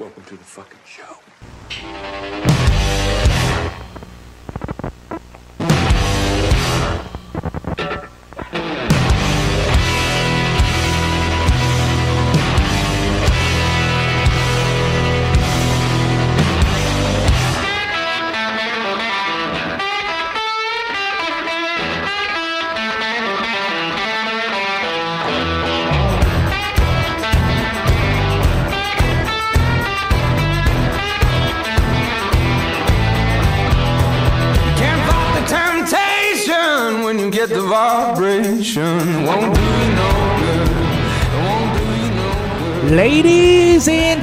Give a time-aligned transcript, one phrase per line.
[0.00, 2.79] Welcome to the fucking show.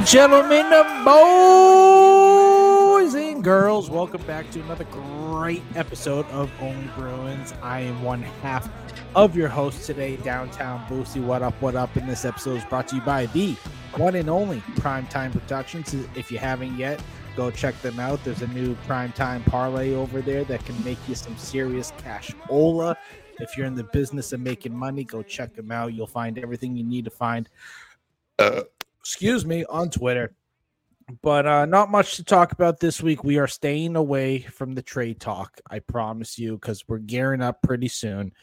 [0.07, 0.69] Gentlemen,
[1.03, 1.13] boys
[3.13, 7.53] and girls, welcome back to another great episode of Only Bruins.
[7.61, 8.69] I am one half
[9.17, 11.21] of your host today, Downtown Boosy.
[11.21, 11.93] What up, what up?
[11.97, 13.51] And this episode is brought to you by the
[13.97, 15.93] one and only Primetime Productions.
[16.15, 17.03] If you haven't yet,
[17.35, 18.23] go check them out.
[18.23, 22.33] There's a new Primetime parlay over there that can make you some serious cash.
[22.49, 22.95] Ola.
[23.41, 25.93] If you're in the business of making money, go check them out.
[25.93, 27.49] You'll find everything you need to find
[28.39, 28.61] uh,
[29.07, 30.33] excuse me, on Twitter.
[31.21, 33.23] But uh, not much to talk about this week.
[33.23, 35.61] We are staying away from the trade talk.
[35.69, 38.33] I promise you, because we're gearing up pretty soon.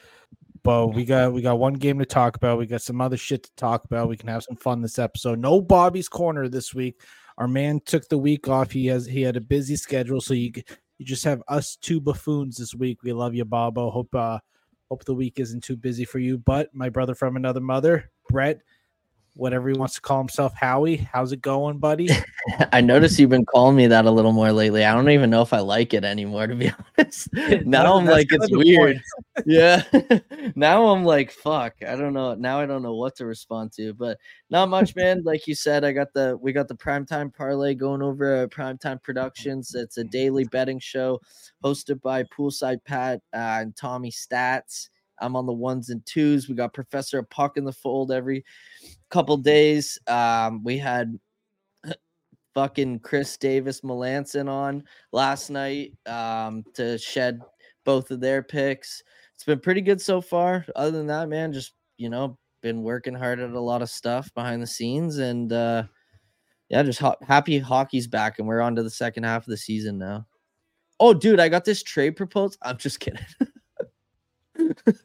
[0.62, 2.56] But we got we got one game to talk about.
[2.56, 4.08] We got some other shit to talk about.
[4.08, 5.38] We can have some fun this episode.
[5.38, 7.02] No Bobbie's corner this week.
[7.36, 8.70] Our man took the week off.
[8.70, 10.50] He has he had a busy schedule, so you
[10.96, 13.02] you just have us two buffoons this week.
[13.02, 13.90] We love you, Bobo.
[13.90, 14.38] Hope uh
[14.88, 16.38] hope the week isn't too busy for you.
[16.38, 18.62] But my brother from another mother, Brett,
[19.34, 20.96] whatever he wants to call himself, Howie.
[20.96, 22.08] How's it going, buddy?
[22.72, 24.84] I noticed you've been calling me that a little more lately.
[24.84, 27.28] I don't even know if I like it anymore, to be honest.
[27.64, 29.02] now I'm like, it's weird.
[29.44, 29.82] Yeah.
[30.54, 31.74] now I'm like, fuck.
[31.86, 32.34] I don't know.
[32.34, 34.18] Now I don't know what to respond to, but
[34.50, 35.22] not much, man.
[35.24, 39.02] Like you said, I got the we got the primetime parlay going over at Primetime
[39.02, 39.74] Productions.
[39.74, 41.20] It's a daily betting show
[41.64, 44.88] hosted by Poolside Pat uh, and Tommy Stats.
[45.24, 46.48] I'm on the ones and twos.
[46.48, 48.44] We got Professor Puck in the fold every
[49.10, 49.98] couple days.
[50.06, 51.18] Um, we had
[52.54, 57.40] fucking Chris Davis Melanson on last night um, to shed
[57.84, 59.02] both of their picks.
[59.34, 60.64] It's been pretty good so far.
[60.76, 64.32] Other than that, man, just you know, been working hard at a lot of stuff
[64.34, 65.84] behind the scenes, and uh,
[66.68, 69.56] yeah, just ho- happy hockey's back, and we're on to the second half of the
[69.56, 70.26] season now.
[71.00, 72.58] Oh, dude, I got this trade proposed.
[72.62, 73.24] I'm just kidding.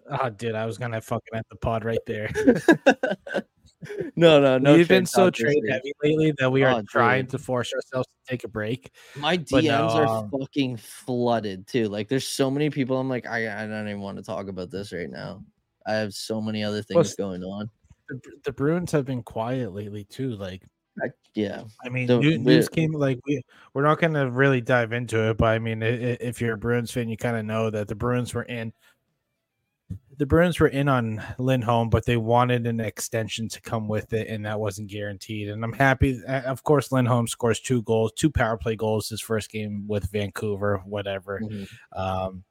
[0.10, 2.30] Oh, dude, I was gonna fucking at the pod right there.
[4.16, 4.76] no, no, no.
[4.76, 8.32] We've been so trade heavy lately that we are Oh, trying to force ourselves to
[8.32, 8.92] take a break.
[9.16, 11.88] My DMs no, are um, fucking flooded too.
[11.88, 12.98] Like, there's so many people.
[13.00, 15.44] I'm like, I, I don't even want to talk about this right now.
[15.88, 17.70] I have so many other things going on.
[18.10, 20.32] The, the Bruins have been quiet lately too.
[20.32, 20.64] Like,
[21.02, 23.42] I, yeah, I mean, The- news came like we
[23.74, 26.58] we're not gonna really dive into it, but I mean, i- i- if you're a
[26.58, 28.74] Bruins fan, you kind of know that the Bruins were in.
[30.18, 34.28] The Bruins were in on Lindholm, but they wanted an extension to come with it,
[34.28, 35.48] and that wasn't guaranteed.
[35.48, 36.22] And I'm happy.
[36.28, 40.12] uh, Of course, Lindholm scores two goals, two power play goals his first game with
[40.12, 41.40] Vancouver, whatever.
[41.42, 41.68] mhm.
[41.96, 42.44] Um,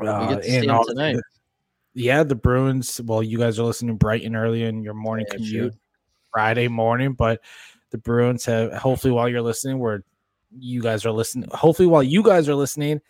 [0.00, 1.16] we uh, get to see and him all- tonight.
[1.94, 3.00] yeah, the Bruins.
[3.04, 5.74] Well, you guys are listening Brighton early in your morning Yeah, commute.
[6.32, 7.40] Friday morning, but
[7.90, 10.02] the Bruins have hopefully while you're listening, where
[10.58, 13.00] you guys are listening, hopefully while you guys are listening,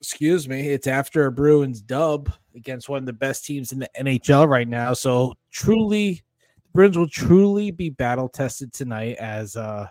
[0.00, 3.90] excuse me, it's after a Bruins dub against one of the best teams in the
[3.98, 4.92] NHL right now.
[4.92, 6.22] So truly,
[6.56, 9.86] the Bruins will truly be battle tested tonight as uh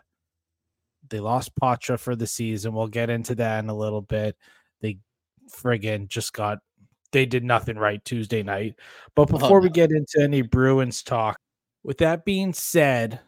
[1.09, 2.73] they lost Poitras for the season.
[2.73, 4.35] We'll get into that in a little bit.
[4.81, 4.99] They
[5.51, 6.59] friggin' just got
[7.11, 8.75] they did nothing right Tuesday night.
[9.15, 9.73] But before we no.
[9.73, 11.39] get into any Bruins talk,
[11.83, 13.19] with that being said,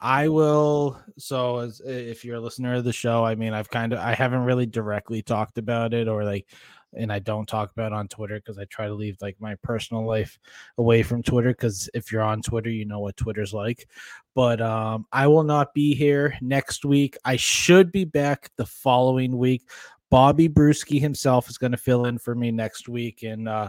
[0.00, 1.00] I will.
[1.18, 4.14] So, as if you're a listener of the show, I mean, I've kind of, I
[4.14, 6.46] haven't really directly talked about it, or like,
[6.94, 9.54] and I don't talk about it on Twitter because I try to leave like my
[9.62, 10.38] personal life
[10.78, 11.50] away from Twitter.
[11.50, 13.88] Because if you're on Twitter, you know what Twitter's like.
[14.34, 17.16] But um, I will not be here next week.
[17.24, 19.68] I should be back the following week.
[20.10, 23.68] Bobbie Brewski himself is going to fill in for me next week, and uh,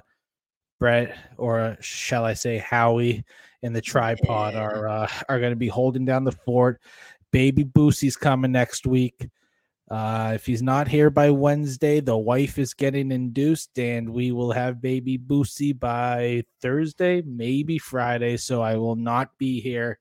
[0.80, 3.25] Brett, or shall I say Howie,
[3.63, 6.80] and the tripod are uh, are going to be holding down the fort.
[7.31, 9.29] Baby Boosy's coming next week.
[9.89, 14.51] Uh, if he's not here by Wednesday, the wife is getting induced, and we will
[14.51, 18.35] have baby Boosy by Thursday, maybe Friday.
[18.35, 20.00] So I will not be here,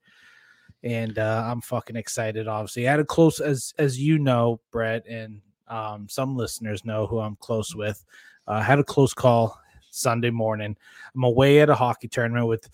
[0.83, 2.49] and uh, I'm fucking excited.
[2.49, 7.19] Obviously, had a close as as you know, Brett, and um, some listeners know who
[7.19, 8.03] I'm close with.
[8.45, 9.57] Uh, had a close call
[9.89, 10.75] Sunday morning.
[11.15, 12.69] I'm away at a hockey tournament with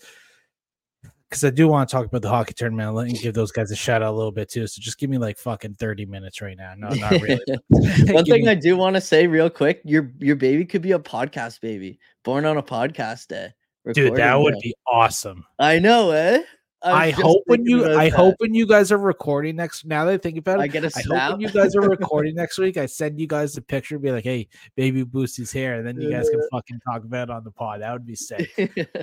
[1.34, 3.76] because I do want to talk about the hockey tournament and give those guys a
[3.76, 4.68] shout out a little bit too.
[4.68, 6.74] So just give me like fucking 30 minutes right now.
[6.76, 7.40] No, not really.
[8.12, 10.92] One thing me- I do want to say real quick, your your baby could be
[10.92, 13.52] a podcast baby, born on a podcast day.
[13.92, 14.60] Dude, that would day.
[14.62, 15.44] be awesome.
[15.58, 16.38] I know, eh?
[16.84, 18.16] was I hope when you I that.
[18.16, 20.84] hope when you guys are recording next now that I think about it, I get
[20.84, 23.62] a I hope when you guys are recording next week, I send you guys a
[23.62, 24.46] picture, be like, "Hey,
[24.76, 27.80] baby Boosy's here," and then you guys can fucking talk about it on the pod.
[27.80, 28.52] That would be sick.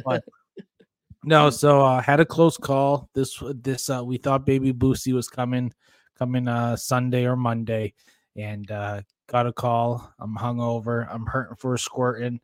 [0.05, 0.23] But-
[1.23, 3.09] No, so uh, had a close call.
[3.13, 5.71] This this uh, we thought baby Boosy was coming
[6.17, 7.93] coming uh Sunday or Monday,
[8.35, 10.11] and uh, got a call.
[10.19, 11.07] I'm hungover.
[11.11, 12.39] I'm hurting for a squirting.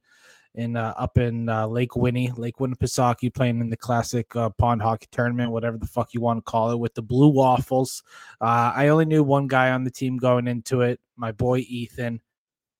[0.54, 4.82] In uh, up in uh, Lake Winnie, Lake Winnipesaukee, playing in the classic uh, pond
[4.82, 8.02] hockey tournament, whatever the fuck you want to call it, with the Blue Waffles.
[8.42, 12.22] Uh, I only knew one guy on the team going into it, my boy Ethan,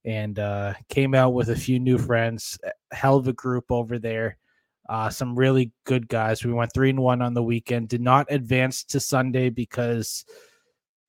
[0.06, 2.58] and uh, came out with a few new friends.
[2.92, 4.38] Hell of a group over there.
[4.90, 6.44] Uh, some really good guys.
[6.46, 7.90] We went three and one on the weekend.
[7.90, 10.26] Did not advance to Sunday because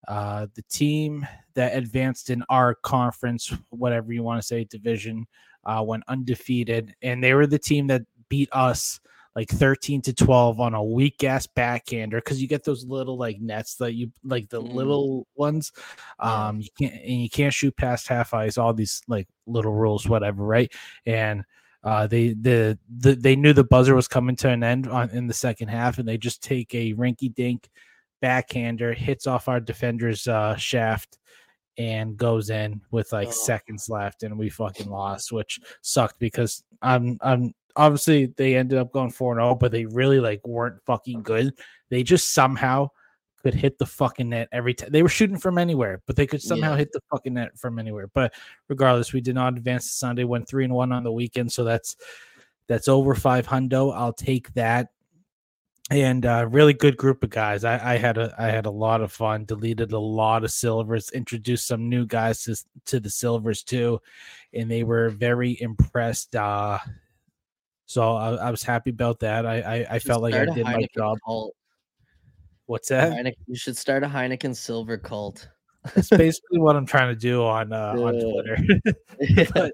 [0.08, 5.26] uh, the team that advanced in our conference, whatever you want to say, division,
[5.64, 9.00] uh, went undefeated, and they were the team that beat us
[9.36, 13.38] like 13 to 12 on a weak ass backhander because you get those little like
[13.40, 14.74] nets that you like the Mm.
[14.74, 15.70] little ones
[16.18, 20.08] um you can't and you can't shoot past half ice all these like little rules
[20.08, 20.72] whatever right
[21.06, 21.44] and
[21.84, 25.26] uh they the, the they knew the buzzer was coming to an end on in
[25.26, 27.68] the second half and they just take a rinky dink
[28.20, 31.18] backhander hits off our defender's uh shaft
[31.76, 33.32] and goes in with like Oh.
[33.32, 38.90] seconds left and we fucking lost which sucked because i'm i'm obviously they ended up
[38.90, 41.52] going four and zero, but they really like weren't fucking good
[41.90, 42.88] they just somehow
[43.42, 46.42] could hit the fucking net every time they were shooting from anywhere but they could
[46.42, 46.78] somehow Yeah.
[46.78, 48.08] hit the fucking net from anywhere.
[48.08, 48.34] But
[48.68, 51.64] regardless we did not advance to sunday went three and one on the weekend so
[51.64, 51.96] that's
[52.66, 53.94] that's over five hundo.
[53.94, 54.88] I'll take that.
[55.90, 57.64] And uh really good group of guys.
[57.64, 61.08] I i had a i had a lot of fun deleted a lot of silvers
[61.12, 62.56] introduced some new guys to,
[62.86, 63.98] to the silvers too
[64.52, 66.78] and they were very impressed uh
[67.86, 69.46] so I, I was happy about that.
[69.46, 71.16] I i, I felt like i did my job.
[72.68, 75.48] What's that Heineken- you should start a Heineken Silver cult.
[75.94, 78.32] That's basically what I'm trying to do on uh, on Yeah.
[78.32, 79.48] Twitter.
[79.54, 79.72] but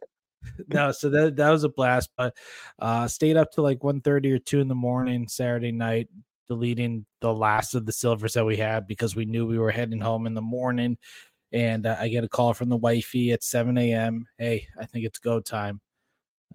[0.68, 2.10] no, so that that was a blast.
[2.16, 2.36] But
[2.78, 6.08] uh stayed up to like 1.30 or 2 in the morning Saturday night,
[6.48, 10.00] deleting the last of the silvers that we had because we knew we were heading
[10.00, 10.96] home in the morning.
[11.52, 14.26] And uh, I get a call from the wifey at 7 a.m.
[14.38, 15.80] Hey, I think it's go time.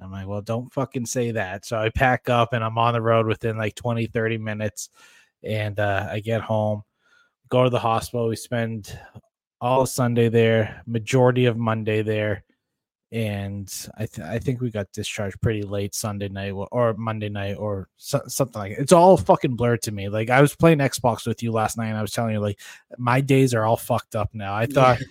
[0.02, 1.66] I'm like, well, don't fucking say that.
[1.66, 4.90] So I pack up and I'm on the road within like 20, 30 minutes.
[5.44, 6.84] And uh, I get home,
[7.50, 8.28] go to the hospital.
[8.28, 8.98] We spend
[9.62, 12.44] all Sunday there, majority of Monday there,
[13.12, 17.56] and I th- I think we got discharged pretty late Sunday night or, Monday night
[17.58, 18.80] or so- something like it.
[18.80, 20.10] It's all fucking blurred to me.
[20.10, 22.60] Like I was playing Xbox with you last night, and I was telling you like
[22.98, 24.54] my days are all fucked up now.
[24.54, 25.00] I thought.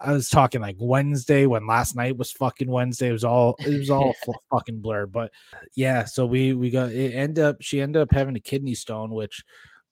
[0.00, 3.08] I was talking like Wednesday when last night was fucking Wednesday.
[3.08, 4.14] It was all it was all
[4.50, 5.12] fucking blurred.
[5.12, 5.32] But
[5.74, 9.10] yeah, so we we got it ended up she ended up having a kidney stone,
[9.10, 9.42] which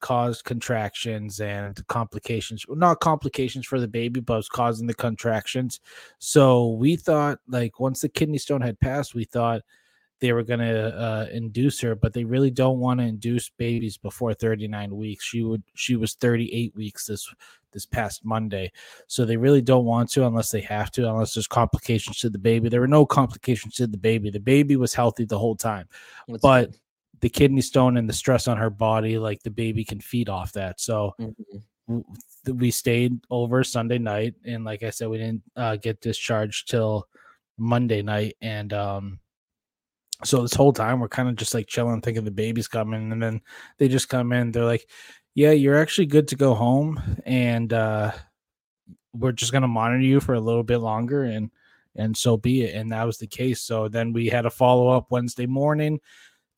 [0.00, 2.66] caused contractions and complications.
[2.68, 5.80] Well, not complications for the baby, but it was causing the contractions.
[6.18, 9.62] So we thought like once the kidney stone had passed, we thought
[10.20, 13.96] they were going to uh, induce her, but they really don't want to induce babies
[13.98, 15.24] before 39 weeks.
[15.24, 17.28] She would she was 38 weeks this
[17.72, 18.72] this past Monday.
[19.06, 22.38] So they really don't want to unless they have to, unless there's complications to the
[22.38, 22.68] baby.
[22.70, 24.30] There were no complications to the baby.
[24.30, 25.86] The baby was healthy the whole time
[26.26, 26.80] That's but good.
[27.20, 30.52] the kidney stone and the stress on her body, like the baby can feed off
[30.52, 30.80] that.
[30.80, 32.04] So Mhm.
[32.54, 37.06] we stayed over Sunday night, and like I said, we didn't uh, get discharged till
[37.58, 39.20] Monday night, and um,
[40.24, 43.22] so this whole time we're kind of just like chilling, thinking the baby's coming, and
[43.22, 43.40] then
[43.78, 44.52] they just come in.
[44.52, 44.88] They're like,
[45.34, 48.12] "Yeah, you're actually good to go home, and uh,
[49.12, 51.50] we're just gonna monitor you for a little bit longer, and
[51.96, 53.60] and so be it." And that was the case.
[53.60, 56.00] So then we had a follow up Wednesday morning.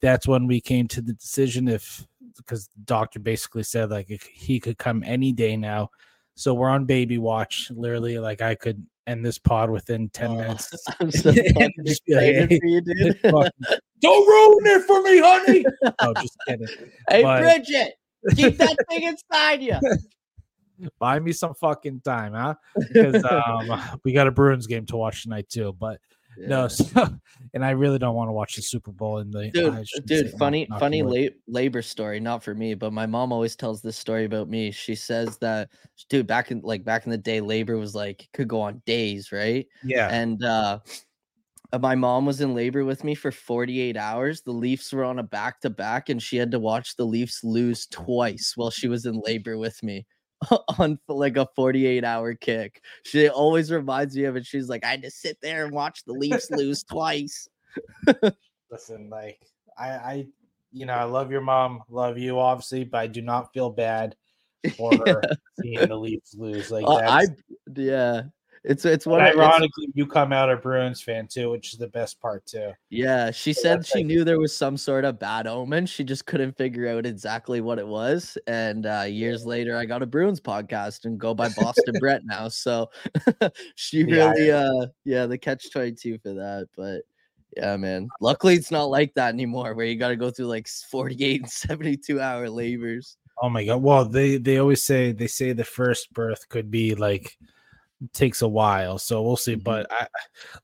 [0.00, 4.60] That's when we came to the decision if because the doctor basically said like he
[4.60, 5.90] could come any day now.
[6.36, 7.70] So we're on baby watch.
[7.74, 10.84] Literally, like I could end this pod within 10 Oh, minutes.
[11.00, 11.72] I'm so like,
[12.06, 13.20] "Hey, you, dude.
[13.22, 15.64] Don't ruin it for me, honey.
[16.02, 16.66] no, just kidding.
[17.08, 17.94] hey, but- Bridget,
[18.36, 19.78] keep that thing inside you.
[21.00, 22.54] Buy me some fucking time, huh?
[22.92, 25.74] Because um, we got a Bruins game to watch tonight too.
[25.76, 25.98] But
[26.46, 26.84] no, so,
[27.54, 30.38] and I really don't want to watch the Super Bowl in the dude, dude, not-
[30.38, 32.20] funny, not funny la- labor story.
[32.20, 34.70] Not for me, but my mom always tells this story about me.
[34.70, 35.70] She says that,
[36.08, 39.32] dude, back in like back in the day, labor was like could go on days,
[39.32, 39.66] right?
[39.82, 40.80] Yeah, And uh
[41.70, 44.40] uh, my mom was in labor with me for 48 hours.
[44.40, 47.44] The Leafs were on a back to back, and she had to watch the Leafs
[47.44, 50.06] lose twice while she was in labor with me
[50.78, 52.82] on like a 48 hour kick.
[53.04, 54.46] She always reminds me of it.
[54.46, 57.48] She's like, I had to sit there and watch the Leafs lose twice.
[58.70, 59.40] Listen, like
[59.76, 60.26] I, I,
[60.72, 64.14] you know, I love your mom, love you, obviously, but I do not feel bad
[64.76, 65.22] for her
[65.60, 66.70] seeing the Leafs lose.
[66.70, 67.26] Like Uh, I,
[67.74, 68.22] yeah,
[68.68, 69.20] it's it's and one.
[69.22, 72.46] of- it's- ironically, you come out a Bruins fan too, which is the best part
[72.46, 72.72] too.
[72.90, 75.86] Yeah, she So said she like- knew there was some sort of bad omen.
[75.86, 78.38] She just couldn't figure out exactly what it was.
[78.46, 82.48] And uh, years later, I got a Bruins podcast and go by Boston Brett now.
[82.48, 82.90] So
[83.74, 86.68] she Yeah, really, uh, yeah, the catch twenty two for that.
[86.76, 87.02] But
[87.56, 88.08] yeah, man.
[88.20, 91.40] Luckily, it's not like that anymore, where you got to go through like forty eight
[91.42, 93.16] and seventy two hour labors.
[93.40, 93.82] Oh my god!
[93.82, 97.38] Well, they they always say they say the first birth could be like
[98.12, 99.56] takes a while, so we'll see.
[99.56, 99.64] Mhm.
[99.64, 100.06] But I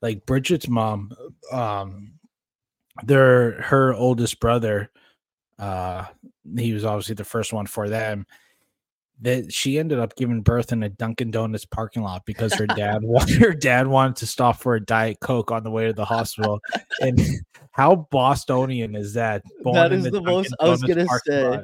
[0.01, 1.11] like Bridget's mom.
[1.51, 2.13] Um,
[3.03, 4.89] their her oldest brother.
[5.59, 6.05] Uh,
[6.57, 8.25] he was obviously the first one for them.
[9.21, 13.01] That she ended up giving birth in a Dunkin' Donuts parking lot because her dad
[13.01, 16.03] wanted her dad wanted to stop for a diet coke on the way to the
[16.03, 16.59] hospital.
[16.99, 17.21] and
[17.71, 19.41] how Bostonian is that?
[19.63, 21.63] That in is the Dunkin' most- I was gonna say, lot.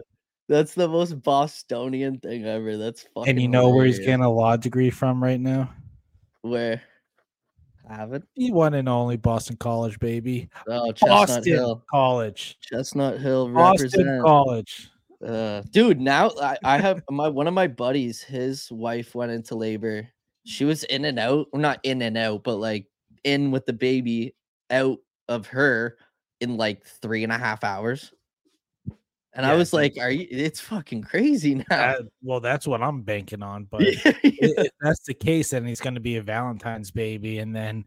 [0.52, 2.76] That's the most Bostonian thing ever.
[2.76, 3.30] That's fucking.
[3.30, 5.74] And you know where he's getting a law degree from right now?
[6.42, 6.82] where?
[7.90, 8.28] I haven't.
[8.34, 10.50] He one and only Boston College, baby.
[10.68, 11.86] Oh, Chestnut Boston Hill.
[11.90, 12.58] College.
[12.60, 14.22] Chestnut Hill Boston.
[14.22, 14.90] College.
[15.26, 18.22] Uh, dude, now I, I have my one of my buddies.
[18.22, 20.06] His wife went into labor.
[20.46, 22.88] She was in and out, well, not in and out, but like
[23.24, 24.36] in with the baby,
[24.70, 24.98] out
[25.30, 25.96] of her
[26.42, 28.12] in like three and a half hours.
[29.34, 30.28] And I was like, "Are you?
[30.30, 33.66] It's fucking crazy now." That- well, that's what I'm banking on.
[33.72, 37.56] But Yeah, if that's the case, then he's going to be a Valentine's baby, and
[37.56, 37.86] then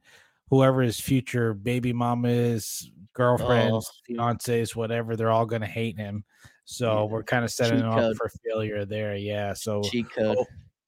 [0.50, 6.24] whoever his future baby mama is, girlfriends, fiancés, whatever, they're all going to hate him.
[6.64, 7.02] So Yeah.
[7.12, 9.16] we're kind of setting Cheat him up for failure there.
[9.16, 9.52] Yeah.
[9.54, 9.82] So
[10.16, 10.46] ho-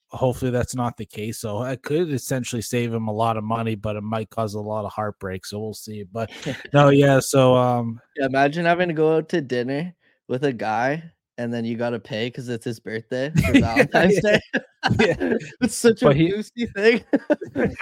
[0.08, 1.38] hopefully that's not the case.
[1.38, 4.60] So I could essentially save him a lot of money, but it might cause a
[4.60, 5.44] lot of heartbreak.
[5.46, 6.04] So we'll see.
[6.04, 6.30] But
[6.72, 7.18] no, yeah.
[7.20, 9.94] So um, Yeah, Imagine having to go out to dinner
[10.28, 11.02] with a guy
[11.38, 14.40] and then you got to pay because it's his birthday for Valentine's Day.
[15.00, 17.04] yeah, it's such a But he- boosty thing.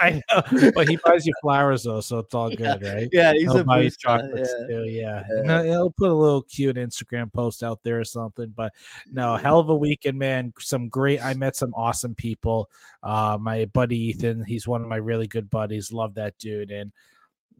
[0.01, 3.09] I know, but he buys you flowers though, so it's all Yeah, good, right?
[3.13, 3.99] yeah, he's He'll a buy you boost.
[4.01, 5.23] chocolates too, yeah.
[5.29, 8.51] And he'll- he'll put a little cute Instagram post out there or something.
[8.55, 8.73] But
[9.09, 10.51] no, hell of a weekend, man.
[10.59, 11.23] Some great.
[11.23, 12.69] I met some awesome people.
[13.03, 15.93] Uh, my buddy Ethan, he's one of my really good buddies.
[15.93, 16.91] Love that dude, and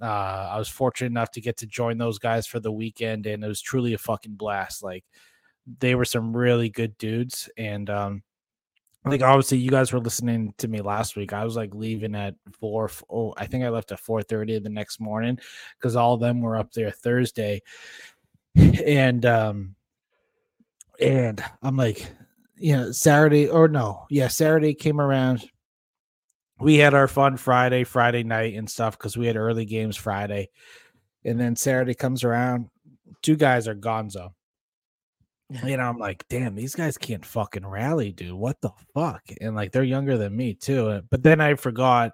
[0.01, 3.43] uh, I was fortunate enough to get to join those guys for the weekend, and
[3.43, 4.83] it was truly a fucking blast.
[4.83, 5.05] Like
[5.79, 8.23] they were some really good dudes, and um,
[9.05, 11.33] like obviously you guys were listening to me last week.
[11.33, 12.89] I was like leaving at four.
[13.09, 15.39] Oh, I think I left at four thirty the next morning
[15.77, 17.61] because all of them were up there Thursday,
[18.55, 19.75] and um,
[20.99, 22.09] and I'm like,
[22.57, 25.49] you know, Saturday or no, yeah, Saturday came around.
[26.59, 30.49] We had our fun Friday, Friday night and stuff because we had early games Friday,
[31.23, 32.69] and then Saturday comes around.
[33.21, 34.29] Two guys are gonzo.
[35.63, 38.33] You know, I'm like, damn, these guys can't fucking rally, dude.
[38.33, 39.21] What the fuck?
[39.41, 40.87] And like, they're younger than me too.
[40.87, 42.13] uh, But then I forgot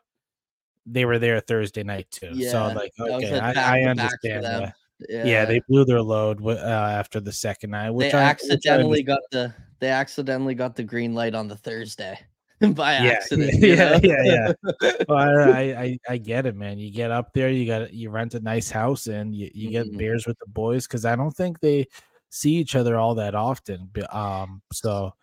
[0.85, 2.31] they were there Thursday night too.
[2.33, 4.73] Yeah, so like, that was okay, I, I understand that.
[5.07, 5.45] Yeah.
[5.45, 7.85] they blew their load uh, after the second night.
[7.85, 11.55] they Which which I accidentally got the they accidentally got the green light on the
[11.55, 12.19] Thursday
[12.75, 13.53] by yeah, accident.
[13.53, 13.99] you yeah, know?
[14.03, 14.91] yeah, yeah.
[15.09, 15.17] well,
[15.53, 16.77] I, I, I, get it, man.
[16.77, 19.87] You get up there, you got you rent a nice house, and you, you get
[19.87, 19.97] Mhm.
[19.97, 21.87] beers with the boys because I don't think they
[22.29, 23.89] see each other all that often.
[24.11, 25.13] Um, so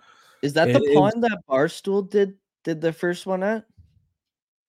[0.42, 3.64] Is that It the pond that Barstool did did the first one at?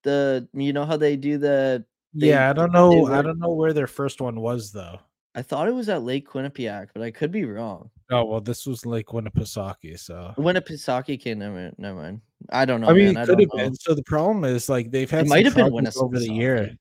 [0.03, 1.83] The you know how they do the
[2.13, 3.07] They- yeah, I don't know.
[3.07, 4.99] I don't know where their first one was though.
[5.35, 7.91] I thought it was at Lake Quinnipiac, but I could be wrong.
[8.09, 11.39] Oh well, this was like Winnipesaukee, so Winnipesaukee came.
[11.39, 12.21] Never, never mind.
[12.49, 12.87] I don't know.
[12.87, 13.23] I mean, man.
[13.23, 13.63] It could have know.
[13.63, 13.75] been.
[13.75, 16.77] So the problem is like they've had It some might have been over the year.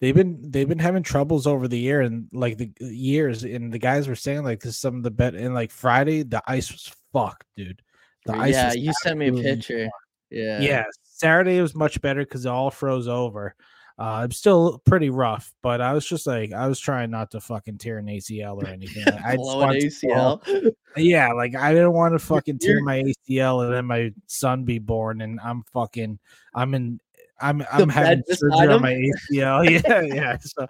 [0.00, 3.78] They've been they've been having troubles over the year and like the years, and the
[3.78, 5.34] guys were saying like this is some of the bet.
[5.34, 7.82] And like Friday, the ice was fucked, dude.
[8.26, 8.54] The ice.
[8.54, 9.88] yeah, you sent me a picture.
[10.30, 10.60] Yeah.
[10.60, 13.54] Yeah, Saturday was much better because it all froze over.
[13.98, 17.40] Uh, it's still pretty rough, but I was just like, I was trying not to
[17.40, 19.04] fucking tear an ACL or anything.
[19.06, 20.72] Like, I just Blow an wanted to fall- ACL.
[20.98, 24.78] yeah, like I didn't want to fucking tear my ACL and then my son be
[24.78, 26.18] born and I'm fucking
[26.54, 27.00] I'm in
[27.40, 29.64] I'm I'm having surgery on my ACL.
[29.88, 30.36] Yeah, yeah.
[30.40, 30.66] So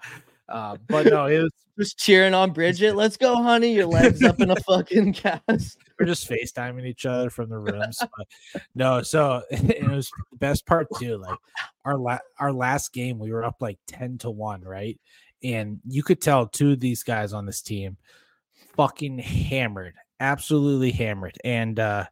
[0.49, 2.95] Uh, but no, it was Just cheering on Bridget.
[2.95, 3.73] Let's go, honey.
[3.73, 5.77] Your legs up in a fucking cast.
[5.99, 7.97] we're just FaceTiming each other from the rooms.
[7.99, 8.27] But
[8.75, 11.17] no, so it was the best part too.
[11.17, 11.37] Like
[11.85, 14.99] our la- our last game, we were up like 10 to 1, right?
[15.43, 17.97] And you could tell two of these guys on this team
[18.75, 21.37] fucking hammered, absolutely hammered.
[21.43, 22.05] And uh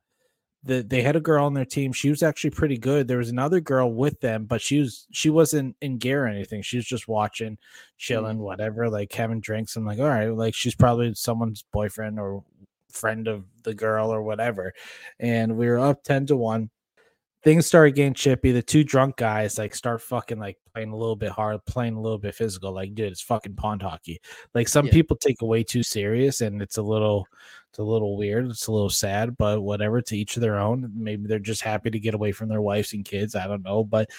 [0.65, 1.93] the, they had a girl on their team.
[1.93, 3.07] She was actually pretty good.
[3.07, 6.63] There was another girl with them, but she was she wasn't in gear or anything.
[6.63, 7.57] She was just watching,
[7.97, 8.45] chilling, mm-hmm.
[8.45, 9.75] whatever, like having drinks.
[9.75, 12.43] I'm like, all right, like she's probably someone's boyfriend or
[12.91, 14.73] friend of the girl or whatever.
[15.19, 16.69] And we were up 10 to 1.
[17.43, 18.51] Things started getting chippy.
[18.51, 22.01] The two drunk guys like start fucking like playing a little bit hard, playing a
[22.01, 22.71] little bit physical.
[22.71, 24.19] Like, dude, it's fucking pond hockey.
[24.55, 24.93] Like some Yeah.
[24.93, 27.27] people take it way too serious and it's a little
[27.75, 28.45] it's a little weird.
[28.49, 30.89] It's a little sad, but whatever, to each of their own.
[30.95, 33.35] Maybe they're just happy to get away from their wives and kids.
[33.35, 34.09] I don't know, but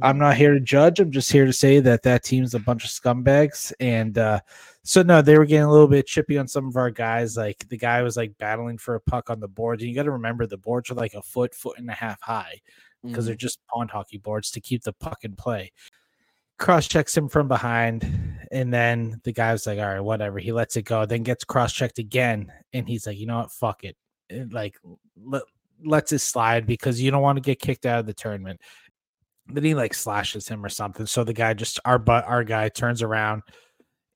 [0.00, 1.00] I'm not here to judge.
[1.00, 3.72] I'm just here to say that that team's a bunch of scumbags.
[3.80, 4.38] And uh,
[4.84, 7.36] so, no, they were getting a little bit chippy on some of our guys.
[7.36, 9.82] Like the guy was like battling for a puck on the boards.
[9.82, 12.22] And you got to remember the boards are like a foot, foot and a half
[12.22, 12.60] high
[13.04, 13.26] because Mhm.
[13.26, 15.72] they're just pond hockey boards to keep the puck in play.
[16.60, 18.04] Cross checks him from behind,
[18.52, 21.42] and then the guy was like, "All right, whatever." He lets it go, then gets
[21.42, 23.50] cross checked again, and he's like, "You know what?
[23.50, 23.96] Fuck it."
[24.28, 24.76] And, like,
[25.24, 25.42] let,
[25.82, 28.60] lets it slide because you don't want to get kicked out of the tournament.
[29.48, 31.06] Then he like slashes him or something.
[31.06, 33.42] So the guy just our but our guy turns around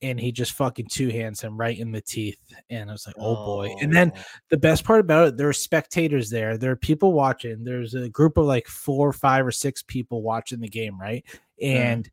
[0.03, 2.39] and he just fucking two hands him right in the teeth.
[2.71, 3.75] And I was like, oh boy.
[3.81, 4.21] And then Oh.
[4.51, 6.57] the best part about it, there are spectators there.
[6.59, 7.65] There are people watching.
[7.65, 11.25] There's a group of like four, five, or six people watching the game, right?
[11.61, 12.09] And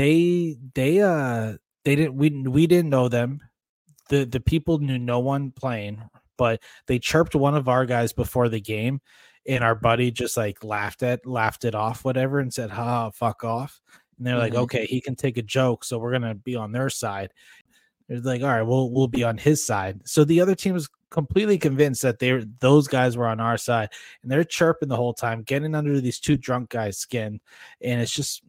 [0.00, 1.52] they they uh
[1.84, 3.42] they didn't we we didn't know them.
[4.08, 6.02] The the people knew no one playing,
[6.38, 9.02] but they chirped one of our guys before the game,
[9.46, 13.44] and our buddy just like laughed at laughed it off, whatever, and said, ha, fuck
[13.44, 13.82] off.
[14.16, 14.62] And they're like, Mhm.
[14.62, 17.30] okay, he can take a joke, so we're gonna be on their side.
[18.08, 20.00] It's like, all right, we'll we'll be on his side.
[20.06, 23.90] So the other team was completely convinced that they those guys were on our side,
[24.22, 27.38] and they're chirping the whole time, getting under these two drunk guys' skin,
[27.82, 28.42] and it's just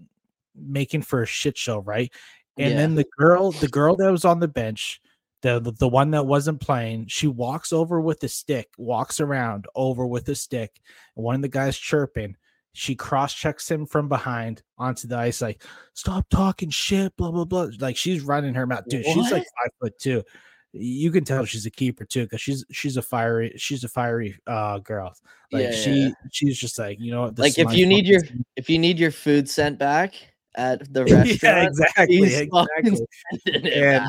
[0.56, 2.12] making for a shit show, right?
[2.58, 2.78] And Yeah.
[2.78, 5.02] then the girl, the girl that was on the bench,
[5.42, 9.66] the, the the one that wasn't playing, she walks over with a stick, walks around
[9.76, 10.80] over with a stick,
[11.16, 12.36] and one of the guys chirping.
[12.74, 15.62] She cross checks him from behind onto the ice, like,
[15.94, 17.68] stop talking shit, blah, blah, blah.
[17.80, 18.86] Like she's running her mouth.
[18.88, 20.24] Dude, she's like five foot two.
[20.72, 24.40] You can tell she's a keeper too, because she's she's a fiery, she's a fiery
[24.48, 25.14] uh girl.
[25.52, 26.12] Like Yeah, she yeah.
[26.32, 27.36] she's just like, you know what?
[27.36, 28.22] this Like if you need your
[28.56, 30.14] if you need your food sent back
[30.56, 32.98] at the yeah, restaurant, exactly, he's exactly.
[33.48, 34.06] sending And-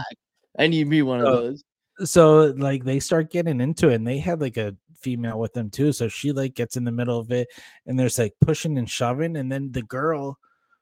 [0.58, 1.64] I need me one of those.
[2.04, 5.70] so like they start getting into it and they had like a female with them
[5.70, 7.48] too so she like gets in the middle of it
[7.86, 10.38] and there's like pushing and shoving and then the girl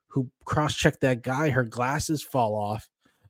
[0.07, 2.87] who cross-checked that guy her glasses fall off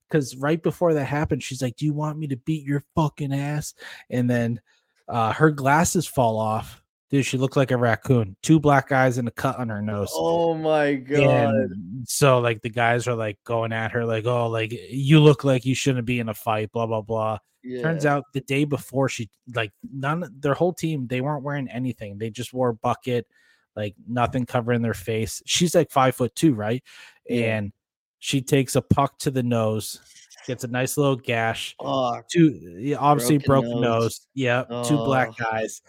[0.09, 3.33] because right before that happened she's like do you want me to beat your fucking
[3.33, 3.73] ass
[4.09, 4.59] and then
[5.07, 6.80] uh her glasses fall off
[7.11, 10.09] dude she looked like a raccoon two black eyes and a cut on her nose
[10.13, 11.19] Oh my god.
[11.53, 15.43] and so like the guys are like going at her like oh like you look
[15.43, 17.37] like you shouldn't be in a fight blah blah blah
[17.83, 22.17] Turns out the day before she like none their whole team they weren't wearing anything.
[22.17, 23.27] They just wore a bucket,
[23.75, 25.43] like nothing covering their face.
[25.45, 26.83] She's like five foot two, right?
[27.29, 27.57] Yeah.
[27.57, 27.71] And
[28.17, 29.99] she takes a puck to the nose,
[30.47, 31.75] gets a nice little gash.
[31.79, 34.01] Oh, Two obviously Broken broken nose.
[34.01, 34.27] nose.
[34.33, 35.51] Yeah, two black Oh.
[35.51, 35.83] guys.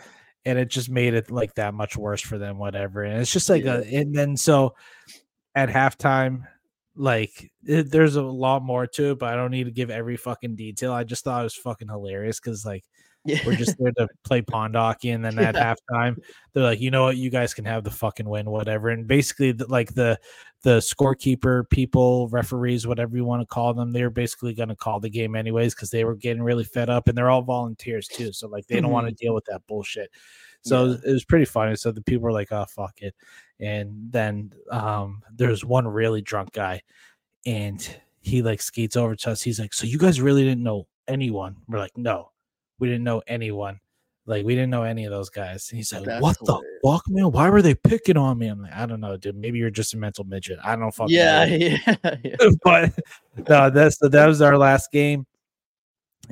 [0.45, 3.03] And it just made it like that much worse for them, whatever.
[3.03, 4.75] And it's just like a and then so
[5.55, 6.43] at halftime,
[6.97, 10.17] like it, there's a lot more to it, but I don't need to give every
[10.17, 10.93] fucking detail.
[10.93, 12.85] I just thought it was fucking hilarious because like
[13.25, 13.39] yeah.
[13.47, 16.19] we're just there to play pond hockey, and then at halftime
[16.53, 18.89] they're like, you know what, you guys can have the fucking win, whatever.
[18.89, 20.19] And basically, the, like the
[20.63, 25.01] the scorekeeper people, referees, whatever you want to call them, they're basically going to call
[25.01, 28.33] the game anyways because they were getting really fed up, and they're all volunteers too,
[28.33, 30.11] so like they don't want to deal with that bullshit.
[30.65, 31.77] So it, was, it was pretty funny.
[31.77, 33.15] So the people were like, "Oh fuck it,"
[33.61, 36.83] and then um, there's one really drunk guy,
[37.47, 39.43] and he like skates over to us.
[39.43, 42.31] He's like, "So you guys really didn't know anyone?" We're like, "No,
[42.83, 43.79] we didn't know anyone.
[44.27, 46.81] Like we didn't know any of those guys." And he's like, That's "What the hilarious.
[46.85, 47.31] fuck, man?
[47.33, 49.37] Why were they picking on me?" I'm like, "I don't know, dude.
[49.37, 50.59] Maybe you're just a mental midget.
[50.65, 51.55] I don't fucking yeah, know."
[52.05, 52.37] yeah, yeah.
[52.65, 52.93] but
[53.49, 55.27] no, that's that was our last game,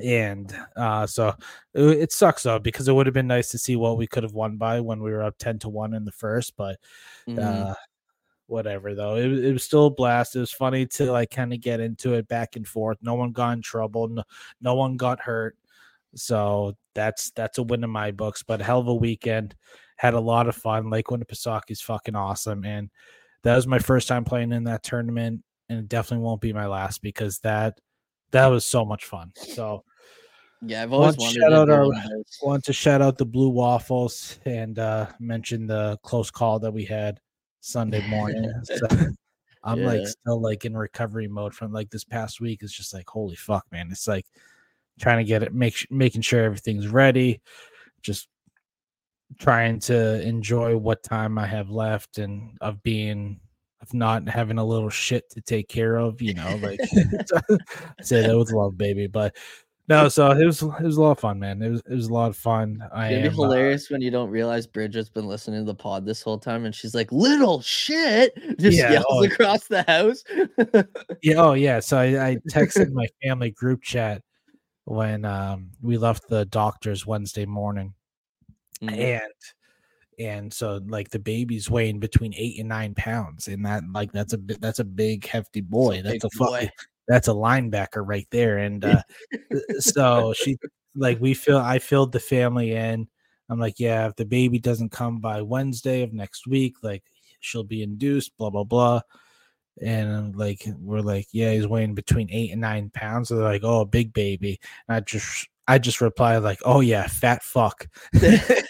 [0.03, 1.33] and uh, so
[1.73, 4.23] it, it sucks though because it would have been nice to see what we could
[4.23, 6.77] have won by when we were up ten to one in the first, but
[7.27, 7.39] Mhm.
[7.71, 7.73] uh,
[8.47, 10.35] whatever though, it, was- it was still a blast.
[10.35, 12.97] It was funny to like kind of get into it back and forth.
[13.01, 14.07] No one got in trouble.
[14.07, 14.23] No,
[14.61, 15.57] no one got hurt.
[16.15, 18.43] So that's that's a win in my books.
[18.43, 19.55] But hell of a weekend.
[19.97, 20.89] Had a lot of fun.
[20.89, 22.89] Lake Winnipesaukee is fucking awesome, and
[23.43, 26.65] that was my first time playing in that tournament, and it definitely won't be my
[26.67, 27.79] last because that
[28.31, 29.31] that was so much fun.
[29.35, 29.83] So
[30.63, 32.39] Yeah, I've always Want to wanted shout to out our- one of those.
[32.41, 36.85] want to shout out the Blue Waffles and uh mention the close call that we
[36.85, 37.19] had
[37.59, 38.51] Sunday morning.
[38.65, 38.87] So,
[39.63, 42.63] I'm like still like in recovery mode from like this past week.
[42.63, 43.89] It's just like holy fuck, man.
[43.91, 44.25] It's like
[44.99, 47.41] trying to get it, make making sure everything's ready,
[48.01, 48.27] just
[49.39, 53.39] trying to enjoy what time I have left and of being
[53.81, 56.79] of not having a little shit to take care of, you know, like
[58.01, 59.07] say that with love, baby.
[59.07, 59.35] But
[59.87, 61.61] no, so it was it was a lot of fun, man.
[61.61, 62.81] It was it was a lot of fun.
[62.93, 66.05] I It'd be uh, hilarious when you don't realize Bridget's been listening to the pod
[66.05, 69.23] this whole time and she's like, little shit, just Yeah, yells oh.
[69.23, 70.23] across the house.
[71.21, 71.79] Yeah, oh yeah.
[71.79, 74.21] So I, I texted my family group chat
[74.91, 77.93] when um we left the doctor's Wednesday morning.
[78.81, 79.21] Mhm.
[79.21, 79.31] And
[80.19, 84.33] and so like the baby's weighing between eight and nine pounds, and that like that's
[84.33, 86.01] a that's a big hefty boy.
[86.03, 86.69] It's a that's a boy.
[87.07, 88.57] that's a linebacker right there.
[88.59, 89.01] And uh
[89.79, 90.57] so she
[90.95, 93.07] like we feel I filled the family in.
[93.49, 97.03] I'm like, yeah, if the baby doesn't come by Wednesday of next week, like
[97.39, 99.01] she'll be induced, blah blah blah.
[99.81, 103.29] And like we're like, yeah, he's weighing between eight and nine pounds.
[103.29, 104.59] So they're like, oh, big baby.
[104.87, 107.87] And I just I just replied like, oh yeah, fat fuck.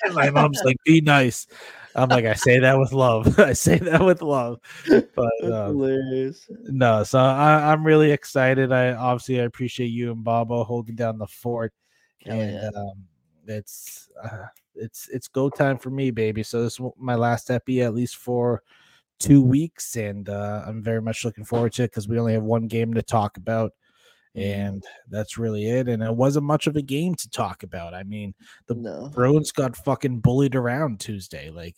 [0.04, 1.48] And my mom's like, be nice.
[1.96, 3.40] I'm like, I say that with love.
[3.40, 4.60] I say that with love.
[4.88, 8.72] But um, no, so I, I'm really excited.
[8.72, 11.74] I obviously I appreciate you and Babo holding down the fort,
[12.26, 12.70] and yeah.
[12.76, 13.04] um,
[13.48, 14.46] it's uh,
[14.76, 16.44] it's it's go time for me, baby.
[16.44, 18.64] So this is my last epi at least for
[19.22, 22.44] two weeks, and uh, I'm very much looking forward to it because we only have
[22.44, 23.72] one game to talk about,
[24.36, 24.62] Mm-hmm.
[24.62, 25.90] and that's really it.
[25.90, 27.94] And it wasn't much of a game to talk about.
[27.94, 28.34] I mean,
[28.68, 31.50] the No, Bruins got fucking bullied around Tuesday.
[31.50, 31.76] Like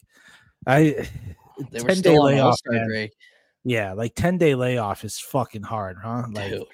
[0.68, 1.10] I
[1.72, 3.14] they were 10 day still on layoff, break,
[3.64, 6.26] Yeah, like 10 day layoff is fucking hard, huh?
[6.32, 6.68] Like dude.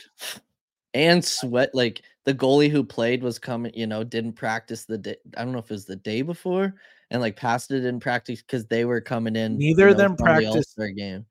[0.93, 5.15] And sweat like the goalie who played was coming, you know, didn't practice the day.
[5.37, 6.75] I don't know if it was the day before,
[7.11, 9.57] and like passed it in practice because they were coming in.
[9.57, 11.25] Neither you of them practiced- All-Star game.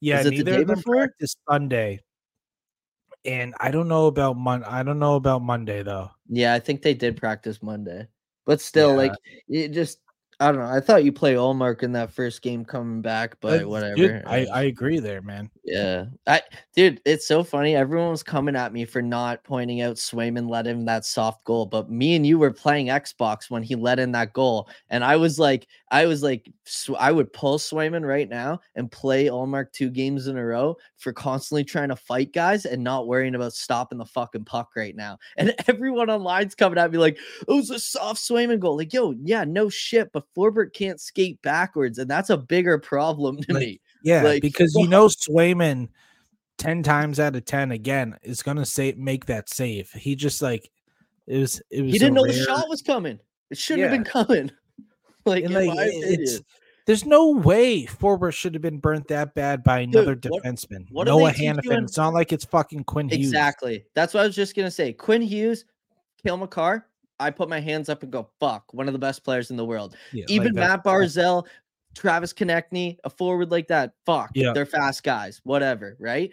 [0.00, 0.94] yeah, it the neither day of them before?
[0.96, 2.00] practiced Sunday.
[3.24, 6.10] And I don't know about Mon I don't know about Monday though.
[6.28, 8.06] Yeah, I think they did practice Monday,
[8.44, 8.96] but still, Yeah.
[8.96, 9.12] like
[9.48, 9.98] it just.
[10.38, 10.66] I don't know.
[10.70, 14.22] I thought you play Ullmark in that first game coming back, but Uh, whatever.
[14.26, 15.50] I, I agree there, man.
[15.66, 16.04] Yeah.
[16.28, 16.42] I
[16.76, 17.74] dude, it's so funny.
[17.74, 21.66] Everyone was coming at me for not pointing out Swayman let in that soft goal,
[21.66, 24.68] but me and you were playing Xbox when he let in that goal.
[24.90, 26.48] And I was like, I was like,
[26.96, 31.12] I would pull Swayman right now and play Ullmark two games in a row for
[31.12, 35.18] constantly trying to fight guys and not worrying about stopping the fucking puck right now.
[35.36, 38.76] And everyone online's coming at me like, it was a soft Swayman goal.
[38.76, 43.38] Like, yo, yeah, no shit, but Forbort can't skate backwards, and that's a bigger problem
[43.38, 43.80] to Like, me.
[44.02, 45.88] Yeah, Like, because you know Swayman
[46.58, 49.90] 10 times out of 10 again is gonna say make that save.
[49.92, 50.70] He just like
[51.26, 53.18] it was it was he didn't know the shot was coming.
[53.50, 53.94] It shouldn't Yeah.
[53.94, 54.50] have been coming.
[55.26, 56.40] Like, and, like, it's
[56.86, 60.86] there's no way Forbort should have been burnt that bad by another what- defenseman.
[60.92, 61.82] what Noah Hanifin.
[61.82, 63.26] It's not like it's fucking Quinn Hughes.
[63.26, 63.84] Exactly.
[63.94, 64.92] That's what I was just gonna say.
[64.92, 65.64] Quinn Hughes,
[66.24, 66.86] Cale Makar.
[67.18, 69.64] I put my hands up and go, fuck, one of the best players in the
[69.64, 69.96] world.
[70.12, 71.44] Yeah, Even that- Mat Barzal,
[71.96, 74.52] Travis Konecny, a forward like that, fuck, Yeah.
[74.52, 76.30] they're fast guys, whatever, right?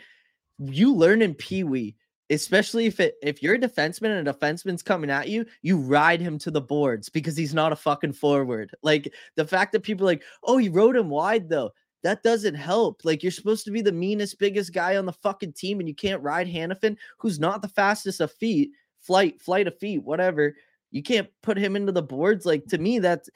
[0.60, 1.96] You learn in Pee Wee,
[2.30, 6.22] especially if it if you're a defenseman and a defenseman's coming at you, you ride
[6.22, 8.72] him to the boards because he's not a fucking forward.
[8.84, 11.72] Like the fact that people are like, oh, he rode him wide though.
[12.04, 13.02] That doesn't help.
[13.06, 15.96] Like you're supposed to be the meanest, biggest guy on the fucking team, and you
[15.96, 20.54] can't ride Hanifin, who's not the fastest of feet, flight, flight of feet, whatever.
[20.92, 22.46] You can't put him into the boards.
[22.46, 23.30] Like to me, that's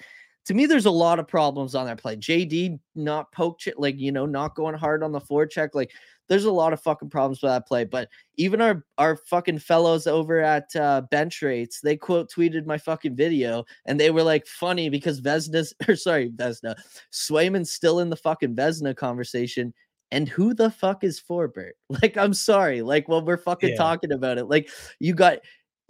[0.48, 2.16] to me, there's a lot of problems on that play.
[2.16, 5.76] JD not poke ch- like you know, not going hard on the floor check.
[5.76, 5.92] Like
[6.30, 7.84] there's a lot of fucking problems with that play.
[7.84, 8.08] But
[8.38, 13.18] even our our fucking fellows over at uh, bench rates, they quote tweeted my fucking
[13.18, 16.76] video, and they were like funny because Vezina's or sorry Vezina,
[17.12, 19.74] Swayman's still in the fucking Vezina conversation.
[20.12, 21.72] And who the fuck is Forbort?
[22.02, 22.82] Like, I'm sorry.
[22.82, 23.76] Like, when we're fucking Yeah.
[23.76, 25.40] talking about it, like you got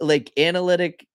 [0.00, 1.06] like analytic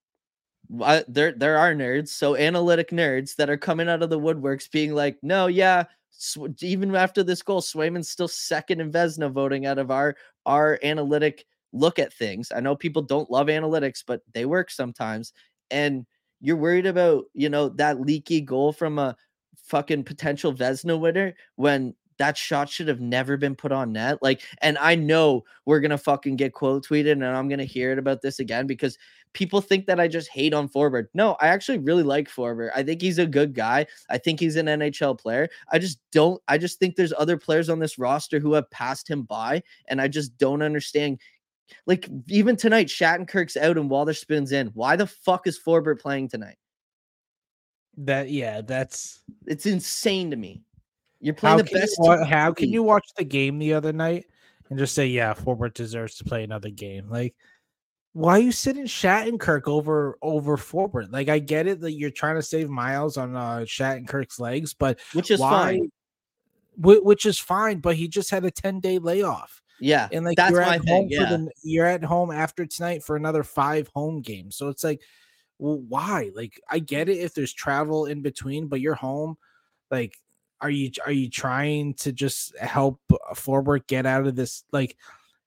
[0.82, 4.70] I, there there are nerds, so analytic nerds that are coming out of the woodworks,
[4.72, 9.66] being like, "No, yeah, Sw- even after this goal, Swayman's still second in Vezina voting
[9.66, 14.22] out of our our analytic look at things." I know people don't love analytics, but
[14.34, 15.34] they work sometimes,
[15.72, 16.06] and
[16.42, 19.16] you're worried about you know that leaky goal from a
[19.66, 24.22] fucking potential Vezina winner when that shot should have never been put on net.
[24.22, 28.00] Like, and I know we're gonna fucking get quote tweeted, and I'm gonna hear it
[28.00, 28.98] about this again because
[29.34, 31.08] people think that I just hate on Forbort.
[31.14, 32.70] No, I actually really like Forbort.
[32.76, 33.86] I think he's a good guy.
[34.10, 35.50] I think he's an NHL player.
[35.72, 36.42] I just don't.
[36.48, 40.00] I just think there's other players on this roster who have passed him by, and
[40.02, 41.20] I just don't understand
[41.88, 44.68] Like even tonight, Shattenkirk's out and Wotherspoon's in.
[44.68, 46.58] Why the fuck is Forbort playing tonight?
[47.98, 50.64] That yeah, that's It's insane to me.
[51.24, 51.96] You're playing how the best.
[52.00, 54.26] wa- how can you watch the game the other night
[54.70, 57.10] and just say, yeah, Forbort deserves to play another game?
[57.10, 57.34] Like,
[58.12, 61.12] why are you sitting Shattenkirk over over Forbort?
[61.14, 65.00] Like, I get it that you're trying to save miles on uh Shattenkirk's legs, but
[65.14, 65.50] Which is why?
[65.50, 65.92] fine.
[66.76, 69.62] whi- Which is fine, but he just had a 10 day layoff.
[69.80, 70.94] Yeah, And like that's you're my at thing.
[71.04, 74.58] home Yeah, for the you're at home after tonight for another five home games.
[74.58, 75.02] So it's like,
[75.58, 76.32] well, why?
[76.36, 79.38] Like I get it if there's travel in between, but you're home.
[79.90, 80.18] Like,
[80.64, 83.00] are you are you trying to just help
[83.36, 84.64] Forbort get out of this?
[84.72, 84.98] Like,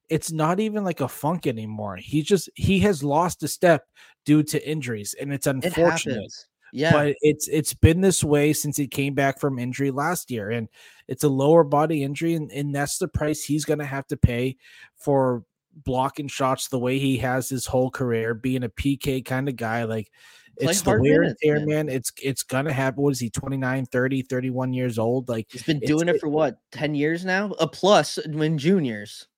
[0.09, 1.96] it's not even like a funk anymore.
[1.96, 3.87] He just he has lost a step
[4.24, 6.46] due to injuries, and it's unfortunate happens.
[6.72, 10.50] Yeah, but it's it's been this way since he came back from injury last year
[10.50, 10.68] and
[11.09, 14.16] it's a lower body injury and, and that's the price he's going to have to
[14.16, 14.57] pay
[14.96, 19.57] for blocking shots the way he has his whole career being a pk kind of
[19.57, 20.11] guy like
[20.59, 21.88] it's the wear and tear man.
[21.88, 25.81] it's it's gonna happen what is he 29 30 31 years old like he's been
[25.81, 27.51] doing it for what ten years now.
[27.61, 29.29] A plus when juniors.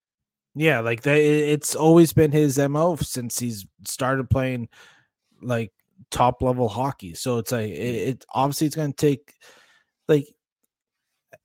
[0.54, 4.68] yeah like that it's always been his mo since he's started playing
[5.42, 5.72] like
[6.10, 8.08] top level hockey so it's like it, mm.
[8.08, 9.34] it obviously it's to take
[10.08, 10.26] like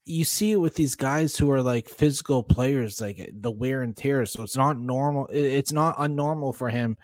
[0.06, 3.96] you see it with these guys who are like physical players like the wear and
[3.96, 6.98] tear so it's not normal it- it's not unnormal for him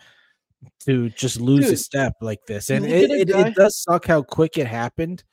[0.81, 4.57] to just lose a step like this and it, it, it does suck how quick
[4.57, 5.23] it happened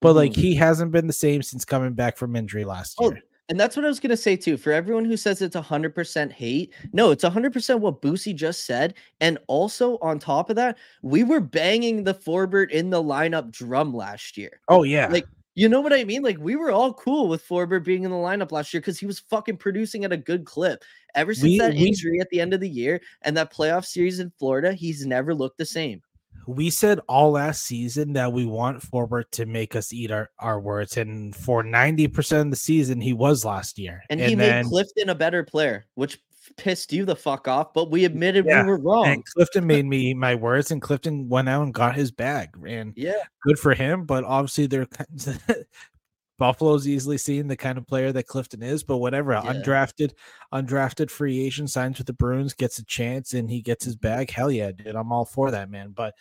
[0.00, 0.36] but like Mhm.
[0.36, 3.76] he hasn't been the same since coming back from injury last Oh, year And that's
[3.76, 4.56] what I was gonna say too.
[4.56, 8.64] For everyone who says it's hundred percent hate, no, it's hundred percent what Boosy just
[8.64, 8.94] said.
[9.20, 13.92] And also on top of that, we were banging the Forbort in the lineup drum
[13.92, 14.60] last year.
[14.68, 16.22] oh yeah Like, you know what I mean?
[16.22, 19.06] Like we were all cool with Forbort being in the lineup last year because he
[19.06, 20.82] was fucking producing at a good clip.
[21.14, 23.84] Ever since We- that we- injury at the end of the year and that playoff
[23.84, 26.02] series in Florida, he's never looked the same.
[26.48, 30.58] we said all last season that we want Forbort to make us eat our, our
[30.58, 34.02] words, and for 90% of the season, he was last year.
[34.10, 36.18] And, he then, made Clifton a better player, which
[36.56, 37.72] pissed you the fuck off.
[37.74, 39.06] But we admitted Yeah, we were wrong.
[39.06, 42.50] and Clifton made me eat my words, and Clifton went out and got his bag.
[42.66, 43.22] And yeah.
[43.42, 44.88] good for him, but obviously they're
[46.38, 49.42] Buffalo's easily seen the kind of player that Clifton is, but whatever, Yeah.
[49.42, 50.10] undrafted,
[50.52, 54.08] undrafted free agent signs with the Bruins, gets a chance and he gets his mm-hmm.
[54.08, 54.30] bag.
[54.30, 54.96] Hell yeah, dude.
[54.96, 55.92] I'm all for that, man.
[55.94, 56.14] But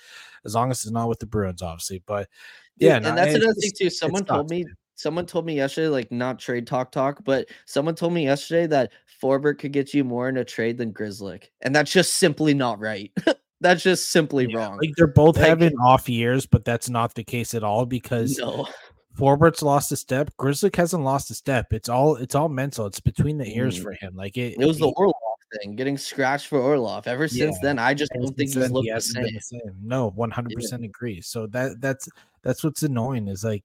[0.45, 2.03] as long as it's not with the Bruins, obviously.
[2.05, 2.29] But
[2.77, 3.89] yeah, and no, that's another thing too.
[3.89, 4.65] Someone told me.
[5.01, 8.91] Someone told me yesterday, like not trade talk talk, but someone told me yesterday that
[9.21, 12.79] Forbort could get you more in a trade than Grizzly, and that's just simply not
[12.79, 13.11] right.
[13.61, 14.77] that's just simply Yeah, wrong.
[14.77, 18.37] Like they're both Like- having off years, but that's not the case at all because
[18.37, 18.67] no,
[19.17, 20.31] Forbort's lost a step.
[20.37, 21.73] Grizzly hasn't lost a step.
[21.73, 22.85] It's all it's all mental.
[22.85, 23.83] It's between the ears Mm.
[23.83, 24.15] for him.
[24.15, 25.15] Like it, it was the he- Orlov
[25.61, 27.07] thing, getting scratched for Orlov.
[27.07, 29.23] Ever since Yeah, then, I just ever don't think he's looked he the same.
[29.23, 29.75] the same.
[29.83, 31.21] No, one hundred percent agree.
[31.21, 32.07] So that that's
[32.41, 33.63] that's what's annoying is like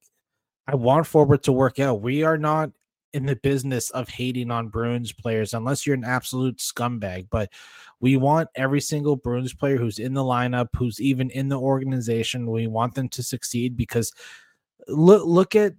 [0.66, 2.02] I want Forbort to work out.
[2.02, 2.70] We are not
[3.12, 7.28] in the business of hating on Bruins players unless you're an absolute scumbag.
[7.30, 7.50] But
[8.00, 12.50] we want every single Bruins player who's in the lineup, who's even in the organization,
[12.50, 14.12] we want them to succeed because
[14.88, 15.74] look look at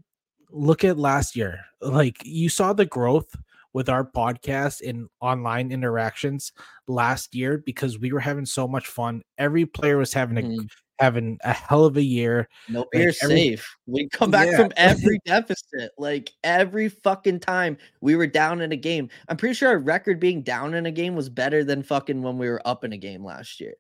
[0.50, 1.60] look at last year.
[1.82, 3.36] Like you saw the growth
[3.74, 6.54] with our podcast and online interactions
[6.88, 9.22] last year because we were having so much fun.
[9.38, 10.70] Every player was having a Mhm.
[11.00, 12.50] Having a hell of a year.
[12.70, 13.78] No, like, you're every- safe.
[13.86, 14.58] We come back Yeah.
[14.58, 19.10] from every deficit, like every fucking time we were down in a game.
[19.30, 22.38] I'm pretty sure our record being down in a game was better than fucking when
[22.40, 23.76] we were up in a game last year.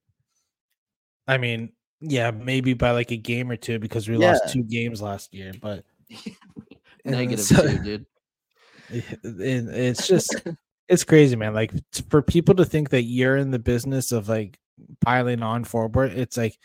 [1.28, 4.34] I mean, yeah, maybe by like a game or two because we Yeah.
[4.34, 6.32] lost two games last year, but uh,
[7.04, 8.06] Negative so- two, dude.
[8.90, 10.36] it- it's just
[10.88, 11.54] it's crazy, man.
[11.54, 11.72] Like
[12.10, 14.58] for people to think that you're in the business of like
[15.02, 16.58] piling on Forbort, it's like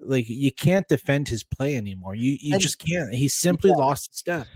[0.00, 2.14] like you can't defend his play anymore.
[2.14, 3.12] You you And- just can't.
[3.14, 4.46] He simply lost a step.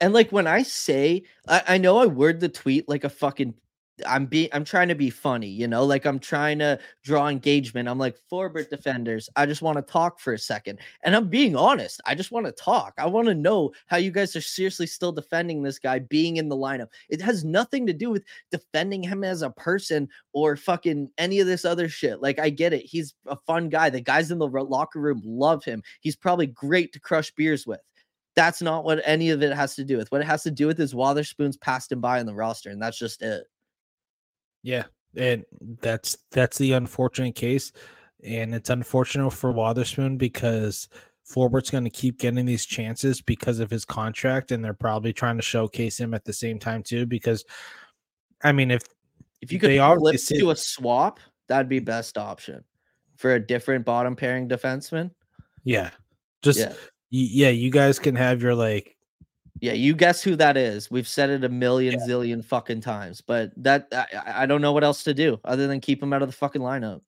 [0.00, 3.54] And like when I say, I, I know I word the tweet like a fucking.
[4.06, 7.88] I'm being, I'm trying to be funny, you know, like I'm trying to draw engagement.
[7.88, 10.78] I'm like, Forbort defenders, I just want to talk for a second.
[11.02, 12.00] And I'm being honest.
[12.06, 12.94] I just want to talk.
[12.98, 16.48] I want to know how you guys are seriously still defending this guy being in
[16.48, 16.88] the lineup.
[17.08, 21.46] It has nothing to do with defending him as a person or fucking any of
[21.46, 22.22] this other shit.
[22.22, 22.82] Like, I get it.
[22.82, 23.90] He's a fun guy.
[23.90, 25.82] The guys in the locker room love him.
[26.00, 27.80] He's probably great to crush beers with.
[28.36, 30.10] That's not what any of it has to do with.
[30.12, 32.80] What it has to do with is Wotherspoon's passed him by on the roster, and
[32.80, 33.44] that's just it.
[34.62, 34.84] Yeah,
[35.16, 35.44] and
[35.80, 37.72] that's that's the unfortunate case,
[38.22, 40.88] and it's unfortunate for Wotherspoon because
[41.30, 45.36] Forbort's going to keep getting these chances because of his contract, and they're probably trying
[45.36, 47.06] to showcase him at the same time too.
[47.06, 47.44] Because,
[48.42, 48.82] I mean, if
[49.40, 51.18] If you could They flip to sit- a swap,
[51.48, 52.62] that'd be best option
[53.16, 55.12] for a different bottom pairing defenseman.
[55.64, 55.90] Yeah.
[56.42, 56.72] Just Yeah.
[56.72, 56.74] y-
[57.10, 58.96] yeah, you guys can have your like
[59.60, 60.90] Yeah, you guess who that is.
[60.90, 64.84] We've said it a million zillion fucking times, but that I, I- don't know what
[64.84, 67.02] else to do other than keep him out of the fucking lineup.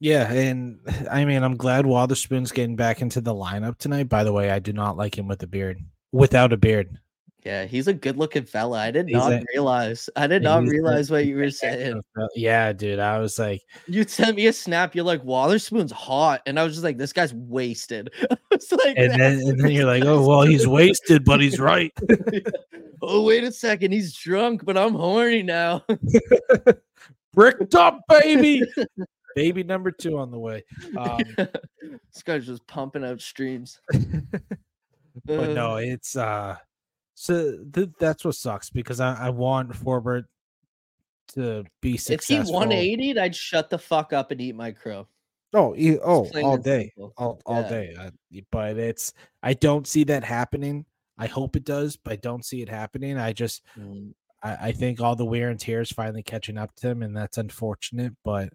[0.00, 4.08] yeah, and I mean I'm glad Wotherspoon's getting back into the lineup tonight.
[4.08, 5.80] By the way, I do not like him with a beard.
[6.12, 6.98] Without a beard.
[7.44, 8.78] Yeah, he's a good looking fella.
[8.78, 10.08] I did He's not a- realize.
[10.14, 12.00] I did not He's a- realize what you were saying.
[12.36, 13.00] Yeah, dude.
[13.00, 14.94] I was like, You sent me a snap.
[14.94, 18.10] You're like, Wotherspoon's hot, and I was just like, this guy's wasted.
[18.30, 21.58] I was like, and then and then you're like, oh well, he's wasted, but he's
[21.58, 21.92] right.
[23.02, 25.84] oh wait a second, he's drunk, but I'm horny now.
[27.34, 28.62] Bricked up, baby.
[29.34, 30.62] baby number two on the way.
[30.96, 33.80] Um, this guy's just pumping out streams.
[35.24, 36.56] but no, it's uh
[37.14, 40.24] so th- that's what sucks because I, I want Forbort
[41.34, 42.62] to be successful.
[42.62, 45.06] if he 180'd, I'd shut the fuck up and eat my crow.
[45.54, 47.12] Oh, he, oh, all day, simple.
[47.18, 47.68] all all Yeah.
[47.68, 47.94] day.
[47.98, 50.84] Uh, y- but it's I don't see that happening.
[51.18, 53.18] I hope it does, but I don't see it happening.
[53.18, 54.14] I just Mm.
[54.42, 57.14] I, I think all the wear and tear is finally catching up to him, and
[57.16, 58.14] that's unfortunate.
[58.24, 58.48] But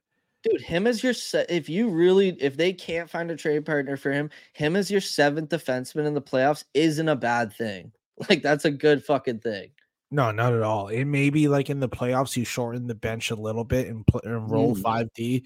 [0.43, 3.95] Dude, him as your se- if you really if they can't find a trade partner
[3.95, 7.91] for him, him as your seventh defenseman in the playoffs isn't a bad thing.
[8.29, 9.69] Like that's a good fucking thing.
[10.09, 10.87] no, not at all.
[10.87, 14.05] It may be like in the playoffs, you shorten the bench a little bit and,
[14.07, 14.81] pl- and roll Mm.
[14.81, 15.43] five D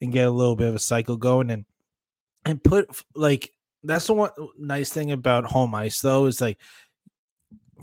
[0.00, 1.64] and get a little bit of a cycle going and
[2.44, 3.52] and put like
[3.84, 6.58] that's the one nice thing about home ice though is like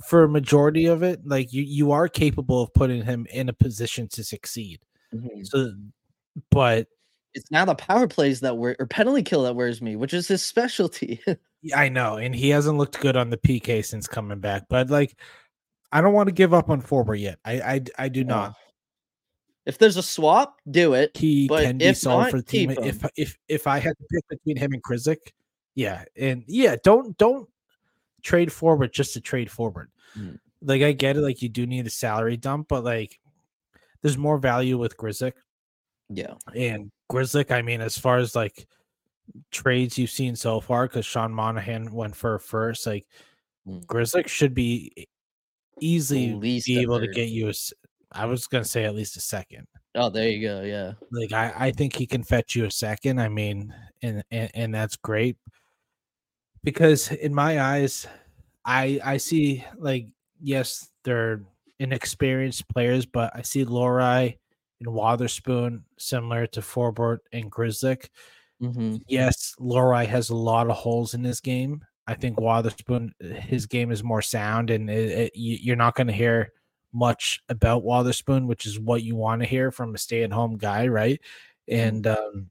[0.08, 3.54] for a majority of it, like you you are capable of putting him in a
[3.54, 4.80] position to succeed.
[5.44, 5.74] So,
[6.52, 6.88] but
[7.40, 10.28] It's now the power plays that were or penalty kill that wears me, which is
[10.28, 11.22] his specialty.
[11.76, 14.64] I know, and he hasn't looked good on the PK since coming back.
[14.70, 15.18] But like,
[15.92, 17.40] I don't want to give up on Forbort yet.
[17.46, 18.56] I I, I do not.
[19.66, 21.16] If there's a swap, do it.
[21.16, 22.72] He but can be if not, for the team.
[22.72, 25.32] If if if I had to pick between him and Grzelcyk,
[25.76, 27.48] yeah, and yeah, don't don't
[28.22, 29.92] trade forward just to trade forward.
[30.18, 30.40] Mm.
[30.62, 33.18] Like I get it, like you do need a salary dump, but like
[34.02, 35.34] there's more value with Grzelcyk
[36.10, 36.34] Yeah.
[36.56, 37.52] and Grzelcyk.
[37.52, 38.68] I mean, as far as like
[39.52, 43.06] trades you've seen so far, because Sean Monahan went for first, like
[43.68, 43.86] Mm.
[43.86, 45.08] Grzelcyk should be
[45.80, 47.54] easily be able to get you a.
[48.12, 49.68] I was gonna say at least a second.
[49.96, 50.62] Oh, there you go.
[50.62, 50.94] Yeah.
[51.12, 53.20] Like I, I think he can fetch you a second.
[53.20, 55.38] I mean, and and, and that's great
[56.64, 58.08] because in my eyes,
[58.66, 60.08] I I see like
[60.42, 61.44] yes, they're
[61.80, 64.38] inexperienced players, but I see Lohrei
[64.80, 68.10] and Wotherspoon similar to Forbort and Grzelcyk.
[68.62, 68.98] Mm-hmm.
[69.08, 71.84] Yes, Lohrei has a lot of holes in his game.
[72.08, 76.08] I think Wotherspoon, his game is more sound, and it, it, you- you're not going
[76.08, 76.52] to hear
[76.92, 81.22] much about Wotherspoon, which is what you want to hear from a stay-at-home guy, right?
[81.68, 82.50] And um,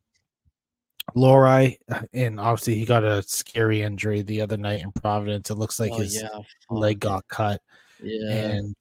[1.16, 5.50] Lohrei, uh, and obviously he got a scary injury the other night in Providence.
[5.50, 6.28] It looks like oh, his yeah.
[6.70, 7.60] leg got cut,
[8.00, 8.30] Yeah.
[8.32, 8.76] and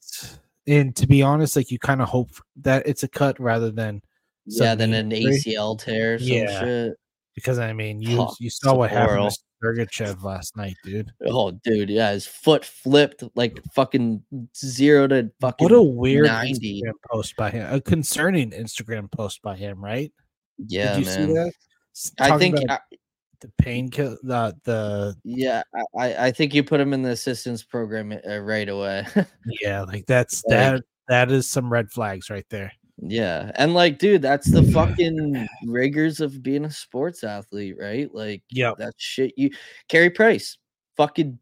[0.68, 4.02] and to be honest, like you kind of hope that it's a cut rather than
[4.46, 4.76] yeah.
[4.76, 5.10] than an.
[5.12, 6.60] ACL tear or some Yeah.
[6.60, 6.94] shit.
[7.36, 11.12] because I mean you Fuck, you saw what happened to Sergachev last night, dude.
[11.26, 11.90] Oh, dude.
[11.90, 12.12] Yeah.
[12.12, 14.24] His foot flipped like fucking
[14.56, 15.66] zero to fucking.
[15.66, 16.82] What a weird 90.
[16.84, 17.74] Instagram post by him.
[17.74, 20.12] A concerning Instagram post by him, right?
[20.58, 21.28] yeah, Did you man.
[21.28, 21.54] see that?
[22.20, 22.60] I think.
[22.62, 22.98] about I,
[23.42, 25.62] the painkiller, the the yeah,
[25.98, 29.06] I- I, think you put him in the assistance program uh, right away.
[29.62, 32.72] yeah, like that's Like- that that is some red flags right there.
[33.00, 38.14] yeah, and like, dude, that's the fucking rigors of being a sports athlete, right?
[38.14, 39.34] Like, yeah that shit.
[39.38, 39.52] You,
[39.88, 40.58] Carey Price,
[40.98, 41.38] fucking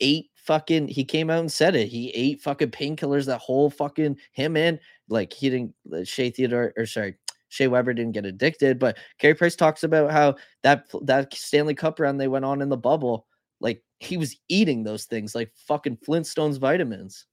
[0.00, 0.88] ate fucking.
[0.88, 1.88] He came out and said it.
[1.88, 5.74] He ate fucking painkillers that whole fucking him and like he didn't.
[5.92, 7.16] uh, Shea Theodore or sorry.
[7.50, 12.00] Shea Weber didn't get addicted, but Carey Price talks about how that that Stanley Cup
[12.00, 13.26] run they went on in the bubble,
[13.60, 17.26] like he was eating those things like fucking Flintstones vitamins.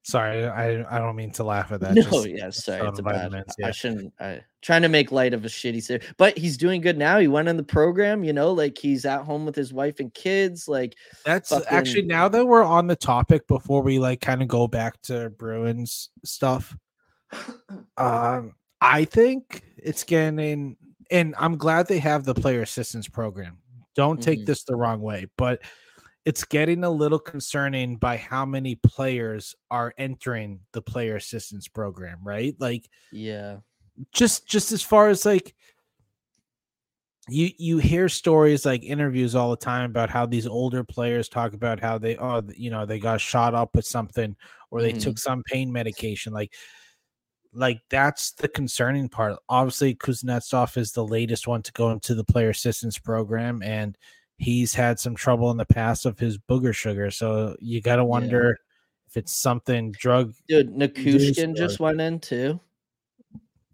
[0.02, 1.94] Sorry, I I don't mean to laugh at that.
[1.94, 3.30] no, just- yeah, sorry, it's bad.
[3.30, 4.12] vitamins, I shouldn't.
[4.18, 7.18] I trying to make light of a shitty series, but he's doing good now.
[7.18, 10.12] He went in the program, you know, like he's at home with his wife and
[10.12, 10.68] kids.
[10.68, 14.66] Like, That's actually now that we're on the topic before we like kind of go
[14.66, 16.74] back to Bruins stuff.
[17.96, 20.76] Um, I think it's getting,
[21.10, 23.58] and I'm glad they have the player assistance program.
[23.94, 24.46] Don't take Mhm.
[24.46, 25.62] this the wrong way, but
[26.24, 32.18] it's getting a little concerning by how many players are entering the player assistance program,
[32.22, 32.54] right?
[32.58, 33.58] Like yeah,
[34.12, 35.54] just just as far as like
[37.28, 41.52] you you hear stories like interviews all the time about how these older players talk
[41.52, 44.34] about how they oh you know they got shot up with something
[44.70, 45.00] or they Mhm.
[45.00, 46.54] took some pain medication like
[47.52, 49.36] like that's the concerning part.
[49.48, 53.96] Obviously, Kuznetsov is the latest one to go into the player assistance program, and
[54.38, 57.10] he's had some trouble in the past of his booger sugar.
[57.10, 58.58] So you got to wonder
[59.08, 60.34] if it's something drug.
[60.48, 62.60] Dude, Nichushkin just went in too.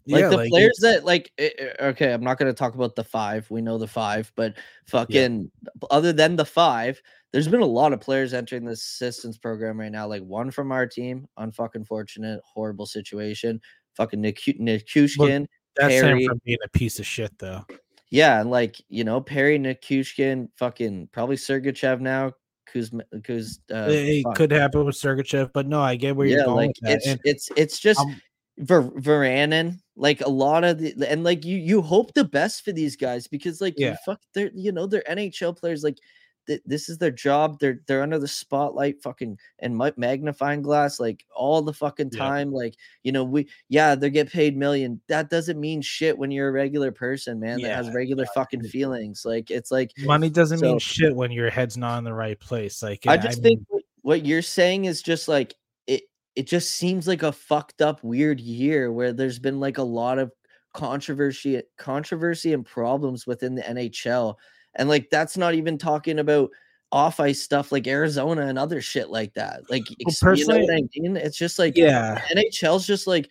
[0.07, 2.95] Like Yeah, the like, players that like eh, eh, okay, I'm not gonna talk about
[2.95, 3.49] the five.
[3.51, 4.55] We know the five, but
[4.85, 5.51] fucking
[5.91, 7.01] other than the five,
[7.33, 10.07] there's been a lot of players entering the assistance program right now.
[10.07, 13.59] Like one from our team, unfucking fortunate, horrible situation.
[13.95, 17.65] Fucking Niku- Nichushkin, that's Perry- him from being a piece of shit, though.
[18.09, 22.31] yeah, and like you know, Perry Nichushkin, fucking probably Sergachev now.
[22.73, 24.35] Kuz, uh, it fuck.
[24.35, 27.49] could happen with Sergachev, but no, I get where you're yeah, going like it's it's
[27.55, 28.21] it's just Um,
[28.59, 32.71] Ver, Varanen, like a lot of the and like you you hope the best for
[32.71, 33.95] these guys because like Yeah.
[34.05, 35.97] fuck they're you know they're NHL players like
[36.47, 41.23] th- this is their job they're they're under the spotlight fucking and magnifying glass like
[41.35, 42.19] all the fucking Yeah.
[42.19, 46.31] time like you know we yeah they get paid million that doesn't mean shit when
[46.31, 50.29] you're a regular person man that has Yeah, regular fucking feelings like it's like money
[50.31, 52.81] doesn't mean shit when your head's not in the right place.
[52.81, 55.53] Like I just mean, think what you're saying is just like
[55.85, 56.03] it
[56.37, 60.19] it just seems like a fucked up weird year where there's been like a lot
[60.19, 60.31] of
[60.75, 64.35] controversy controversy and problems within the NHL.
[64.75, 66.51] And like that's not even talking about
[66.91, 69.61] off ice stuff like Arizona and other shit like that.
[69.67, 71.17] Like ex- you know I mean?
[71.17, 73.27] It's just like yeah, NHL's just like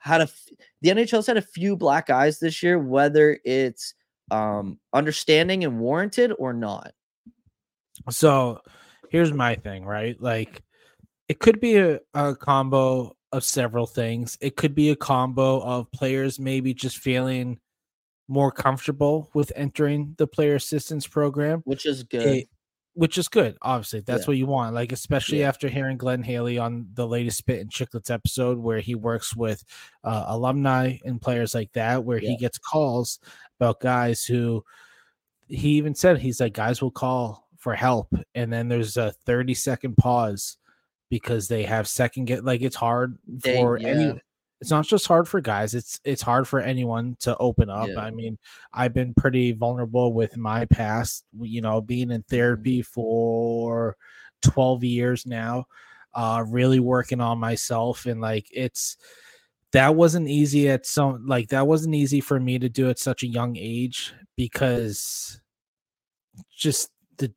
[0.00, 0.48] had a f-
[0.82, 3.94] the NHL's had a few black eyes this year, whether it's
[4.32, 6.90] um understanding and warranted or not.
[8.10, 8.62] So
[9.10, 10.20] here's my thing, right?
[10.20, 10.64] Like
[11.28, 14.38] it could be a, a combo of several things.
[14.40, 17.58] It could be a combo of players maybe just feeling
[18.28, 22.26] more comfortable with entering the player assistance program, Which is good.
[22.26, 22.48] it-
[22.94, 23.56] which is good.
[23.62, 24.26] Obviously, that's Yeah.
[24.26, 24.74] what you want.
[24.74, 25.48] Like, especially Yeah.
[25.48, 29.62] after hearing Glenn Healy on the latest Spit and Chicklets episode, where he works with
[30.02, 32.30] uh, alumni and players like that, where Yeah.
[32.30, 33.20] he gets calls
[33.60, 34.64] about guys who
[35.46, 39.54] he even said he's like guys will call for help, and then there's a 30
[39.54, 40.56] second pause
[41.10, 43.88] because they have second get like it's hard They- for yeah.
[43.88, 44.20] any
[44.60, 48.00] it's not just hard for guys it's it's hard for anyone to open up Yeah.
[48.00, 48.36] i mean
[48.74, 52.34] i've been pretty vulnerable with my past you know being in Mm-hmm.
[52.34, 53.96] therapy for
[54.42, 55.66] 12 years now
[56.14, 58.96] uh really working on myself and like it's
[59.72, 63.22] that wasn't easy at some like that wasn't easy for me to do at such
[63.22, 65.40] a young age because
[66.56, 67.32] just the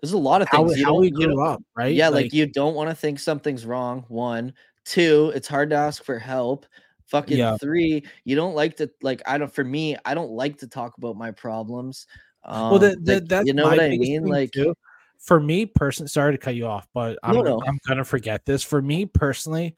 [0.00, 0.78] There's a lot of how, things.
[0.78, 4.04] you how we grew up right Yeah, like, you don't want to think something's wrong.
[4.08, 4.52] One,
[4.84, 6.66] two, it's hard to ask for help.
[7.06, 7.56] Fucking Yeah.
[7.56, 9.22] three, you don't like to like.
[9.26, 9.52] I don't.
[9.54, 12.06] For me, I don't like to talk about my problems.
[12.44, 14.24] Um, well the, the, like, that's you know what I mean.
[14.24, 14.74] Like, too.
[15.18, 17.62] for me personally sorry to cut you off but i'm, No, no.
[17.66, 19.74] I'm gonna forget this for me personally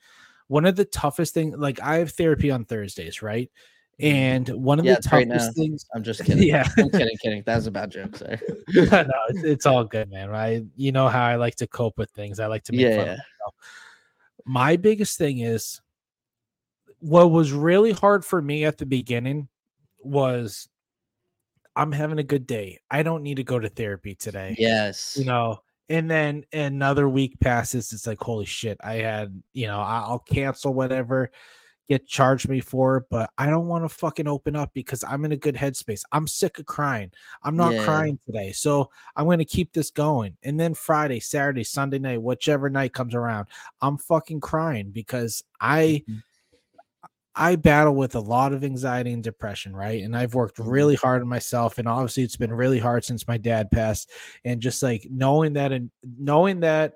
[0.49, 3.51] one of the toughest things like i have therapy on thursdays right
[4.01, 4.89] and one of Mm-hmm.
[4.89, 6.47] Yeah, the it's right toughest things I'm just kidding.
[6.47, 7.43] yeah I'm kidding, kidding.
[7.47, 8.17] That was a bad joke.
[8.17, 8.39] Sorry.
[8.75, 10.29] no, it's, it's all good, man.
[10.29, 10.63] Right?
[10.77, 12.41] You know how I like to cope with things.
[12.41, 13.17] I like to make Yeah, fun yeah.
[14.45, 15.81] My biggest thing is
[17.01, 19.49] what was really hard for me at the beginning
[20.03, 20.69] was
[21.77, 22.81] I'm having a good day.
[22.91, 24.57] I don't need to go to therapy today.
[24.59, 25.17] Yes.
[25.19, 27.93] You know, and then another week passes.
[27.93, 31.31] It's like, holy shit, I had, you know, I'll cancel whatever,
[31.89, 35.25] get charged me for it, but I don't want to fucking open up because I'm
[35.25, 36.03] in a good headspace.
[36.13, 37.11] I'm sick of crying.
[37.43, 37.85] I'm not Yeah.
[37.85, 38.53] crying today.
[38.53, 40.37] So I'm going to keep this going.
[40.43, 43.49] And then Friday, Saturday, Sunday night, whichever night comes around,
[43.81, 46.05] I'm fucking crying because I.
[46.09, 46.23] Mhm.
[47.41, 50.03] I battle with a lot of anxiety and depression, right?
[50.03, 50.73] And I've worked Mhm.
[50.73, 54.11] really hard on myself, and obviously it's been really hard since my dad passed.
[54.45, 56.95] And just like knowing that, and knowing that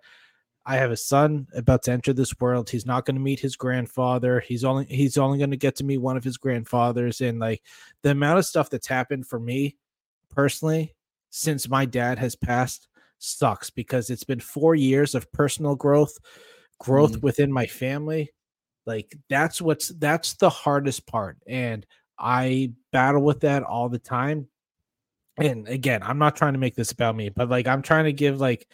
[0.65, 3.57] I have a son about to enter this world, he's not going to meet his
[3.57, 4.41] grandfather.
[4.41, 7.63] He's only he's only going to get to meet one of his grandfathers, and like
[8.03, 9.77] the amount of stuff that's happened for me
[10.31, 10.95] personally
[11.31, 12.89] since my dad has passed
[13.19, 16.17] sucks because it's been four years of personal growth,
[16.79, 17.23] growth Mhm.
[17.23, 18.31] within my family.
[18.87, 21.39] Like that's what's that's the hardest part.
[21.47, 21.87] And
[22.19, 24.49] i battle with that all the time.
[25.39, 28.13] And again i'm not trying to make this about me but like i'm trying to
[28.13, 28.69] give like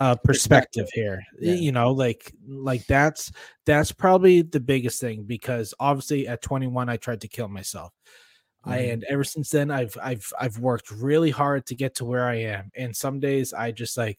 [0.00, 1.54] a perspective here Yeah.
[1.54, 3.30] you know like like that's
[3.66, 7.92] that's probably the biggest thing because obviously at 21 i tried to kill myself
[8.64, 8.92] I, Mhm.
[8.94, 12.36] and ever since then i've i've i've worked really hard to get to where i
[12.36, 14.18] am and some days i just like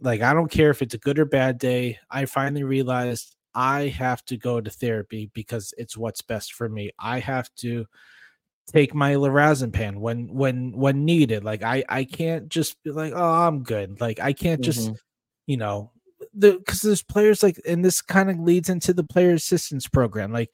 [0.00, 3.82] like i don't care if it's a good or bad day i finally realized i
[3.88, 7.86] have to go to therapy because it's what's best for me i have to
[8.66, 13.22] take my lorazepam when when when needed like i i can't just be like oh
[13.46, 14.96] i'm good like i can't just Mhm.
[15.46, 15.90] you know
[16.32, 20.32] the because there's players like, and this kind of leads into the player assistance program.
[20.32, 20.50] Like,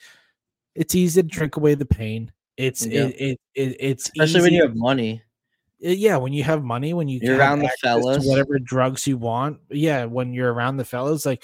[0.74, 2.32] it's easy to drink away the pain.
[2.58, 3.04] It's Yeah.
[3.06, 5.22] it, it, it it's Especially when you have money.
[5.82, 8.26] Uh, yeah when you have money when you You're around the fellas.
[8.26, 11.42] whatever drugs you want yeah when you're around the fellas like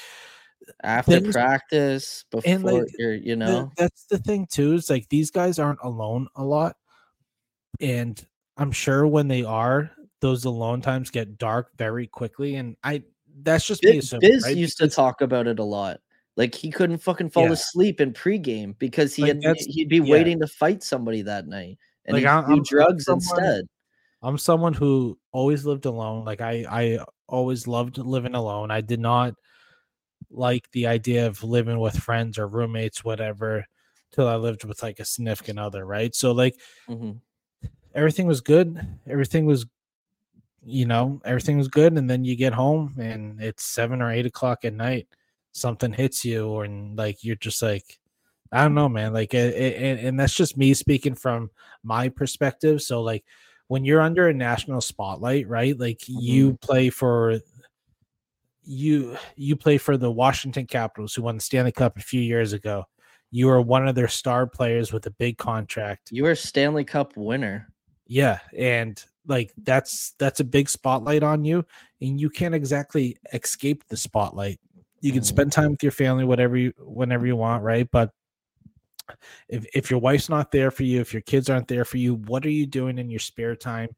[0.82, 3.72] After Things- practice, before like, you're, you the- know.
[3.76, 6.76] that's the thing too is like these guys aren't alone a lot
[7.80, 9.90] and i'm sure when they are
[10.20, 13.02] those alone times get dark very quickly and i
[13.42, 14.56] that's just me Biz, assuming, Biz right?
[14.56, 16.00] used to Because- talk about it a lot.
[16.38, 17.52] Like he couldn't fucking fall Yeah.
[17.52, 20.10] asleep in pregame because he like had he'd be yeah.
[20.10, 23.64] waiting to fight somebody that night, and Like, he'd do I'm- I'm drugs someone- instead.
[24.22, 26.24] I'm someone who always lived alone.
[26.24, 26.98] Like I, I
[27.28, 28.70] always loved living alone.
[28.70, 29.34] I did not
[30.36, 33.66] like the idea of living with friends or roommates, whatever,
[34.12, 36.14] till I lived with like a significant other, right?
[36.14, 37.20] So like Mhm.
[37.94, 38.78] everything was good.
[39.08, 39.66] Everything was,
[40.64, 41.94] you know, everything was good.
[41.94, 45.08] And then you get home and it's seven or eight o'clock at night.
[45.52, 47.98] Something hits you, or and like you're just like,
[48.52, 49.12] I don't know, man.
[49.14, 51.50] Like, it, it, and- and that's just me speaking from
[51.82, 52.82] my perspective.
[52.82, 53.24] So like
[53.68, 55.78] when you're under a national spotlight, right?
[55.78, 57.40] Like you play for
[58.66, 62.52] you you play for the Washington Capitals who won the Stanley Cup a few years
[62.52, 62.84] ago.
[63.30, 66.10] You are one of their star players with a big contract.
[66.10, 67.68] You are Stanley Cup winner.
[68.06, 71.64] Yeah, and like that's that's a big spotlight on you
[72.00, 74.60] and you can't exactly escape the spotlight.
[75.00, 75.60] You can spend mm-hmm.
[75.60, 77.88] time with your family whatever you whenever you want, right?
[77.90, 78.10] But
[79.48, 82.14] if if your wife's not there for you, if your kids aren't there for you,
[82.14, 83.90] what are you doing in your spare time?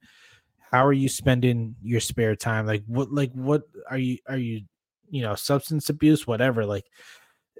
[0.70, 2.66] How are you spending your spare time?
[2.66, 4.62] Like what like what are you are you
[5.10, 6.84] you know, substance abuse whatever like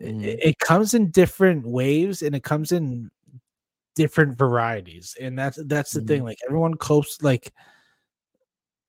[0.03, 0.25] i- Mhm.
[0.25, 3.11] it, it comes in different waves and it comes in
[3.97, 7.53] different varieties and that's that's the thing like everyone copes like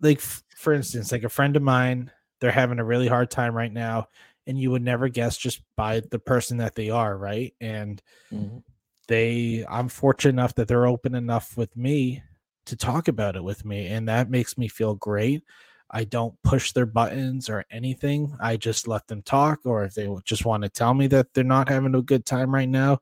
[0.01, 3.74] like for instance like a friend of mine they're having a really hard time right
[3.74, 4.07] now
[4.47, 8.01] and you would never guess just by the person that they are right and
[8.32, 8.63] Mhm.
[9.07, 12.24] they i'm fortunate enough that they're open enough with me
[12.70, 15.43] to talk about it with me and that makes me feel great
[15.91, 20.07] i don't push their buttons or anything i just let them talk or if they
[20.24, 22.97] just want to tell me that they're not having a good time right now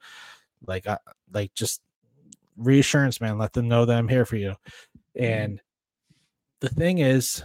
[0.66, 0.98] like i
[1.34, 1.82] like just
[2.58, 4.56] reassurance man let them know that i'm here for you
[5.16, 5.62] and
[6.62, 7.44] the thing is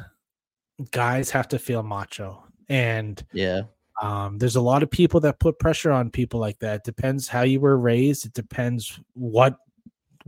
[0.91, 3.63] guys have to feel macho and Yeah.
[4.01, 6.77] um, there's a lot of people that put pressure on people like that.
[6.77, 8.25] It depends how you were raised.
[8.25, 9.59] It depends what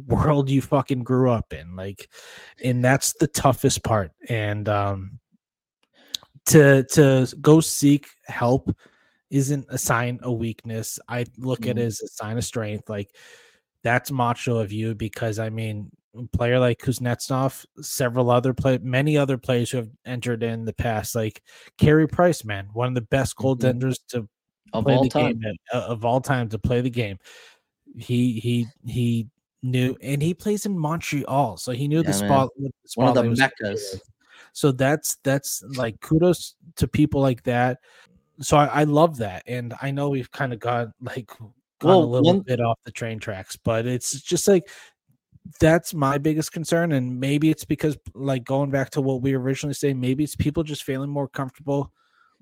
[0.06, 1.76] world you fucking grew up in.
[1.76, 2.08] Like,
[2.62, 4.12] and that's the toughest part.
[4.28, 5.18] And um,
[6.46, 8.74] to to go seek help
[9.30, 10.98] isn't a sign of weakness.
[11.08, 11.86] I look at it Mhm.
[11.86, 12.88] as a sign of strength.
[12.88, 13.14] Like,
[13.82, 19.16] that's macho of you because I mean, a player like Kuznetsov, several other play, many
[19.16, 21.42] other players who have entered in the past, like
[21.78, 24.28] Carey Price, man, one of the best goaltenders to
[24.72, 25.38] Of play all the time.
[25.40, 27.18] game uh, of all time to play the game.
[27.96, 29.28] He he he
[29.64, 32.28] knew, and he plays in Montreal, so he knew the Yeah, man.
[32.28, 32.50] spot.
[32.56, 34.00] the One of the spotlight was gonna be meccas.
[34.52, 37.78] So that's that's like kudos to people like that.
[38.40, 41.52] So I, I love that, and I know we've kind of got like gone
[41.82, 44.68] Well, a little one- bit off the train tracks, but it's just like
[45.60, 49.74] that's my biggest concern, and maybe it's because like going back to what we originally
[49.74, 51.92] say, maybe it's people just feeling more comfortable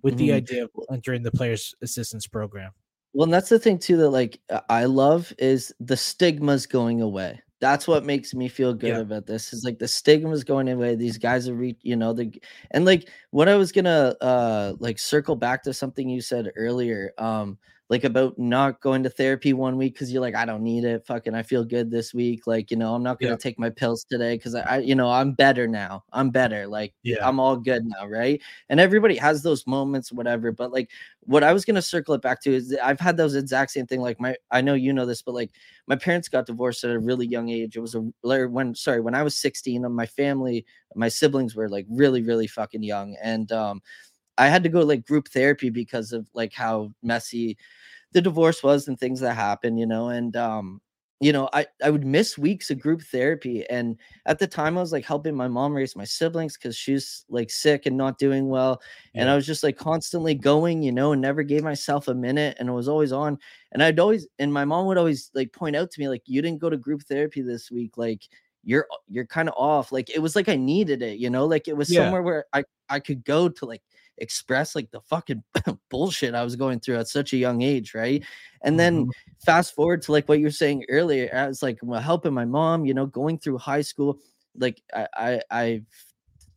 [0.02, 0.34] with the Mhm.
[0.34, 2.72] idea of entering the players assistance program.
[3.12, 7.02] Well, and that's the thing too that like uh, I love is the stigma's going
[7.02, 7.40] away.
[7.60, 9.00] That's what makes me feel good Yeah.
[9.00, 9.52] about this.
[9.52, 10.96] Is like the stigma's going away.
[10.96, 12.32] These guys are re- you know, the
[12.72, 17.12] and like what I was gonna uh like circle back to something you said earlier,
[17.18, 17.58] um,
[17.92, 21.04] like about not going to therapy one week because you're like, I don't need it.
[21.06, 22.46] Fucking I feel good this week.
[22.46, 23.36] Like, you know, I'm not gonna Yeah.
[23.36, 26.02] take my pills today because I, I, you know, I'm better now.
[26.10, 26.66] I'm better.
[26.66, 27.28] Like Yeah.
[27.28, 28.40] I'm all good now, right?
[28.70, 30.52] And everybody has those moments, whatever.
[30.52, 30.90] But like
[31.20, 34.00] what I was gonna circle it back to is I've had those exact same thing.
[34.00, 35.50] Like my, I know you know this, but like
[35.86, 37.76] my parents got divorced at a really young age.
[37.76, 40.64] It was a when sorry when I was 16, my family,
[40.94, 43.82] my siblings were like really, really fucking young, and um,
[44.38, 47.56] I had to go like group therapy because of like how messy
[48.12, 50.80] the divorce was and things that happened, you know, and um,
[51.20, 54.80] you know, I I would miss weeks of group therapy, and at the time I
[54.82, 58.48] was like helping my mom raise my siblings because she's like sick and not doing
[58.48, 58.82] well,
[59.16, 62.56] and I was just like constantly going, you know, and never gave myself a minute,
[62.58, 63.38] and it was always on,
[63.72, 66.42] and I'd always, and my mom would always like point out to me like, you
[66.42, 68.22] didn't go to group therapy this week, like
[68.64, 71.68] you're you're kind of off, like it was like I needed it, you know, like
[71.68, 71.92] it was Yeah.
[71.92, 73.82] somewhere where I I could go to like
[74.18, 75.42] express like the fucking
[75.90, 78.24] bullshit I was going through at such a young age, right?
[78.62, 79.10] And then Mhm.
[79.44, 82.44] fast forward to like what you were saying earlier, I was like well, helping my
[82.44, 84.20] mom, you know, going through high school.
[84.56, 85.86] Like I, I I've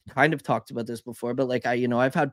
[0.10, 2.32] kind of talked about this before, but like I, you know, I've had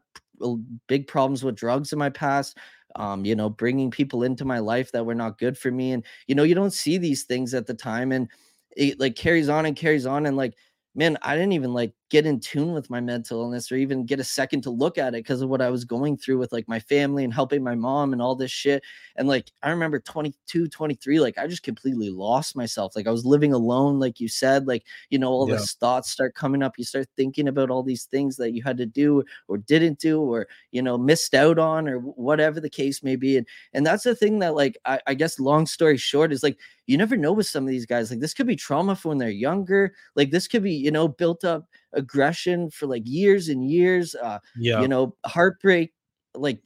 [0.89, 2.59] big problems with drugs in my past.
[2.97, 6.05] Um, you know, bringing people into my life that were not good for me, and
[6.27, 8.29] you know, you don't see these things at the time, and
[8.77, 10.55] it like carries on and carries on, and like
[10.95, 14.21] man, I didn't even like get in tune with my mental illness or even get
[14.21, 16.69] a second to look at it because of what I was going through with like
[16.69, 18.83] my family and helping my mom and all this shit.
[19.17, 22.95] And like, I remember 22, 23, like I just completely lost myself.
[22.95, 25.57] Like I was living alone, like you said, like, you know, all yeah.
[25.57, 26.77] these thoughts start coming up.
[26.77, 30.21] You start thinking about all these things that you had to do or didn't do
[30.21, 33.39] or, you know, missed out on or whatever the case may be.
[33.39, 36.59] And, and that's the thing that like, I, I guess long story short is like,
[36.87, 38.11] you never know with some of these guys.
[38.11, 39.95] Like this could be trauma from when they're younger.
[40.15, 44.15] Like this could be, you know, built up aggression for like years and years.
[44.15, 45.93] Uh, yeah, you know, heartbreak.
[46.35, 46.61] Like,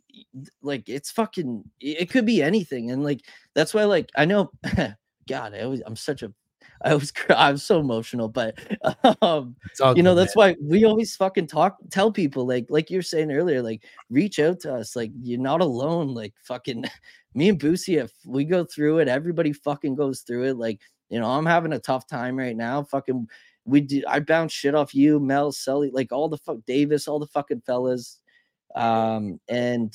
[0.62, 1.64] like it's fucking.
[1.80, 3.22] It could be anything, and like
[3.54, 4.50] that's why, like, I know.
[5.28, 6.32] God, I always, I'm such a
[6.82, 8.58] I was I'm so emotional, but
[9.22, 9.56] um,
[9.94, 10.50] you know that's man.
[10.50, 14.60] why we always fucking talk tell people like like you're saying earlier, like reach out
[14.60, 16.14] to us, like you're not alone.
[16.14, 16.84] Like fucking
[17.34, 20.56] me and Boosy, if we go through it, everybody fucking goes through it.
[20.56, 22.82] Like you know, I'm having a tough time right now.
[22.84, 23.28] Fucking
[23.66, 27.18] we do I bounce shit off you, Mel, Sully, like all the fuck Davis, all
[27.18, 28.20] the fucking fellas.
[28.74, 29.94] Um, and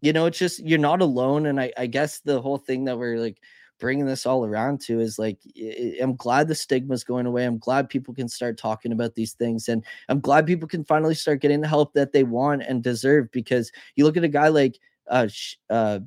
[0.00, 1.46] you know, it's just you're not alone.
[1.46, 3.38] And I, I guess the whole thing that we're like
[3.78, 5.38] bringing this all around to is like
[6.00, 7.44] I'm glad the stigma's going away.
[7.44, 11.14] I'm glad people can start talking about these things, and I'm glad people can finally
[11.14, 13.30] start getting the help that they want and deserve.
[13.30, 15.28] Because you look at a guy like uh,
[15.68, 16.00] uh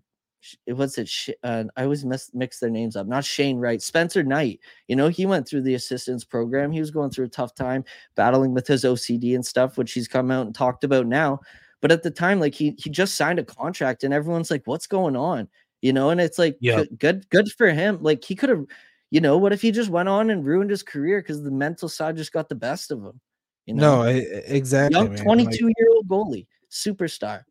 [0.68, 1.10] what's it?
[1.44, 3.08] Uh, I always mess, mix their names up.
[3.08, 4.60] Not Shane Wright, Spencer Knight.
[4.88, 6.72] You know, he went through the assistance program.
[6.72, 7.84] He was going through a tough time
[8.16, 11.40] battling with his OCD and stuff, which he's come out and talked about now.
[11.82, 14.88] But at the time, like he he just signed a contract, and everyone's like, "What's
[14.88, 15.48] going on?"
[15.82, 16.78] You know, and it's like, yeah.
[16.78, 18.00] good, good, good for him.
[18.02, 18.66] Like he could have,
[19.12, 21.88] you know, what if he just went on and ruined his career because the mental
[21.90, 23.20] side just got the best of him?
[23.68, 25.00] You know, no, exactly.
[25.00, 27.44] Young twenty two year old goalie, superstar.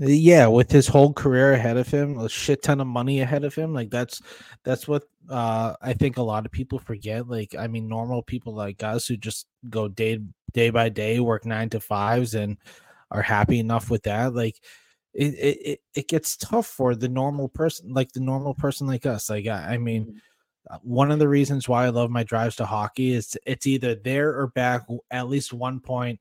[0.00, 3.54] Yeah, with his whole career ahead of him, a shit ton of money ahead of
[3.54, 3.74] him.
[3.74, 4.22] Like that's
[4.62, 7.28] that's what uh I think a lot of people forget.
[7.28, 10.20] Like, I mean, normal people like us who just go day
[10.52, 12.58] day by day, work nine to fives and
[13.10, 14.34] are happy enough with that.
[14.34, 14.60] Like
[15.14, 19.28] it it, it gets tough for the normal person, like the normal person like us.
[19.28, 20.74] Like I, I mean, mm-hmm.
[20.74, 23.96] uh, one of the reasons why I love my drives to hockey is it's either
[23.96, 26.20] there or back at least one point.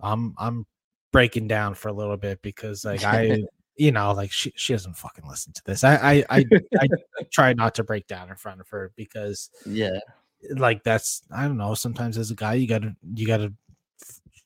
[0.00, 0.66] I'm I'm
[1.12, 3.42] breaking down for a little bit because like I
[3.76, 5.84] you know like she, she doesn't fucking listen to this.
[5.84, 6.44] I I I,
[6.80, 6.88] I
[7.30, 9.98] try not to break down in front of her because yeah
[10.56, 13.52] like that's I don't know sometimes as a guy you gotta you gotta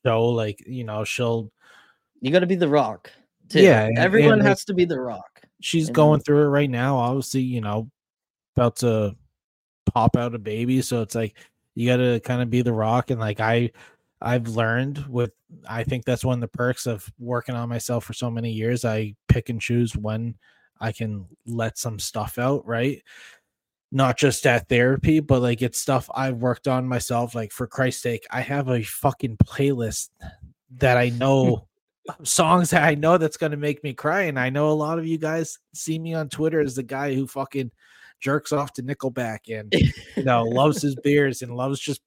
[0.04, 1.50] show like you know she'll
[2.20, 3.10] you gotta be the rock
[3.48, 3.62] too.
[3.62, 6.70] yeah everyone and, has like, to be the rock she's and, going through it right
[6.70, 7.90] now obviously you know
[8.56, 9.14] about to
[9.92, 11.36] pop out a baby so it's like
[11.74, 13.70] you gotta kind of be the rock and like I
[14.22, 15.32] I've learned with
[15.68, 18.84] I think that's one of the perks of working on myself for so many years.
[18.84, 20.36] I pick and choose when
[20.80, 23.02] I can let some stuff out, right?
[23.90, 27.34] Not just at therapy, but like it's stuff I've worked on myself.
[27.34, 30.10] Like for Christ's sake, I have a fucking playlist
[30.78, 31.68] that I know
[32.22, 34.22] songs that I know that's gonna make me cry.
[34.22, 37.14] And I know a lot of you guys see me on Twitter as the guy
[37.14, 37.70] who fucking
[38.20, 39.72] jerks off to Nickelback and
[40.16, 42.00] you know loves his beers and loves just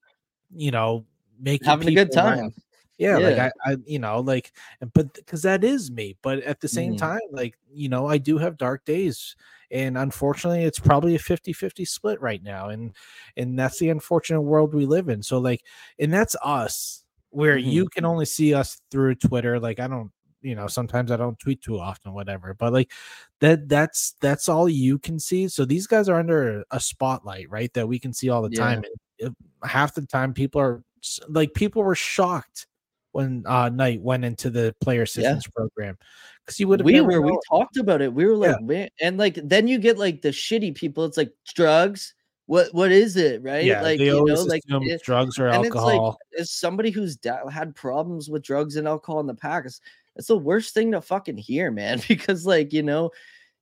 [0.54, 1.04] you know
[1.40, 2.52] making having a good time.
[2.98, 4.52] Yeah, yeah, like I, I, you know, like,
[4.94, 6.16] but because that is me.
[6.22, 6.98] But at the same mm.
[6.98, 9.36] time, like, you know, I do have dark days,
[9.70, 12.94] and unfortunately, it's probably a 50-50 split right now, and
[13.36, 15.22] and that's the unfortunate world we live in.
[15.22, 15.62] So, like,
[15.98, 17.68] and that's us, where mm-hmm.
[17.68, 19.60] you can only see us through Twitter.
[19.60, 20.10] Like, I don't,
[20.40, 22.54] you know, sometimes I don't tweet too often, whatever.
[22.54, 22.92] But like,
[23.40, 25.48] that that's that's all you can see.
[25.48, 27.72] So these guys are under a spotlight, right?
[27.74, 28.60] That we can see all the yeah.
[28.60, 28.84] time.
[29.20, 30.82] And half the time, people are
[31.28, 32.66] like people were shocked
[33.12, 35.52] when uh Knight went into the player assistance yeah.
[35.54, 35.98] program
[36.44, 38.12] because you would we were we talked about it.
[38.12, 38.88] We were like, yeah.
[39.00, 41.04] and like then you get like the shitty people.
[41.04, 42.14] It's like drugs.
[42.46, 43.64] What what is it, right?
[43.64, 46.18] Yeah, like you know, like it, drugs or alcohol.
[46.30, 49.82] It's like, as somebody who's da- had problems with drugs and alcohol in the past,
[50.14, 52.00] it's the worst thing to fucking hear, man.
[52.08, 53.10] Because like you know,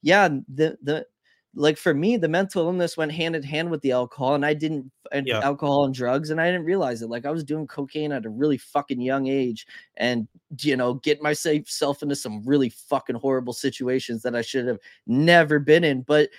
[0.02, 1.06] yeah, the the
[1.56, 4.54] like for me, the mental illness went hand in hand with the alcohol, and I
[4.54, 5.40] didn't and yeah.
[5.40, 7.10] alcohol and drugs, and I didn't realize it.
[7.10, 10.26] Like I was doing cocaine at a really fucking young age, and
[10.60, 15.58] you know, get myself into some really fucking horrible situations that I should have never
[15.58, 16.02] been in.
[16.02, 16.30] But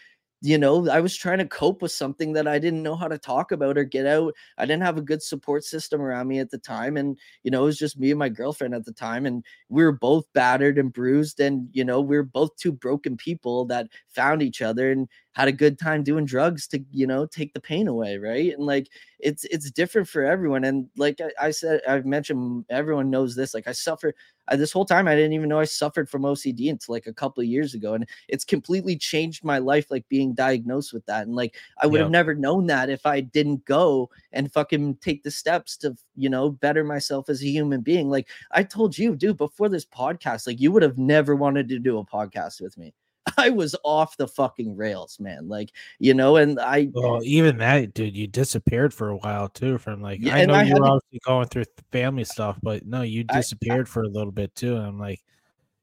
[0.45, 3.17] you know, I was trying to cope with something that I didn't know how to
[3.17, 4.33] talk about or get out.
[4.57, 6.97] I didn't have a good support system around me at the time.
[6.97, 9.25] And, you know, it was just me and my girlfriend at the time.
[9.25, 11.39] And we were both battered and bruised.
[11.39, 15.47] And, you know, we were both two broken people that found each other and had
[15.47, 18.17] a good time doing drugs to, you know, take the pain away.
[18.17, 18.53] Right.
[18.53, 18.87] And like,
[19.19, 20.63] it's, it's different for everyone.
[20.63, 23.53] And like I, I said, I've mentioned, everyone knows this.
[23.53, 24.13] Like, I suffer
[24.47, 27.13] I, this whole time I didn't even know I suffered from OCD until like a
[27.13, 29.89] couple of years ago, and it's completely changed my life.
[29.89, 32.05] Like being diagnosed with that, and like I would yep.
[32.05, 36.29] have never known that if I didn't go and fucking take the steps to you
[36.29, 38.09] know better myself as a human being.
[38.09, 41.79] Like I told you, dude, before this podcast, like you would have never wanted to
[41.79, 42.93] do a podcast with me.
[43.37, 45.47] I was off the fucking rails, man.
[45.47, 49.77] Like, you know, and I well, even that, dude, you disappeared for a while too.
[49.77, 53.01] From like, yeah, I know I you were obviously going through family stuff, but no,
[53.01, 54.75] you disappeared I, for a little bit too.
[54.77, 55.21] And I'm like,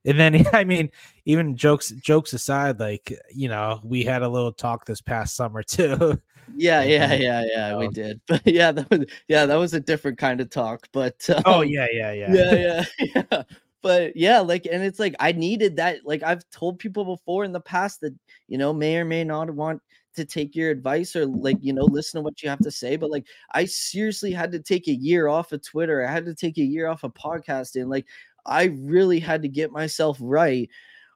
[0.04, 0.90] and then I mean,
[1.24, 5.62] even jokes jokes aside, like you know, we had a little talk this past summer
[5.64, 6.20] too.
[6.56, 8.20] Yeah, yeah, yeah, yeah, we did.
[8.26, 10.88] But yeah, that was yeah, that was a different kind of talk.
[10.92, 12.54] But oh, um, oh yeah, yeah, yeah, yeah,
[12.98, 13.42] yeah, yeah
[13.82, 16.06] but yeah, like, and it's like I needed that.
[16.06, 18.14] Like, I've told people before in the past that
[18.48, 19.82] you know may or may not want
[20.14, 22.96] to take your advice or like you know listen to what you have to say
[22.96, 26.34] but like i seriously had to take a year off of twitter i had to
[26.34, 28.06] take a year off of podcasting like
[28.44, 30.68] i really had to get myself right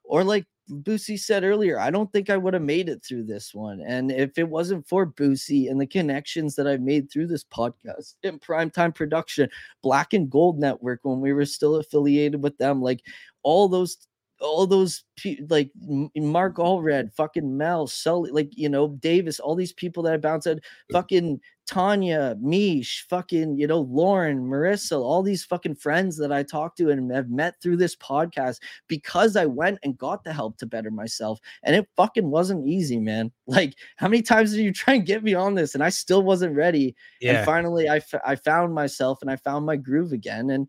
[0.05, 3.55] or like Boosy said earlier, I don't think I would have made it through this
[3.55, 3.81] one.
[3.87, 8.15] And if it wasn't for Boosy and the connections that I've made through this podcast
[8.23, 9.49] in primetime production,
[9.83, 13.03] Black and Gold Network, when we were still affiliated with them, like
[13.43, 13.97] all those
[14.41, 15.05] all those
[15.49, 15.71] like
[16.15, 20.47] Mark Allred, fucking Mel, Sully, like you know Davis, all these people that I bounced
[20.47, 20.59] at,
[20.93, 26.79] fucking Tanya, Mish, fucking you know Lauren, Marissa, all these fucking friends that I talked
[26.79, 30.67] to and have met through this podcast because I went and got the help to
[30.67, 33.33] better myself, and it fucking wasn't easy, man.
[33.49, 36.23] Like how many times did you try and get me on this, and I still
[36.23, 36.95] wasn't ready.
[37.21, 37.39] Yeah.
[37.39, 40.69] And finally, I, f- I found myself and I found my groove again, and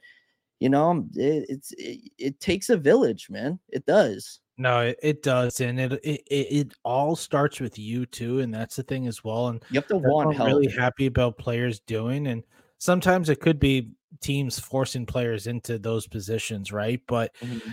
[0.60, 5.60] you know it, it's it, it takes a village man it does no it, does
[5.62, 9.48] and it, it it all starts with you too and that's the thing as well
[9.48, 12.44] and you have to want help really happy about players doing and
[12.80, 13.92] sometimes it could be
[14.22, 17.72] teams forcing players into those positions right but mm-hmm.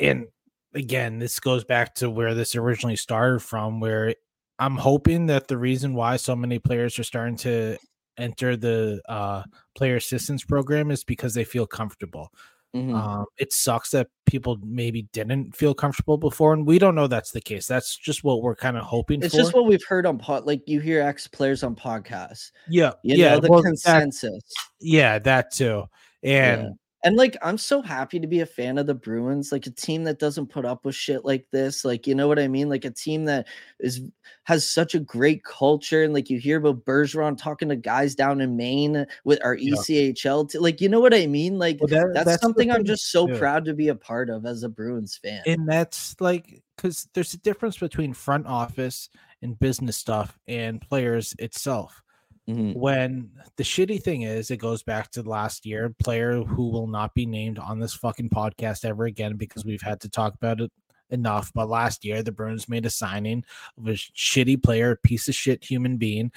[0.00, 0.26] and
[0.74, 4.14] again this goes back to where this originally started from where
[4.58, 7.76] i'm hoping that the reason why so many players are starting to
[8.16, 9.42] enter the uh,
[9.74, 12.30] player assistance program is because they feel comfortable.
[12.74, 12.94] Mm-hmm.
[12.94, 17.30] Um, it sucks that people maybe didn't feel comfortable before, and we don't know that's
[17.30, 17.66] the case.
[17.66, 19.22] That's just what we're kind of hoping.
[19.22, 19.40] It's for.
[19.40, 22.50] just what we've heard on pod, like you hear ex players on podcasts.
[22.68, 24.32] Yeah, you yeah, know, the well, consensus.
[24.32, 24.40] That,
[24.80, 25.84] yeah, that too.
[26.22, 26.74] And.
[27.04, 30.04] And like, I'm so happy to be a fan of the Bruins, like a team
[30.04, 31.84] that doesn't put up with shit like this.
[31.84, 32.70] Like, you know what I mean?
[32.70, 33.46] Like a team that
[33.78, 34.00] is
[34.44, 36.02] has such a great culture.
[36.02, 40.50] And like you hear about Bergeron talking to guys down in Maine with our ECHL.
[40.50, 41.58] T- like, you know what I mean?
[41.58, 44.46] Like well, that, that's, that's, something I'm just so proud to be a part of
[44.46, 45.42] as a Bruins fan.
[45.46, 49.10] And that's like because there's a difference between front office
[49.42, 52.02] and business stuff and players itself.
[52.48, 52.78] Mm-hmm.
[52.78, 57.14] When the shitty thing is, it goes back to last year, player who will not
[57.14, 60.70] be named on this fucking podcast ever again because we've had to talk about it
[61.10, 61.50] enough.
[61.54, 63.44] But last year, the Bruins made a signing
[63.78, 66.32] of a shitty player, piece of shit human being.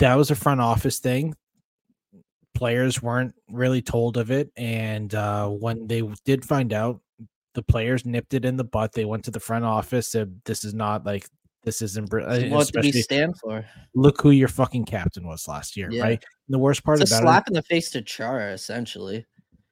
[0.00, 1.34] That was a front office thing.
[2.54, 4.50] Players weren't really told of it.
[4.56, 7.00] And uh, when they did find out,
[7.54, 8.92] the players nipped it in the butt.
[8.92, 11.28] They went to the front office, said, This is not like
[11.64, 13.64] this isn't uh, what did he stand for?
[13.94, 16.02] Look who your fucking captain was last year, yeah.
[16.02, 16.24] right?
[16.48, 19.26] And the worst part it's about a slap it, in the face to Chara, essentially.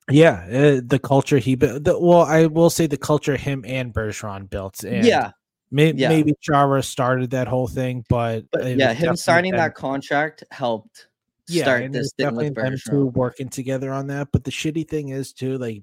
[0.08, 1.82] Yeah, uh, the culture he built.
[1.84, 4.82] Well, I will say the culture him and Bergeron built.
[4.84, 5.32] And yeah,
[5.70, 10.44] may, yeah, maybe Chara started that whole thing, but, but yeah, him signing that contract
[10.50, 11.08] helped.
[11.48, 13.12] Yeah, start this thing with Bergeron.
[13.12, 14.28] working together on that.
[14.32, 15.82] But the shitty thing is too, like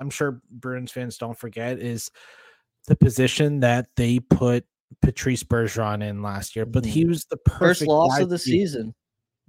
[0.00, 2.10] I'm sure Bruins fans don't forget is
[2.86, 4.64] the position that they put
[5.02, 7.10] Patrice Bergeron in last year, but he mm-hmm.
[7.10, 8.94] was the first loss of the season.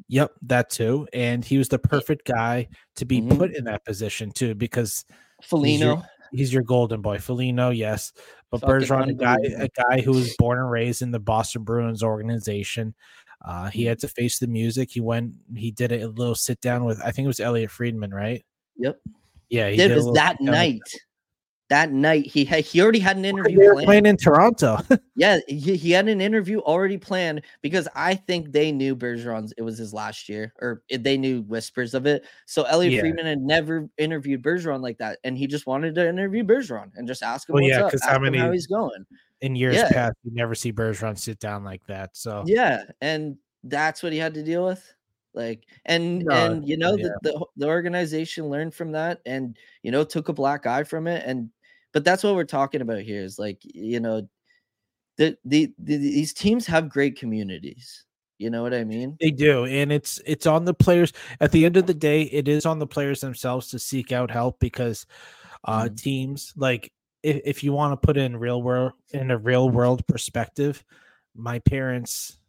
[0.08, 3.38] Yep, that too, and he was the perfect guy to be mm-hmm.
[3.38, 5.06] put in that position too because
[5.44, 5.70] Foligno.
[5.70, 7.70] He's your, he's your golden boy, Foligno.
[7.70, 8.12] Yes,
[8.50, 11.64] but Fucking Bergeron, a guy, a guy who was born and raised in the Boston
[11.64, 12.96] Bruins organization.
[13.44, 14.92] Uh, he had to face the music.
[14.92, 18.14] He went, he did a little sit down with, I think it was Elliotte Friedman,
[18.14, 18.46] right?
[18.78, 19.00] Yep.
[19.50, 20.82] Yeah, he did it was that night
[21.72, 23.86] that night he had he already had an interview planned.
[23.86, 24.78] playing in Toronto.
[25.16, 29.62] yeah, he, he had an interview already planned because I think they knew Bergeron's it
[29.62, 32.26] was his last year or they knew whispers of it.
[32.46, 33.00] So Elliotte yeah.
[33.00, 37.08] Friedman had never interviewed Bergeron like that, and he just wanted to interview Bergeron and
[37.08, 39.06] just ask him well, what's yeah, because how many, how he's going.
[39.40, 39.90] in years Yeah.
[39.94, 42.18] past, you never see Bergeron sit down like that.
[42.18, 44.86] So Yeah, and that's what he had to deal with.
[45.34, 47.08] Like, and No, and you know yeah.
[47.22, 51.08] the, the the organization learned from that, and you know took a black eye from
[51.08, 51.50] it, and
[51.94, 54.28] but that's what we're talking about here is like you know,
[55.18, 58.06] the the, the these teams have great communities.
[58.38, 59.18] You know what I mean?
[59.20, 61.14] They do, and it's it's on the players.
[61.40, 64.32] At the end of the day, it is on the players themselves to seek out
[64.32, 65.06] help because
[65.66, 65.98] uh Mhm.
[65.98, 66.92] teams like
[67.24, 70.84] if, if you want to put in real world in a real world perspective,
[71.36, 72.40] my parents,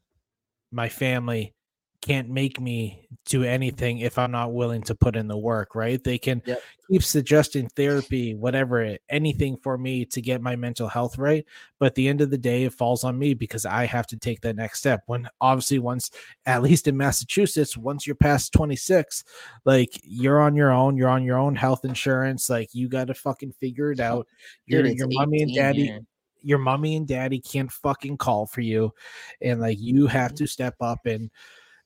[0.70, 1.54] my family
[2.02, 6.02] can't make me do anything if I'm not willing to put in the work, right?
[6.02, 6.60] They can Yep.
[6.90, 11.46] keep suggesting therapy, whatever, it- anything for me to get my mental health right.
[11.78, 14.16] But at the end of the day, it falls on me because I have to
[14.16, 15.04] take that next step.
[15.06, 16.10] When obviously, once,
[16.44, 19.22] at least in Massachusetts, once you're past 26,
[19.64, 22.50] like you're on your own, you're on your own health insurance.
[22.50, 24.26] Like you got to fucking figure it out.
[24.66, 26.00] Your, Dude, your mommy and daddy,
[26.40, 28.92] your mommy and daddy can't fucking call for you
[29.40, 31.30] and like you have to step up and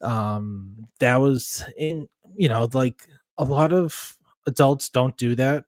[0.06, 3.06] um that was in you know like
[3.38, 5.64] a lot of adults don't do that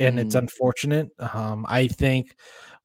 [0.00, 0.40] and it's Mhm.
[0.40, 2.36] unfortunate um i think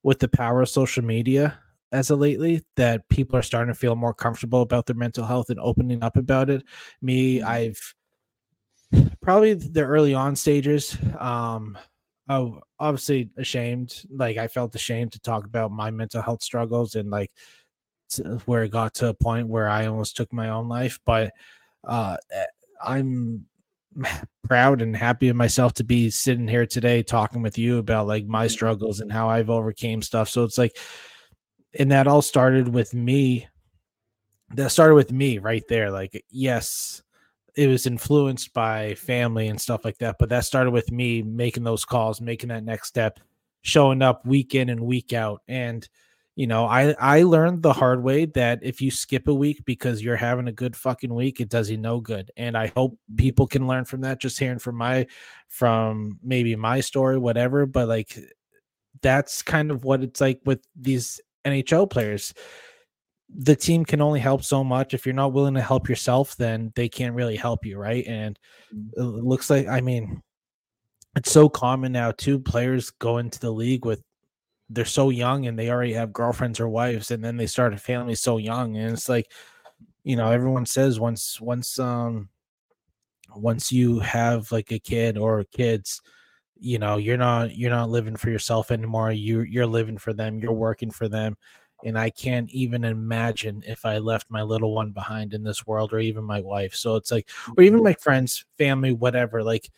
[0.03, 1.57] with the power of social media
[1.91, 5.49] as of lately that people are starting to feel more comfortable about their mental health
[5.49, 6.63] and opening up about it
[7.01, 7.47] me Mhm.
[7.47, 7.95] i've
[9.21, 11.77] probably the early on stages um
[12.29, 17.09] oh obviously ashamed like i felt ashamed to talk about my mental health struggles and
[17.09, 17.31] like
[18.10, 21.32] to where it got to a point where i almost took my own life but
[21.88, 22.45] uh eh,
[22.84, 23.45] i'm
[24.43, 28.26] proud and happy of myself to be sitting here today talking with you about like
[28.26, 30.30] my struggles and how i've overcame stuff.
[30.30, 30.78] So it's like
[31.80, 33.47] and that all started with me
[34.53, 37.01] that started with me right there like yes
[37.56, 41.64] it was influenced by family and stuff like that but that started with me making
[41.64, 43.20] those calls making that next step
[43.66, 45.41] showing up week in and week out.
[45.47, 45.88] And
[46.36, 50.01] you know i i learned the hard way that if you skip a week because
[50.01, 52.31] you're having a good fucking week it does you no good.
[52.38, 55.07] And i hope people can learn from that just hearing from my
[55.47, 58.17] from maybe my story whatever but like
[59.01, 62.33] that's kind of what it's like with these nhl players.
[63.38, 64.93] The team can only help so much.
[64.93, 68.05] If you're not willing to help yourself then they can't really help you right?
[68.07, 68.38] And
[68.73, 68.89] mm.
[68.97, 70.21] it looks like i mean
[71.15, 74.03] it's so common now too players go into the league with
[74.70, 77.78] they're so young and they already have girlfriends or wives and then they start a
[77.78, 79.32] family so young and it's like
[80.03, 82.30] you know everyone says once once um
[83.36, 86.01] once you have like a kid or kids
[86.57, 90.39] you know you're not you're not living for yourself anymore you you're living for them
[90.39, 91.36] you're working for them
[91.84, 95.91] and i can't even imagine if i left my little one behind in this world
[95.93, 96.74] or even my wife.
[96.74, 99.70] So it's like or even my friends family whatever like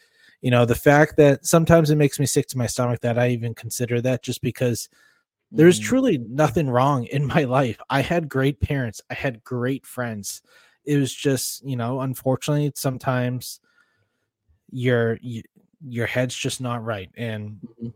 [0.41, 3.29] you know the fact that sometimes it makes me sick to my stomach that i
[3.29, 4.89] even consider that just because
[5.51, 5.83] there's Mhm.
[5.83, 7.79] truly nothing wrong in my life.
[7.89, 9.01] I had great parents.
[9.09, 10.41] I had great friends.
[10.83, 13.61] It was just you know unfortunately sometimes
[14.69, 15.17] your
[15.87, 17.09] your head's just not right.
[17.17, 17.93] And Mhm.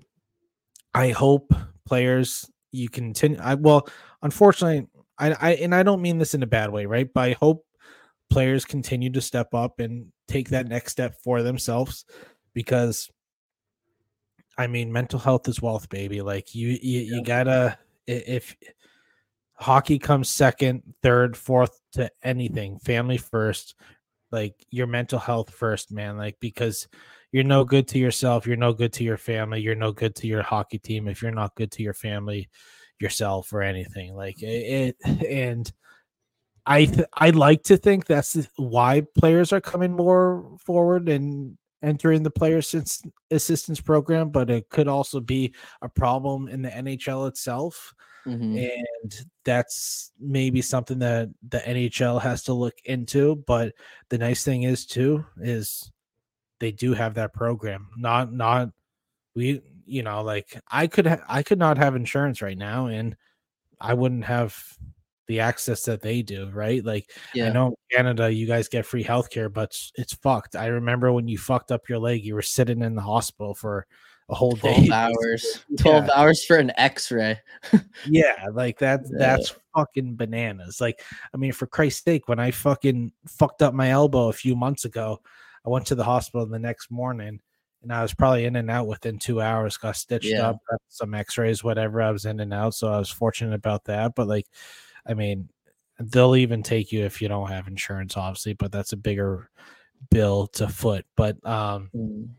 [0.93, 1.53] i hope
[1.85, 3.87] players you continue i well
[4.23, 4.87] unfortunately
[5.17, 7.09] I, I and i don't mean this in a bad way right?
[7.13, 7.65] But i hope
[8.29, 12.05] players continue to step up and take that next step for themselves
[12.53, 13.09] because
[14.57, 17.77] i mean mental health is wealth baby like you you, you gotta
[18.07, 18.55] if
[19.53, 23.75] hockey comes second third fourth to anything family first
[24.31, 26.87] like your mental health first man like because
[27.31, 30.27] you're no good to yourself you're no good to your family you're no good to
[30.27, 32.49] your hockey team if you're not good to your family
[32.99, 35.71] yourself or anything like it, it and
[36.65, 42.23] i th- i like to think that's why players are coming more forward and entering
[42.23, 47.27] the player assist- assistance program but it could also be a problem in the nhl
[47.27, 47.93] itself
[48.27, 48.71] Mhm.
[49.01, 53.37] and that's maybe something that the NHL has to look into.
[53.47, 53.73] But
[54.09, 55.91] the nice thing is too is
[56.59, 57.87] they do have that program.
[57.97, 58.69] Not not
[59.33, 63.17] we you know like I could ha- I could not have insurance right now, and
[63.79, 64.55] I wouldn't have
[65.27, 66.49] the access that they do.
[66.49, 66.83] Right?
[66.83, 70.55] Like I know in Canada you guys get free healthcare, but it's, fucked.
[70.55, 73.85] I remember when you fucked up your leg, you were sitting in the hospital for
[74.29, 74.89] a whole 12 day.
[74.93, 77.37] hours 12 hours for an x-ray
[78.07, 79.17] Yeah, like that Yeah.
[79.17, 80.79] that's fucking bananas.
[80.79, 81.01] Like,
[81.33, 84.85] I mean, for Christ's sake, when I fucking fucked up my elbow a few months
[84.85, 85.19] ago,
[85.65, 87.39] I went to the hospital the next morning
[87.83, 90.49] and I was probably in and out within two hours, got stitched Yeah.
[90.49, 92.01] up, got some x-rays, whatever.
[92.01, 92.73] I was in and out.
[92.75, 94.13] So I was fortunate about that.
[94.15, 94.45] But like,
[95.07, 95.49] I mean,
[95.99, 99.49] they'll even take you if you don't have insurance, obviously, but that's a bigger
[100.09, 101.05] bill to foot.
[101.15, 102.29] But um Mm.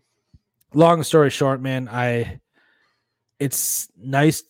[0.75, 2.41] long story short, man, I
[3.39, 4.43] it's nice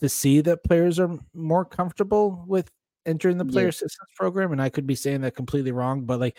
[0.00, 2.70] to see that players are more comfortable with
[3.06, 3.50] entering the Yeah.
[3.52, 6.38] player assistance program, and I could be saying that completely wrong, but like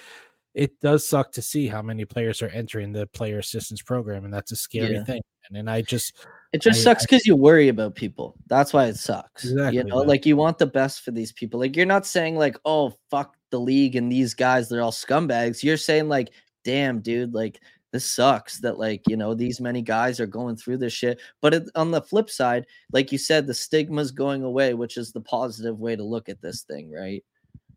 [0.55, 4.33] it does suck to see how many players are entering the player assistance program, and
[4.33, 5.03] that's a scary Yeah.
[5.03, 5.21] thing.
[5.53, 6.13] And, I just
[6.53, 8.35] It just I- sucks because you worry about people.
[8.47, 9.43] That's why it sucks.
[9.45, 11.59] Exactly, You know, like you want the best for these people.
[11.59, 15.63] Like you're not saying like, oh fuck the league and these guys, they're all scumbags.
[15.63, 16.29] You're saying like,
[16.63, 17.59] damn, dude, like
[17.91, 21.19] this sucks that like you know these many guys are going through this shit.
[21.41, 25.11] But it, on the flip side, like you said, the stigma's going away, which is
[25.11, 27.23] the positive way to look at this thing, right?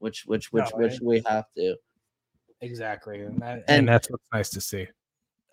[0.00, 1.76] Which which which No, which we have to.
[2.60, 4.86] exactly, and that, And- and that's what's nice to see.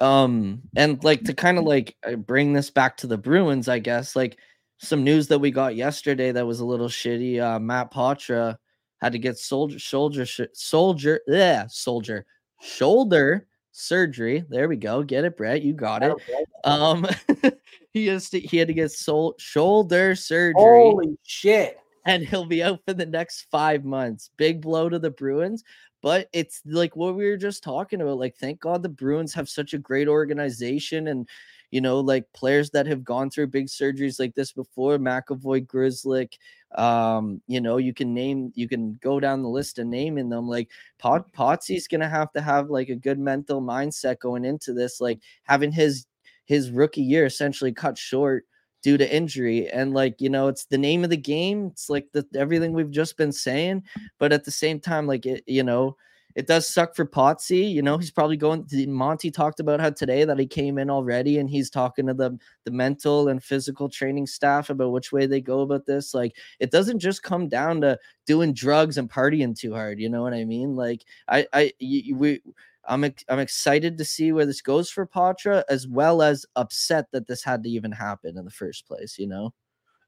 [0.02, 3.80] Um and like to kind of like uh, bring this back to the bruins i
[3.80, 4.38] guess like
[4.78, 8.56] some news that we got yesterday that was a little shitty uh matt Poitras
[9.02, 12.26] had to get soldier soldier sh- soldier yeah soldier
[12.62, 16.16] shoulder surgery there we go get it brett you got it
[16.64, 17.06] um
[17.94, 21.78] he has to he had to get sol- shoulder surgery Holy shit!
[22.06, 24.32] and he'll be out for the next five months.
[24.38, 25.64] Big blow to the Bruins.
[26.02, 28.20] But it's like what we were just talking about.
[28.20, 31.28] Like, thank God the Bruins have such a great organization and,
[31.72, 36.34] you know, like players that have gone through big surgeries like this before McAvoy, Grzelcyk.
[36.80, 40.48] Um, you know, you can name, you can go down the list and naming them.
[40.48, 40.70] Like,
[41.00, 45.02] Pot Potsy's going to have to have like a good mental mindset going into this,
[45.02, 46.06] like having his
[46.46, 48.46] his rookie year essentially cut short
[48.82, 52.08] due to injury and like you know it's the name of the game it's like
[52.14, 53.84] the everything we've just been saying
[54.20, 55.96] but at the same time like it you know
[56.36, 57.72] it does suck for Potsy.
[57.72, 58.66] You know, he's probably going.
[58.88, 62.38] Monty talked about how today that he came in already, and he's talking to the
[62.66, 66.14] the mental and physical training staff about which way they go about this.
[66.14, 70.00] Like, it doesn't just come down to doing drugs and partying too hard.
[70.00, 70.76] You know what I mean?
[70.76, 72.42] Like, I I we,
[72.90, 77.06] I'm, ex- I'm excited to see where this goes for Poitras, as well as upset
[77.12, 79.18] that this had to even happen in the first place.
[79.18, 79.54] You know,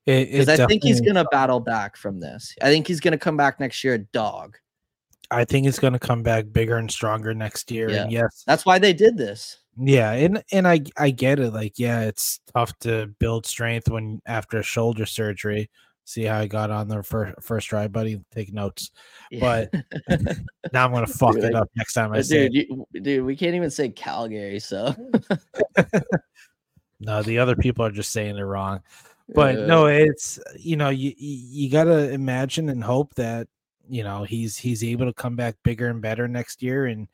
[0.06, 2.56] because I think he's gonna battle back from this.
[2.62, 4.58] I think he's gonna come back next year a dog.
[5.32, 7.90] I think he's going to come back bigger and stronger next year.
[7.90, 9.58] And yes, That's why they did this.
[9.78, 11.54] Yeah, and and I I get it.
[11.54, 15.70] Like, yeah, it's tough to build strength when after a shoulder surgery.
[16.12, 18.22] See how I got on the first first try, buddy.
[18.36, 18.92] Take notes.
[19.40, 19.74] But
[20.74, 22.50] now I'm gonna fuck Dude, it up next time I say.
[22.50, 22.68] dude, it.
[22.70, 24.94] you, dude, we can't even say Calgary, so
[27.00, 28.82] No, the other people are just saying it wrong.
[29.34, 33.48] But no, it's you know you you you gotta imagine and hope that
[33.88, 37.08] you know he's he's able to come back bigger and better next year and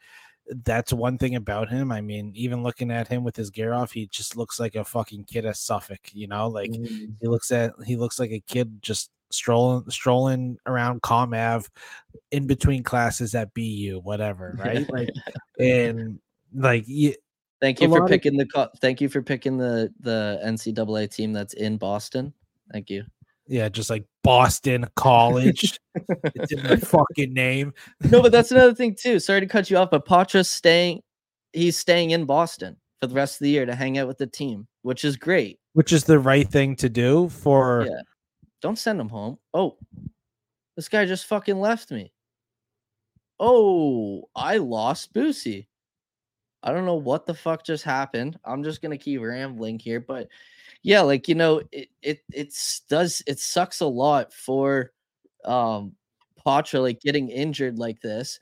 [0.64, 1.92] that's one thing about him.
[1.92, 4.84] I mean, even looking at him with his gear off, he just looks like a
[4.84, 8.40] fucking kid at Suffolk, you know, like mm, he looks at he looks like a
[8.40, 11.68] kid just strolling strolling around Comm Ave
[12.32, 14.88] in between classes at BU, whatever, right?
[14.94, 15.10] Like
[15.60, 16.20] and
[16.54, 17.14] like you,
[17.62, 21.34] thank you for lot of- picking the thank you for picking the the NCAA team
[21.34, 22.34] that's in Boston.
[22.72, 23.04] Thank you.
[23.48, 25.80] yeah, just like Boston College.
[25.96, 27.74] it's in the fucking name.
[28.12, 29.22] No, but that's another thing too.
[29.22, 31.02] Sorry to cut you off, but Poitras's staying.
[31.54, 34.28] He's staying in Boston for the rest of the year to hang out with the
[34.28, 35.60] team, which is great.
[35.74, 38.02] Which is the right thing to do for Yeah.
[38.62, 39.38] Don't send him home.
[39.54, 39.78] Oh,
[40.76, 42.12] this guy just fucking left me.
[43.40, 45.68] Oh, I lost Boosy.
[46.64, 48.38] I don't know what the fuck just happened.
[48.44, 50.28] I'm just gonna keep rambling here, but
[50.88, 54.94] yeah, like you know, it it it's does it sucks a lot for
[55.44, 55.92] um
[56.46, 58.40] Poitras like getting injured like this.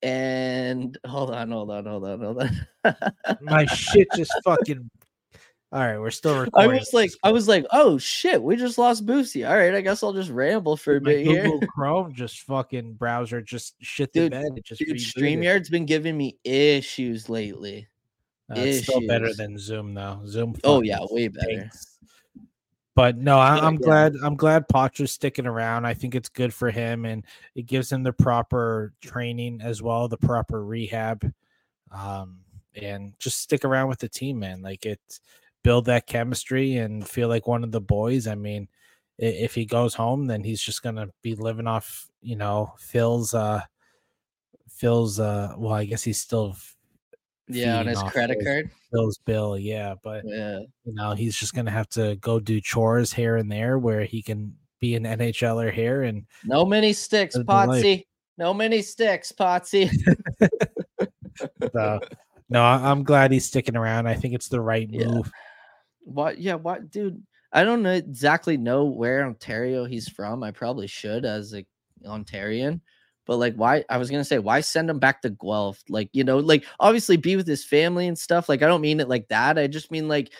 [0.00, 2.94] And hold on, hold on, hold on, hold on.
[3.40, 4.88] my shit just fucking
[5.72, 6.70] all right, we're still recording.
[6.70, 9.48] I was like, I was like, oh shit, we just lost Boosy.
[9.48, 11.58] All right, I guess I'll just ramble for a my bit here.
[11.74, 14.52] Chrome just fucking browser just shit the Dude, bed.
[14.54, 14.96] It just Dude.
[14.96, 17.88] StreamYard's been giving me issues lately.
[18.50, 20.20] Uh, it's still better than Zoom though.
[20.26, 20.54] Zoom.
[20.64, 21.70] Oh yeah, way better.
[22.96, 23.80] But no, I, I'm yeah.
[23.80, 24.16] glad.
[24.22, 25.86] I'm glad Poitras's sticking around.
[25.86, 27.24] I think it's good for him, and
[27.54, 31.32] it gives him the proper training as well, the proper rehab,
[31.92, 32.40] um,
[32.74, 34.62] and just stick around with the team, man.
[34.62, 35.20] Like it's
[35.62, 38.26] build that chemistry and feel like one of the boys.
[38.26, 38.68] I mean,
[39.18, 43.62] if he goes home, then he's just gonna be living off, you know, Phil's, uh,
[44.68, 46.56] Phil's, uh, well, I guess he's still
[47.54, 48.70] Yeah, on his credit Phil's- card.
[48.92, 50.60] Bill's bill, yeah, but Yeah.
[50.84, 54.22] you know he's just gonna have to go do chores here and there where he
[54.22, 57.36] can be an NHLer here and No mini sticks.
[57.36, 58.06] Potsy.
[58.38, 59.90] No mini sticks, Potsy.
[61.72, 62.00] so
[62.48, 65.06] no i'm glad he's sticking around i think it's the right Yeah.
[65.08, 65.30] move
[66.02, 66.38] what?
[66.38, 67.22] Yeah, what, dude?
[67.52, 70.42] I don't know exactly know where Ontario he's from.
[70.42, 71.64] I probably should as a
[72.04, 72.80] Ontarian.
[73.30, 73.84] But like, why?
[73.88, 75.84] I was gonna say, why send him back to Guelph?
[75.88, 78.48] Like, you know, like obviously be with his family and stuff.
[78.48, 79.56] Like, I don't mean it like that.
[79.56, 80.32] I just mean like,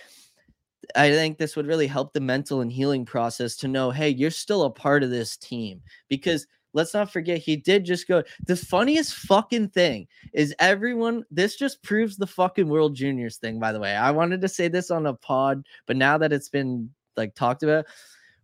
[0.97, 4.33] I think this would really help the mental and healing process to know, hey, you're
[4.33, 8.25] still a part of this team because let's not forget he did just go.
[8.49, 11.25] The funniest fucking thing is everyone.
[11.31, 13.61] This just proves the fucking World Juniors thing.
[13.61, 16.49] By the way, I wanted to say this on a pod, but now that it's
[16.49, 17.85] been like talked about,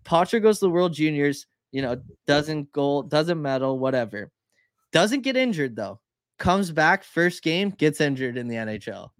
[0.04, 1.48] Poitras goes to the World Juniors.
[1.72, 4.30] You know, doesn't goal, doesn't medal, whatever.
[4.96, 6.00] Doesn't get injured though.
[6.38, 9.10] Comes back first game, gets injured in the NHL.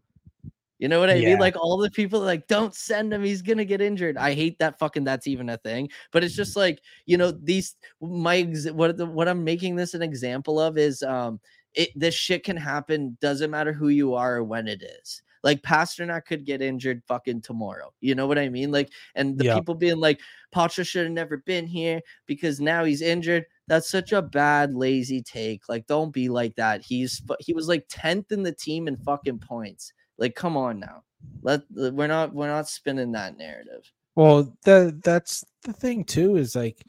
[0.78, 1.30] You know what I Yeah.
[1.30, 1.38] mean?
[1.38, 3.22] Like all the people like, don't send him.
[3.22, 4.16] He's gonna get injured.
[4.16, 5.04] I hate that fucking.
[5.04, 5.90] That's even a thing.
[6.12, 7.76] But it's just like you know these.
[8.00, 11.40] My ex- what the, what I'm making this an example of is um
[11.74, 13.16] it this shit can happen.
[13.20, 15.22] Doesn't matter who you are or when it is.
[15.42, 17.92] Like Pastrnak could get injured fucking tomorrow.
[18.00, 18.70] You know what I mean?
[18.72, 19.54] Like and the Yeah.
[19.54, 20.20] people being like,
[20.54, 23.46] Poitras should have never been here because now he's injured.
[23.68, 25.68] That's such a bad, lazy take.
[25.68, 26.82] Like, don't be like that.
[26.82, 29.92] He's he was like 10th in the team in fucking points.
[30.18, 31.02] Like, come on now.
[31.42, 33.90] Let we're not we're not spinning that narrative.
[34.14, 36.84] Well, the that's the thing too is like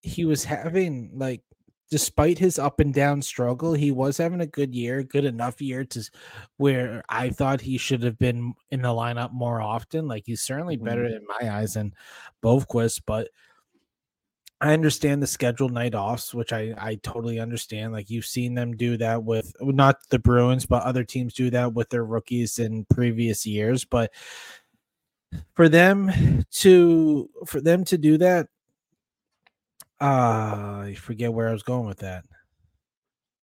[0.00, 1.42] he was having like
[1.90, 5.84] despite his up and down struggle, he was having a good year, good enough year
[5.84, 6.08] to
[6.56, 10.06] where I thought he should have been in the lineup more often.
[10.06, 11.16] Like he's certainly better mm-hmm.
[11.16, 11.92] in my eyes than
[12.42, 13.28] Boqvist, but
[14.62, 17.92] I understand the scheduled night offs, which I I totally understand.
[17.92, 21.72] Like you've seen them do that with not the Bruins, but other teams do that
[21.72, 23.84] with their rookies in previous years.
[23.86, 24.12] But
[25.54, 28.48] for them to for them to do that,
[30.00, 32.24] uh I forget where I was going with that.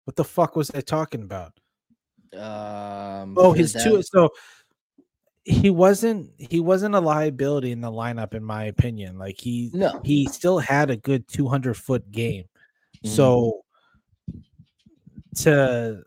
[0.04, 1.52] What the fuck was I talking about?
[2.34, 4.02] Um, Oh, his two.
[4.02, 4.30] So
[5.46, 9.16] he wasn't he wasn't a liability in the lineup, in my opinion.
[9.16, 12.46] Like he No, he still had a good 200 foot game.
[13.04, 13.08] Mhm.
[13.08, 13.64] So
[15.36, 16.02] to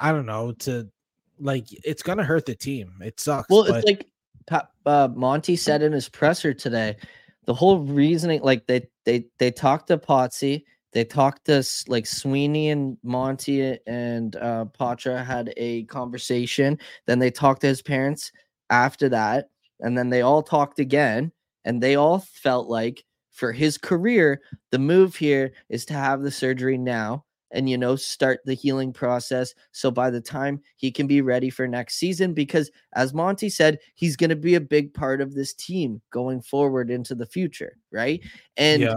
[0.00, 0.90] I don't know to
[1.38, 2.94] like it's gonna hurt the team.
[3.00, 3.48] It sucks.
[3.48, 6.96] Well, but it's like uh, Monty said in his presser today.
[7.44, 12.70] The whole reasoning, like they they they talked to Potsy, they talked to like Sweeney
[12.70, 16.80] and Monty and uh, Poitras had a conversation.
[17.06, 18.32] Then they talked to his parents
[18.70, 19.48] after that,
[19.80, 21.32] and then they all talked again,
[21.64, 24.40] and they all felt like for his career,
[24.70, 28.92] the move here is to have the surgery now and you know start the healing
[28.92, 33.48] process so by the time he can be ready for next season because as Monty
[33.48, 37.26] said, he's going to be a big part of this team going forward into the
[37.26, 38.20] future, right?
[38.56, 38.94] And Yeah.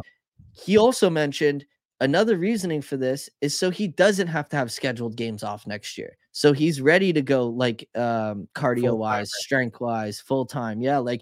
[0.53, 1.65] he also mentioned
[2.01, 5.97] another reasoning for this is so he doesn't have to have scheduled games off next
[5.97, 6.17] year.
[6.31, 10.81] So he's ready to go like um cardio wise, strength wise, full time.
[10.81, 11.21] Yeah, like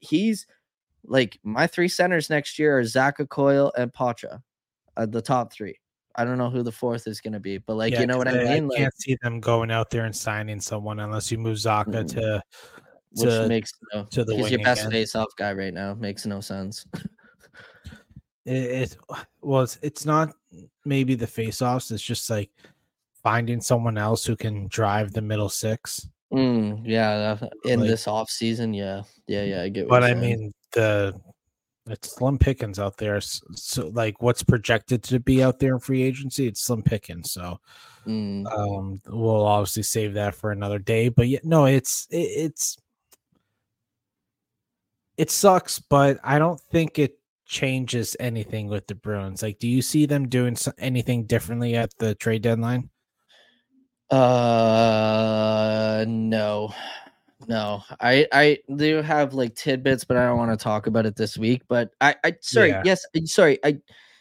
[0.00, 0.46] he's
[1.04, 4.42] like my three centers next year are Zach Coyle and Poitras,
[4.96, 5.78] uh, the top three.
[6.16, 8.18] I don't know who the fourth is going to be, but like Yeah, you know
[8.18, 8.66] what I mean.
[8.66, 12.08] like, can't see them going out there and signing someone unless you move Zacha Mm.
[12.14, 12.42] to
[13.12, 14.92] which to makes no, to the he's your best again.
[14.92, 15.94] face-off guy right now.
[15.94, 16.84] Makes no sense.
[18.48, 18.96] it, it
[19.42, 20.32] well it's, it's not
[20.84, 22.50] maybe the face offs it's just like
[23.22, 28.28] finding someone else who can drive the middle six Mm, yeah, in Like- this off
[28.28, 29.62] season, yeah, yeah, yeah.
[29.62, 29.88] I get.
[29.88, 31.18] What but i mean the
[31.86, 35.80] it's slim pickings out there s- so like what's projected to be out there in
[35.80, 37.58] free agency it's slim pickings so
[38.06, 42.76] Mm, um we'll obviously save that for another day but yeah no it's it, it's
[45.16, 47.17] it sucks but i don't think it
[47.48, 52.14] changes anything with the bruins like do you see them doing anything differently at the
[52.16, 52.90] trade deadline
[54.10, 56.72] uh, no,
[57.48, 57.82] no.
[58.00, 61.36] I I do have like tidbits, but I don't want to talk about it this
[61.38, 61.62] week.
[61.68, 62.82] But I I sorry, Yeah.
[62.84, 63.78] yes, sorry, I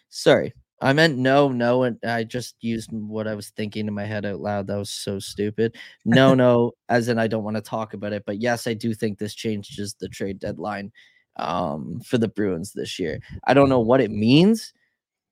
[0.10, 0.54] sorry.
[0.82, 4.26] I meant no, no, and I just used what I was thinking in my head
[4.26, 4.68] out loud.
[4.68, 5.76] That was so stupid.
[6.06, 8.24] No, no, as in I don't want to talk about it.
[8.28, 10.92] But yes, I do think this changes the trade deadline
[11.38, 13.20] um for the Bruins this year.
[13.46, 14.74] I don't know what it means.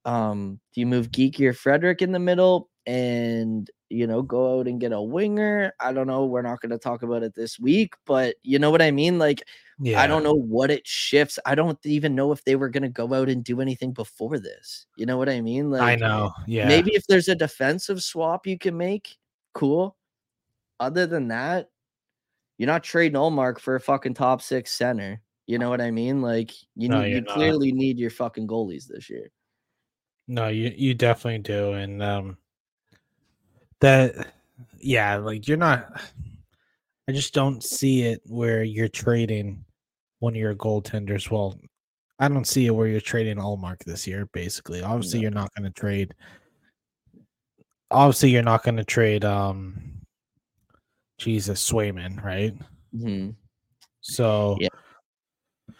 [0.05, 4.67] Um, do you move Geekie or Frederic in the middle and you know go out
[4.67, 5.73] and get a winger?
[5.79, 6.25] I don't know.
[6.25, 9.17] We're not going to talk about it this week, but you know what I mean?
[9.17, 9.43] Like
[9.79, 11.39] yeah I don't know what it shifts.
[11.45, 14.39] I don't even know if they were going to go out and do anything before
[14.39, 14.85] this.
[14.95, 15.71] You know what I mean?
[15.71, 19.17] Like i know yeah Maybe if there's a defensive swap you can make,
[19.53, 19.97] cool.
[20.79, 21.69] Other than that,
[22.57, 25.21] you're not trading Ullmark for a fucking top six center.
[25.47, 26.21] You know what I mean?
[26.21, 27.35] Like you No, need, you're not.
[27.35, 29.29] clearly need your fucking goalies this year.
[30.27, 32.35] no you you definitely do and um
[33.79, 34.33] that
[34.79, 36.01] yeah like you're not
[37.07, 39.63] i just don't see it where you're trading
[40.19, 41.59] one of your goaltenders well
[42.17, 45.23] i don't see it where you're trading Ullmark this year basically obviously No.
[45.23, 46.15] you're not going to trade
[47.91, 49.75] obviously you're not going to trade um
[51.19, 52.55] jesus swayman right
[52.91, 53.29] hmm
[54.01, 54.69] so Yeah.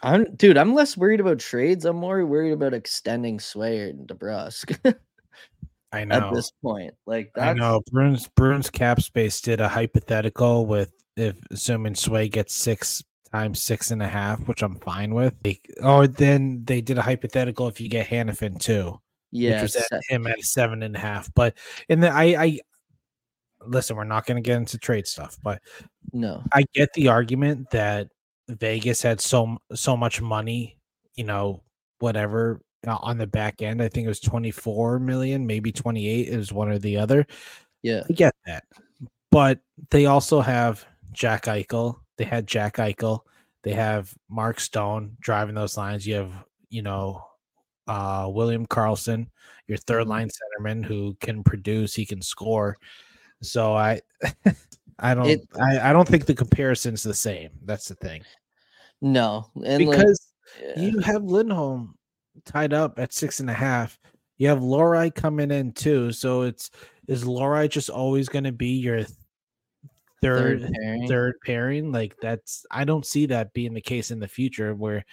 [0.02, 0.58] I'm dude.
[0.58, 1.84] I'm less worried about trades.
[1.84, 4.96] I'm more worried about extending Sway and DeBrusk
[5.92, 6.16] I know.
[6.16, 6.94] at this point.
[7.06, 7.82] Like I know.
[7.90, 13.02] Bruins Bruins cap space did a hypothetical with if assuming Sway gets six
[13.32, 15.34] times six and a half, which I'm fine with.
[15.44, 19.00] Like, oh, then they did a hypothetical if you get Hanifin too,
[19.30, 19.62] yeah.
[19.62, 21.32] which at him at seven and a half.
[21.34, 21.54] But
[21.88, 22.60] in the I I
[23.66, 25.60] listen, we're not going to get into trade stuff, but
[26.12, 26.42] no.
[26.52, 28.08] I get the argument that
[28.48, 30.78] Vegas had so so much money,
[31.14, 31.62] you know,
[31.98, 33.82] whatever uh, on the back end.
[33.82, 37.26] I think it was 24 million, maybe 28 is one or the other.
[37.82, 38.02] Yeah.
[38.08, 38.64] I get that.
[39.30, 39.60] But
[39.90, 41.96] they also have Jack Eichel.
[42.16, 43.20] They had Jack Eichel.
[43.62, 46.06] They have Mark Stone driving those lines.
[46.06, 46.32] You have,
[46.70, 47.24] you know,
[47.88, 49.28] uh William Karlsson,
[49.68, 52.76] your third line centerman who can produce, he can score.
[53.42, 54.00] So I
[54.98, 57.50] I don't It- I, I don't think the comparison's the same.
[57.64, 58.22] That's the thing.
[59.02, 59.50] No.
[59.64, 60.80] And like, Because yeah.
[60.80, 61.96] you have Lindholm
[62.44, 63.98] tied up at six and a half.
[64.38, 66.12] You have Lohrei coming in too.
[66.12, 66.70] So it's
[67.08, 69.02] is Lohrei just always going to be your
[70.22, 71.08] third third pairing.
[71.08, 71.92] third pairing?
[71.92, 75.04] Like that's I don't see that being the case in the future where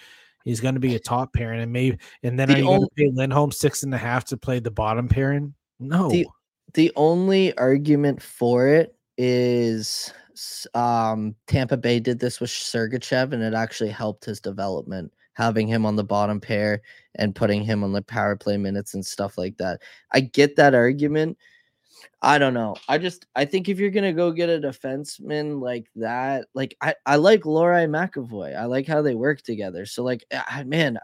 [0.44, 2.80] he's going to be a top pairing and maybe and then The are you going
[2.82, 5.54] to pay Lindholm six and a half to play the bottom pairing?
[5.78, 6.08] No.
[6.10, 6.26] The-
[6.72, 10.12] the only argument for it is
[10.74, 15.84] um Tampa Bay did this with Sergachev and it actually helped his development having him
[15.84, 16.80] on the bottom pair
[17.16, 19.82] and putting him on the power play minutes and stuff like that.
[20.12, 21.36] I get that argument.
[22.22, 22.74] I don't know.
[22.88, 26.94] I just I think if you're gonna go get a defenseman like that, like I,
[27.06, 28.56] I like Lohrei McAvoy.
[28.56, 29.86] I like how they work together.
[29.86, 30.24] So like
[30.64, 30.98] man,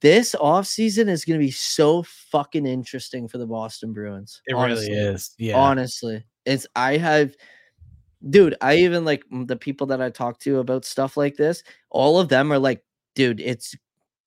[0.00, 4.40] this offseason is gonna be so fucking interesting for the Boston Bruins.
[4.46, 5.34] it honestly really is.
[5.38, 5.58] Yeah.
[5.58, 7.34] honestly it's i have
[8.30, 12.18] dude i even like the people that i talk to about stuff like this all
[12.18, 12.82] of them are like
[13.14, 13.74] dude it's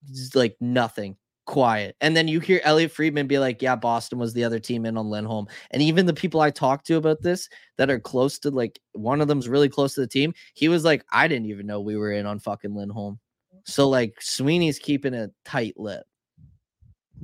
[0.10, 1.16] it's like nothing
[1.46, 4.84] quiet and then you hear elliot friedman be like yeah boston was the other team
[4.86, 7.48] in on lindholm and even the people i talk to about this
[7.78, 10.84] that are close to like one of them's really close to the team he was
[10.84, 13.20] like i didn't even know we were in on fucking lindholm
[13.64, 16.04] so like sweeney's keeping a tight lip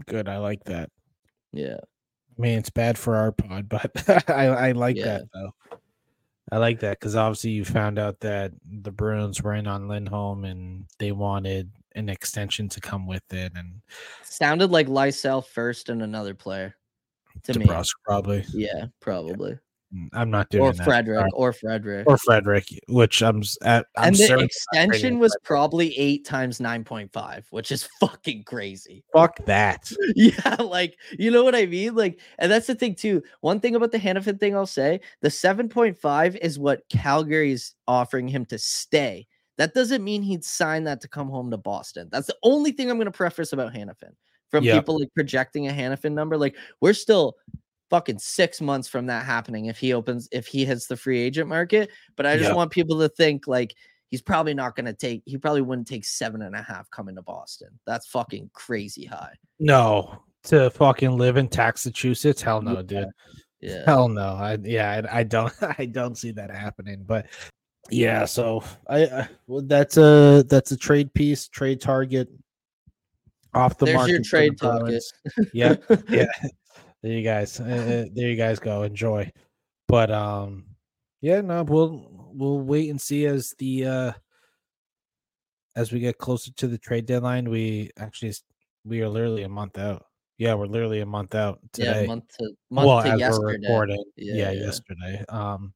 [0.05, 0.29] Good.
[0.29, 0.89] I like that.
[1.51, 1.77] yeah
[2.41, 3.91] I mean, it's bad for our pod, but
[4.27, 5.19] I, I like Yeah.
[5.19, 5.53] that though.
[6.51, 10.43] I like that because obviously you found out that the Bruins were in on Lindholm
[10.43, 13.81] and they wanted an extension to come with it, and
[14.23, 16.75] sounded like Lysell first and another player
[17.43, 17.67] to me
[18.05, 18.43] probably.
[18.53, 19.51] Yeah, probably.
[19.51, 19.59] Mm,
[19.95, 20.69] Mm, I'm not doing that.
[20.73, 20.83] Or that.
[20.85, 21.27] Frederic.
[21.33, 22.07] Or Frederic.
[22.07, 23.87] or Frederic, which I'm at.
[23.97, 25.43] I'm and the certain it's not trading extension was Frederic.
[25.43, 29.03] probably eight times 9.5, which is fucking crazy.
[29.13, 29.91] fuck that.
[30.15, 31.95] Yeah, like you know what I mean?
[31.95, 33.21] Like, and that's the thing too.
[33.41, 38.45] One thing about the Hanifin thing I'll say the 7.5 is what Calgary's offering him
[38.45, 39.27] to stay.
[39.57, 42.07] That doesn't mean he'd sign that to come home to Boston.
[42.11, 44.13] That's the only thing I'm gonna preface about Hanifin.
[44.49, 44.75] From Yep.
[44.75, 47.35] people like projecting a Hanifin number, like we're still
[47.91, 51.47] fucking six months from that happening if he opens if he hits the free agent
[51.47, 51.91] market.
[52.15, 53.75] But I just want people to think like
[54.07, 57.21] he's probably not gonna take he probably wouldn't take seven and a half coming to
[57.21, 57.67] Boston.
[57.85, 59.35] That's fucking crazy high.
[59.59, 62.81] No, to fucking live in Massachusetts, hell no, Yeah.
[62.81, 63.07] dude.
[63.59, 63.83] Yeah.
[63.85, 64.21] Hell no.
[64.23, 67.03] I yeah, I, I don't I don't see that happening.
[67.05, 67.27] But
[67.89, 72.29] yeah, so I, well, that's a that's a trade piece, trade target
[73.53, 74.11] off the There's market.
[74.13, 75.03] your trade target.
[75.53, 75.75] Yeah,
[76.09, 76.25] yeah.
[77.03, 77.59] There you guys.
[77.59, 78.83] uh, uh, there you guys go.
[78.83, 79.31] Enjoy.
[79.87, 80.65] But um,
[81.21, 84.11] yeah, no, we'll we'll wait and see as the uh
[85.75, 87.49] as we get closer to the trade deadline.
[87.49, 88.33] We actually
[88.85, 90.05] we are literally a month out.
[90.37, 92.01] Yeah, we're literally a month out today.
[92.01, 94.03] Yeah, month to month well, to as we're recording.
[94.15, 94.65] Yeah, Yeah, yeah.
[94.65, 95.23] yesterday.
[95.29, 95.73] Um,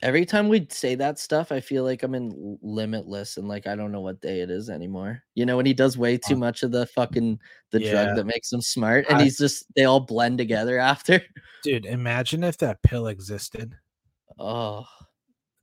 [0.00, 3.74] Every time we say that stuff, I feel like I'm in Limitless and like I
[3.74, 5.22] don't know what day it is anymore.
[5.34, 7.40] You know, when he does way too much of the fucking
[7.72, 7.90] the yeah.
[7.90, 11.20] drug that makes him smart, and I- he's just they all blend together after.
[11.64, 13.74] dude, imagine if that pill existed.
[14.38, 14.84] Oh,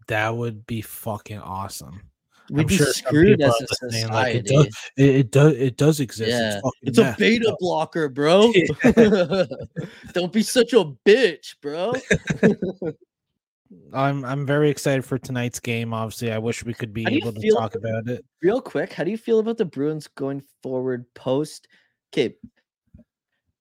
[0.08, 2.02] That would be fucking awesome.
[2.52, 4.38] we'd I'm be sure screwed as a listening, like, society.
[4.38, 6.30] it does it, it does it does exist.
[6.32, 8.52] Yeah, fucking it's a beta blocker, bro.
[10.14, 11.94] Don't be such a bitch, bro.
[13.94, 15.94] I'm I'm very excited for tonight's game.
[15.94, 18.26] Obviously, I wish we could be How do you able to talk about it.
[18.42, 21.68] Real quick, how do you feel about the Bruins going forward post?
[22.14, 22.36] Okay,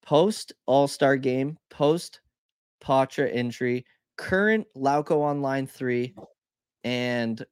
[0.04, 2.20] post All Star game, post
[2.82, 3.86] Poitras injury,
[4.16, 6.14] current Lauko on line three,
[6.82, 7.44] and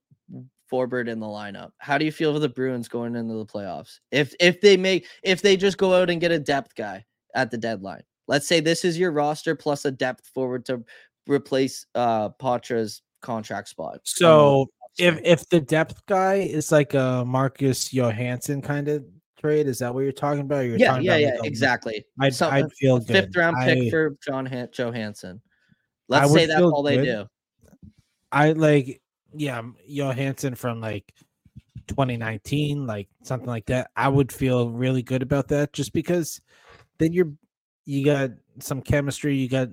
[0.70, 1.70] Forbort in the lineup.
[1.78, 4.00] How do you feel for the Bruins going into the playoffs?
[4.10, 7.50] If if they make if they just go out and get a depth guy at
[7.50, 10.82] the deadline, let's say this is your roster plus a depth forward to
[11.26, 14.00] replace uh Poitras's contract spot.
[14.04, 14.66] So
[14.98, 19.04] if if the depth guy is like a Marcus Johansson kind of
[19.38, 20.60] trade, is that what you're talking about?
[20.60, 22.04] You're yeah, talking yeah, about yeah, exactly.
[22.20, 23.08] I'd, Some- I'd feel good.
[23.08, 25.40] fifth round pick I, for John Han- Johansson.
[26.08, 27.26] Let's say that's all they do.
[28.30, 29.00] I like
[29.34, 31.12] yeah, Johansson from like
[31.88, 33.90] 2019, like something like that.
[33.96, 36.40] I would feel really good about that just because
[36.98, 37.32] then you're
[37.84, 38.30] you got
[38.60, 39.68] some chemistry, you got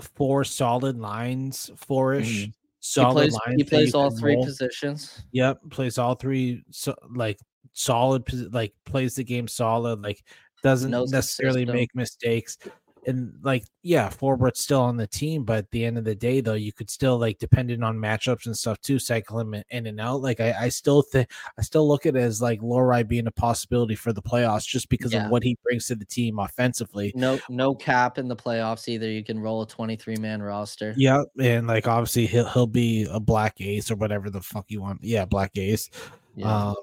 [0.00, 2.26] four solid lines, 4ish Mhm.
[2.46, 3.54] He solid plays, lines.
[3.58, 4.44] he plays all three roll.
[4.44, 5.22] positions.
[5.32, 7.38] Yep, plays all three so like
[7.74, 10.22] solid like plays the game solid, like
[10.62, 12.58] doesn't Knows necessarily make mistakes.
[13.06, 16.40] And like yeah, forward's still on the team, but at the end of the day
[16.40, 20.00] though, you could still like depending on matchups and stuff too, cycle him in- and
[20.00, 20.20] out.
[20.20, 23.32] Like I, I still think I still look at it as like Lohrei being a
[23.32, 25.24] possibility for the playoffs just because Yeah.
[25.24, 27.12] of what he brings to the team offensively.
[27.16, 29.10] No, no cap in the playoffs either.
[29.10, 30.94] You can roll a 23 man roster.
[30.96, 34.80] Yeah, and like obviously he'll he'll be a black ace or whatever the fuck you
[34.80, 35.02] want.
[35.02, 35.90] Yeah, black ace.
[36.36, 36.68] Yeah.
[36.68, 36.76] Um,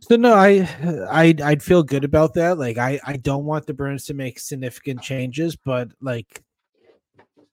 [0.00, 0.68] so no, I
[1.10, 2.58] I'd I'd feel good about that.
[2.58, 6.42] Like I I don't want the Bruins to make significant changes, but like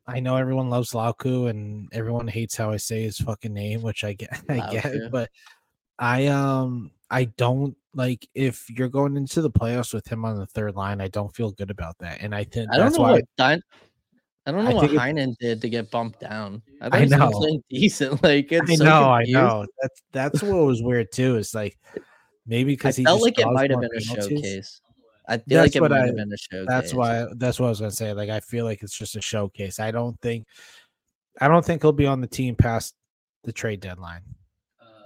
[0.08, 4.04] I know everyone loves Lauko and everyone hates how I say his fucking name, which
[4.04, 5.12] I get I get, Lauko.
[5.12, 5.30] but
[6.00, 10.46] I um I don't like if you're going into the playoffs with him on the
[10.46, 12.22] third line, I don't feel good about that.
[12.22, 13.62] And I think I don't that's know why what Dyn-
[14.46, 16.62] I don't I know what think it- Heinen did to get bumped down.
[16.82, 17.60] I, I know.
[17.70, 18.24] decent.
[18.24, 19.66] Like it's I so know, I know.
[19.82, 21.36] That's that's what was weird too.
[21.36, 21.78] Is like
[22.48, 24.82] maybe because he felt like it might have been a showcase.
[25.30, 26.68] I feel That's like it might I- have been a showcase.
[26.68, 28.14] That's why that's what I was gonna say.
[28.14, 29.80] Like I feel like it's just a showcase.
[29.80, 30.48] I don't think
[31.42, 32.96] I don't think he'll be on the team past
[33.44, 34.22] the trade deadline.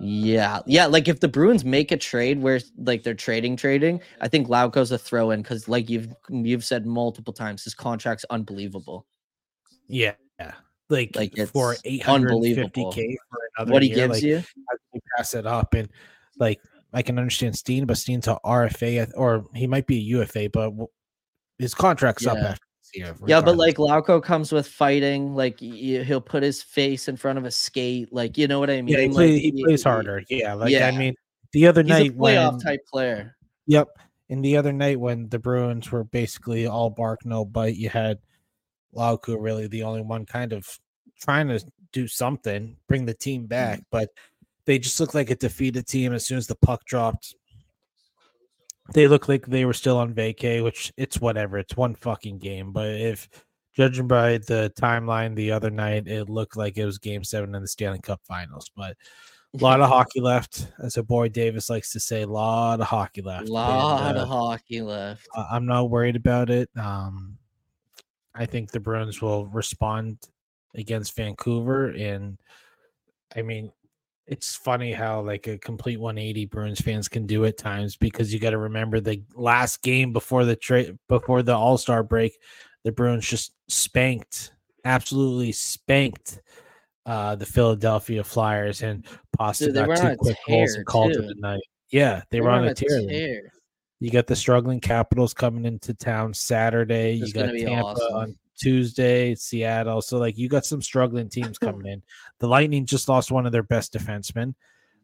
[0.04, 0.86] Yeah, yeah.
[0.88, 4.92] Like if the Bruins make a trade where like they're trading, trading, I think Lauko's
[4.92, 9.06] a throw in because, like you've you've said multiple times, his contract's unbelievable.
[9.88, 10.14] Yeah.
[10.90, 12.92] Like, Like, for it's 850 unbelievable.
[12.92, 15.88] k for another what he year, gives like, you, how you pass it up and
[16.38, 16.60] like
[16.94, 20.74] I can understand Steen, but Steen's a RFA or he might be a UFA, but
[21.58, 22.50] his contract's up Yeah.
[22.50, 23.16] after this year.
[23.28, 23.42] yeah.
[23.42, 25.36] But like Lauko comes with fighting.
[25.36, 28.12] Like he'll put his face in front of a skate.
[28.12, 28.88] Like you know what I mean?
[28.90, 30.24] yeah, he, Like, play, he plays y- harder.
[30.30, 30.88] Yeah, like Yeah.
[30.88, 31.16] I mean,
[31.54, 33.36] the other He's a night playoff when type player.
[33.68, 33.88] Yep.
[34.30, 38.18] And the other night when the Bruins were basically all bark, no bite, you had
[38.96, 40.68] Lauko really the only one kind of
[41.22, 41.60] trying to
[41.92, 43.88] do something, bring the team back, mm-hmm.
[43.92, 44.10] but
[44.66, 47.36] they just looked like a defeated team as soon as the puck dropped.
[48.94, 51.58] They looked like they were still on vacay, which it's whatever.
[51.58, 52.72] It's one fucking game.
[52.72, 53.30] But if
[53.76, 57.62] judging by the timeline the other night, it looked like it was game seven in
[57.62, 58.70] the Stanley Cup finals.
[58.76, 58.98] But
[59.54, 62.88] a lot of hockey left, as a boy Davis likes to say, a lot of
[62.88, 63.42] hockey left.
[63.42, 65.28] and, lot uh, of hockey left.
[65.36, 66.70] I'm not worried about it.
[66.78, 67.38] Um,
[68.34, 70.18] I think the Bruins will respond
[70.76, 72.38] against Vancouver, and
[73.36, 73.72] I mean,
[74.32, 78.40] it's funny how like a complete 180 Bruins fans can do at times because you
[78.40, 82.40] got to remember the last game before the trade before the All Star break,
[82.86, 84.54] the Bruins just spanked,
[84.86, 86.40] absolutely spanked.
[87.06, 89.06] Uh, the Philadelphia Flyers and
[89.36, 91.64] Pasta they got two quick goals and called it a night.
[91.92, 93.02] Yeah, they, were on a tear.
[93.02, 93.52] tear.
[94.00, 97.20] You got the struggling Capitals coming into town Saturday.
[97.20, 98.16] It's you got Tampa awesome.
[98.16, 100.02] on Tuesday, Seattle.
[100.02, 102.04] So like you got some struggling teams coming in.
[102.40, 104.54] The Lightning just lost one of their best defensemen.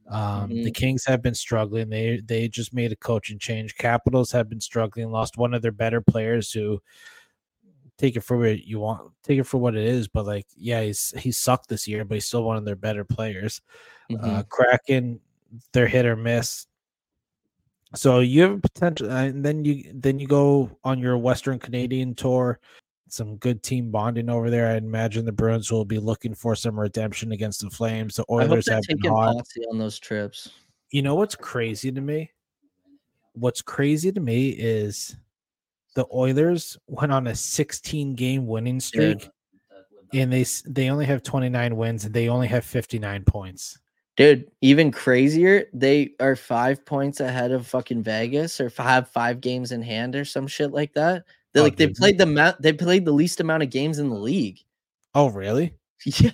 [0.09, 0.75] Um, The Mhm.
[0.75, 1.89] Kings have been struggling.
[1.89, 3.75] They they just made a coaching change.
[3.75, 5.11] Capitals have been struggling.
[5.11, 6.81] Lost one of their better players who
[7.97, 9.11] take it for what you want.
[9.23, 10.07] Take it for what it is.
[10.07, 13.03] But like, yeah, he's he sucked this year, but he's still one of their better
[13.03, 13.61] players.
[14.11, 14.23] Mhm.
[14.23, 15.19] Uh, Kraken,
[15.73, 16.67] they're hit or miss.
[17.95, 22.15] So you have potential, uh, and then you then you go on your Western Canadian
[22.15, 22.59] tour.
[23.09, 24.67] Some good team bonding over there.
[24.67, 28.15] I imagine the Bruins will be looking for some redemption against the Flames.
[28.15, 29.45] The Oilers have been hot.
[29.69, 30.49] On those trips.
[30.91, 32.31] You know what's crazy to me?
[33.33, 35.15] What's crazy to me is
[35.95, 39.29] the Oilers went on a 16 game winning streak,
[40.13, 43.79] and they they only have 29 wins and they only have 59 points.
[44.15, 49.71] Dude, even crazier, they are five points ahead of fucking Vegas or have five games
[49.71, 51.23] in hand or some shit like that.
[51.57, 54.09] They Oh, like they played the ma- they played the least amount of games in
[54.09, 54.59] the league.
[55.15, 55.73] Oh, really?
[56.05, 56.31] Yeah.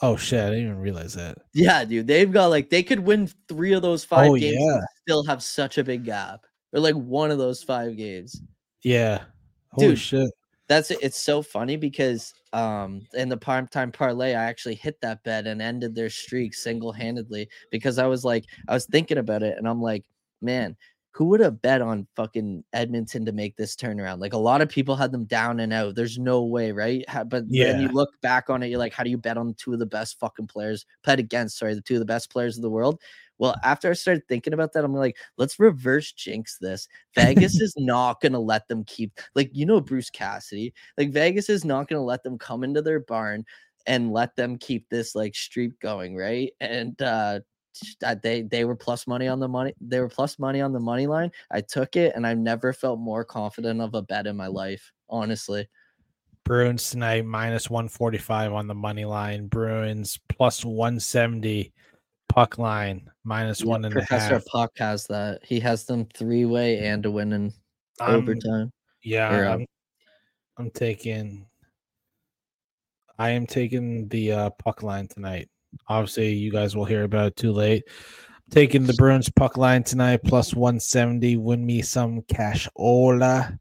[0.00, 0.40] Oh shit!
[0.40, 1.36] I didn't even realize that.
[1.52, 2.06] Yeah, dude.
[2.06, 4.76] They've got like they could win three of those five Oh, games yeah.
[4.76, 6.40] and still have such a big gap.
[6.72, 8.40] Or like one of those five games.
[8.82, 9.24] Yeah.
[9.72, 10.30] Holy Dude, shit!
[10.68, 15.22] That's it's so funny because um in the prime time parlay I actually hit that
[15.22, 19.42] bet and ended their streak single handedly because I was like I was thinking about
[19.42, 20.04] it and I'm like
[20.40, 20.76] man
[21.12, 24.20] who would have bet on fucking Edmonton to make this turnaround?
[24.20, 25.94] Like a lot of people had them down and out.
[25.94, 27.04] There's no way, right?
[27.26, 29.72] But then you look back on it, you're like, how do you bet on two
[29.72, 30.86] of the best fucking players?
[31.04, 33.00] Bet against, sorry, the two of the best players in the world.
[33.38, 36.86] Well, after I started thinking about that, I'm like, let's reverse jinx this.
[37.14, 40.74] Vegas is not gonna let them keep like you know Bruce Cassidy.
[40.98, 43.44] Like Vegas is not gonna let them come into their barn
[43.86, 46.52] and let them keep this like streak going, right?
[46.60, 47.40] And uh
[48.00, 50.80] that they they were plus money on the money they were plus money on the
[50.80, 54.36] money line i took it and i've never felt more confident of a bet in
[54.36, 55.68] my life honestly
[56.44, 59.46] Bruins tonight minus 145 on the money line.
[59.46, 61.72] Bruins plus 170
[62.28, 64.44] puck line minus Yeah, one and a professor half.
[64.46, 67.52] puck has that he has them three-way and a win in
[68.00, 68.72] I'm- overtime
[69.04, 69.66] Yeah, or, uh, I'm,
[70.56, 71.46] I'm taking.
[73.18, 75.48] I am taking the uh, puck line tonight.
[75.88, 77.84] Obviously, you guys will hear about it too late.
[78.50, 81.36] taking the Bruins puck line tonight plus 170.
[81.36, 82.68] Win me some cash.
[82.76, 83.58] Ola.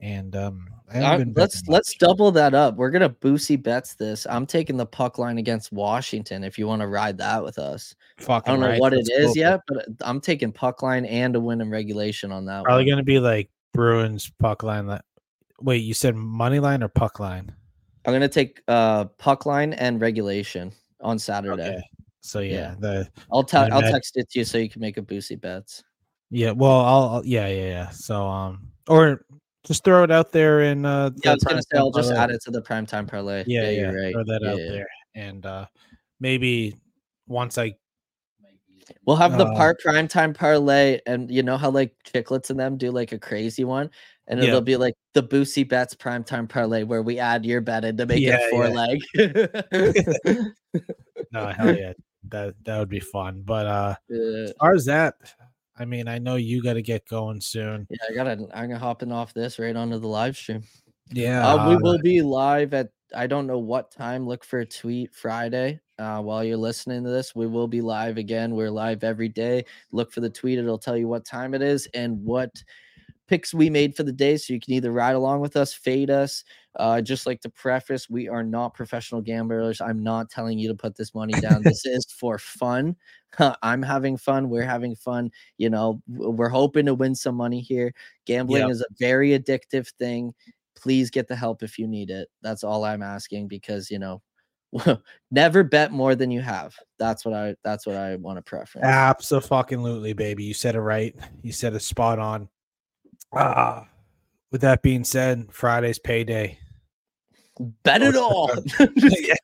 [0.00, 2.76] And um, I let's let's double that up.
[2.76, 4.26] We're gonna boosty bets this.
[4.28, 6.42] I'm taking the puck line against Washington.
[6.42, 7.94] If you want to ride that with us,
[8.28, 11.40] I don't know right, what it is yet, but I'm taking puck line and a
[11.40, 12.64] win in regulation on that.
[12.64, 12.92] Probably one.
[12.92, 14.86] gonna be like Bruins puck line.
[14.86, 15.04] That
[15.60, 17.54] wait, you said money line or puck line?
[18.04, 21.68] I'm gonna take uh puck line and regulation on Saturday.
[21.70, 21.82] Okay.
[22.20, 22.74] So yeah, Yeah.
[22.78, 25.40] the I'll tell And I'll text it to you so you can make a boosty
[25.40, 25.82] bets.
[26.30, 26.50] yeah.
[26.52, 27.88] Well, I'll, I'll yeah yeah yeah.
[27.90, 29.24] So um, or
[29.64, 31.10] just throw it out there in uh.
[31.24, 33.44] Yeah, I was gonna say I'll just add it to the primetime parlay.
[33.46, 34.12] Yeah, yeah, you're right.
[34.12, 34.68] throw that Yeah, out yeah.
[34.68, 35.66] there, and uh,
[36.20, 36.76] maybe
[37.26, 37.74] once I
[39.06, 42.76] We'll have the Uh, part primetime parlay, and you know how like chiclets and them
[42.76, 43.90] do like a crazy one,
[44.30, 44.46] and Yeah.
[44.46, 48.06] it'll be like the Boosy bets primetime parlay where we add your bet in to
[48.06, 48.74] make Yeah, it a four yeah.
[50.24, 50.54] leg.
[51.32, 51.92] no hell yeah
[52.28, 53.42] that that would be fun.
[53.44, 54.44] But uh, Yeah.
[54.44, 55.14] as far as that,
[55.78, 57.86] I mean, I know you got to get going soon.
[57.90, 58.32] Yeah, I gotta.
[58.54, 60.62] I'm gonna hopping off this right onto the live stream.
[61.10, 64.26] Yeah, Uh, we uh, will be live at I don't know what time.
[64.26, 65.80] Look for a tweet Friday.
[65.98, 68.54] Uh, while you're listening to this, we will be live again.
[68.54, 69.64] We're live every day.
[69.92, 72.50] Look for the tweet; it'll tell you what time it is and what
[73.30, 74.36] picks we made for the day.
[74.36, 76.44] So you can either ride along with us, fade us.
[76.76, 79.80] Uh, just like to preface, we are not professional gamblers.
[79.80, 81.62] I'm not telling you to put this money down.
[81.64, 82.96] this is for fun.
[83.62, 84.50] I'm having fun.
[84.50, 85.30] We're having fun.
[85.56, 87.94] You know, we're hoping to win some money here.
[88.26, 88.70] Gambling Yep.
[88.70, 90.34] is a very addictive thing
[90.80, 92.28] please get the help if you need it.
[92.42, 94.22] That's all I'm asking because you know,
[95.30, 96.74] never bet more than you have.
[96.98, 98.86] That's what I that's what I want to preference.
[98.86, 100.44] Absolutely, baby.
[100.44, 101.14] You said it right.
[101.42, 102.48] You said it spot on.
[103.32, 103.86] Ah,
[104.50, 106.58] with that being said, Friday's payday.
[107.84, 108.50] bet it all.
[108.96, 109.34] yeah,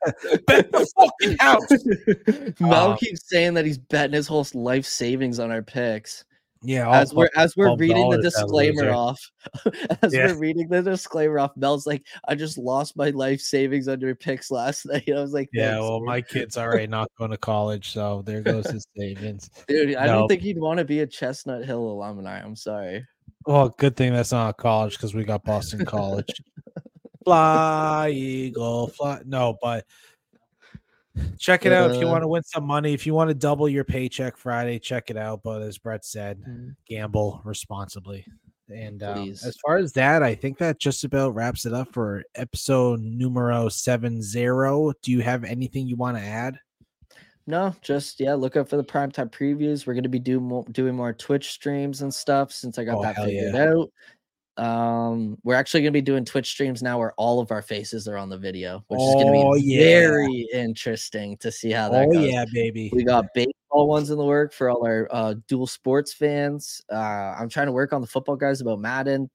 [0.47, 2.57] bet the fucking house.
[2.61, 6.25] Mel Uh, keeps saying that he's betting his whole life savings on our picks.
[6.63, 9.21] Yeah, As we're as we're reading the disclaimer off,
[10.03, 10.27] as Yeah.
[10.33, 14.17] we're reading the disclaimer off, Mel's like, I just lost my life savings on your
[14.17, 15.09] picks last night.
[15.09, 18.41] I was like, Yeah, well, dude." my kid's already not going to college, so there
[18.41, 19.49] goes his savings.
[19.69, 20.21] dude, I No.
[20.21, 22.41] don't think he'd want to be a Chestnut Hill alumni.
[22.41, 23.07] I'm sorry.
[23.47, 26.43] Well, good thing that's not a college because we got Boston College.
[27.25, 29.21] fly, eagle, fly.
[29.25, 29.85] No, but
[31.39, 32.93] check it out if you want to win some money.
[32.93, 35.43] If you want to double your paycheck Friday, check it out.
[35.43, 36.43] But as Brett said,
[36.89, 38.27] gamble responsibly.
[38.69, 42.25] And um, as far as that, I think that just about wraps it up for
[42.35, 44.93] episode numero seven zero.
[45.03, 46.59] Do you have anything you want to add?
[47.47, 49.87] No, just yeah, look out for the primetime previews.
[49.87, 53.03] We're gonna be doing more, doing more Twitch streams and stuff since I got Oh,
[53.03, 53.73] that figured yeah.
[53.73, 53.91] out.
[54.59, 58.17] Um, we're actually gonna be doing Twitch streams now where all of our faces are
[58.17, 59.85] on the video, which is gonna Oh, be yeah.
[60.11, 62.27] very interesting to see how that Oh goes.
[62.27, 62.91] yeah, baby.
[62.93, 66.81] We got baseball ones in the work for all our uh, dual sports fans.
[66.91, 69.31] Uh, I'm trying to work on the football guys about Madden.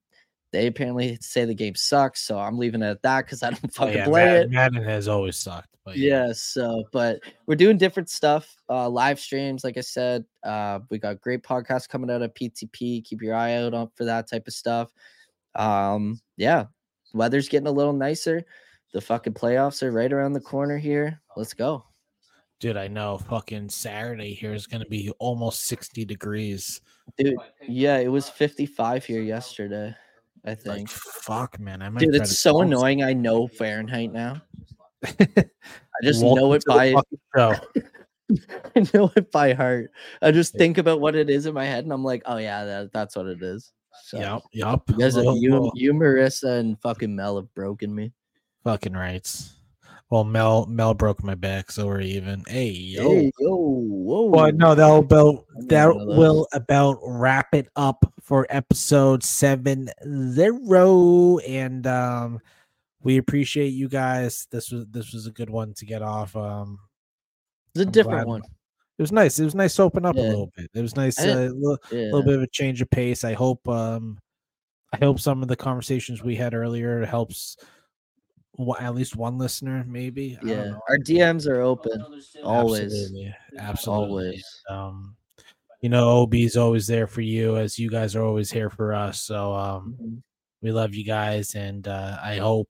[0.52, 3.66] They apparently say the game sucks, so I'm leaving it at that because I don't
[3.66, 4.52] Oh, fucking yeah, play Madden, it.
[4.52, 5.70] Madden has always sucked.
[5.86, 6.28] But yeah.
[6.28, 10.26] Yeah, so but we're doing different stuff, uh live streams, like I said.
[10.44, 13.04] Uh we got great podcasts coming out of PTP.
[13.04, 14.92] Keep your eye out on for that type of stuff.
[15.56, 16.66] Um, yeah,
[17.14, 18.44] weather's getting a little nicer.
[18.94, 21.22] The fucking playoffs are right around the corner here.
[21.36, 21.84] Let's go.
[22.60, 26.80] Dude, I know fucking Saturday here is going to be almost 60 degrees.
[27.18, 27.36] Dude,
[27.68, 29.96] yeah, it was 55 here yesterday,
[30.46, 30.90] I Like, think.
[30.90, 31.82] fuck, man.
[31.82, 33.04] I might Dude, it's so annoying.
[33.04, 34.42] I know Fahrenheit now.
[35.04, 35.46] I
[36.04, 36.94] just know it by
[37.36, 37.56] Show.
[38.76, 39.92] I know it by heart.
[40.22, 42.64] I just think about what it is in my head, and I'm like, oh yeah,
[42.66, 43.72] that, that's what it is.
[44.06, 44.82] So, yep.
[44.90, 48.14] You guys, have, you, you, Marissa, and fucking Mel have broken me.
[48.64, 49.56] fucking rights.
[50.12, 52.44] Well, Mel Mel broke my back, so we're even.
[52.46, 53.10] Hey yo.
[53.10, 54.26] Hey, yo, whoa.
[54.26, 56.18] Well, no, they'll they'll that one of those.
[56.18, 59.90] will about wrap it up for episode seven
[60.34, 61.38] zero.
[61.40, 62.40] And um,
[63.02, 64.48] we appreciate you guys.
[64.52, 66.36] This was this was a good one to get off.
[66.36, 66.78] Um,
[67.74, 68.42] It's a I'm different glad- one.
[68.98, 69.40] it was nice.
[69.40, 70.70] It was nice to open up a little bit.
[70.74, 71.18] It was nice.
[71.20, 72.00] a didn't- little, Yeah.
[72.12, 73.24] little bit of a change of pace.
[73.24, 73.66] I hope.
[73.70, 74.20] Um,
[74.92, 77.56] I hope some of the conversations we had earlier helps.
[78.80, 80.38] At least one listener, maybe.
[80.44, 80.74] Yeah.
[80.90, 82.04] Our DMs are open.
[82.44, 82.84] Always.
[82.84, 83.36] Absolutely.
[83.58, 84.08] Absolutely.
[84.08, 84.62] Always.
[84.70, 85.16] Um,
[85.82, 89.22] you know, OB's always there for you, as you guys are always here for us.
[89.22, 90.22] So, um, Mhm.
[90.62, 92.70] we love you guys, and uh, I hope,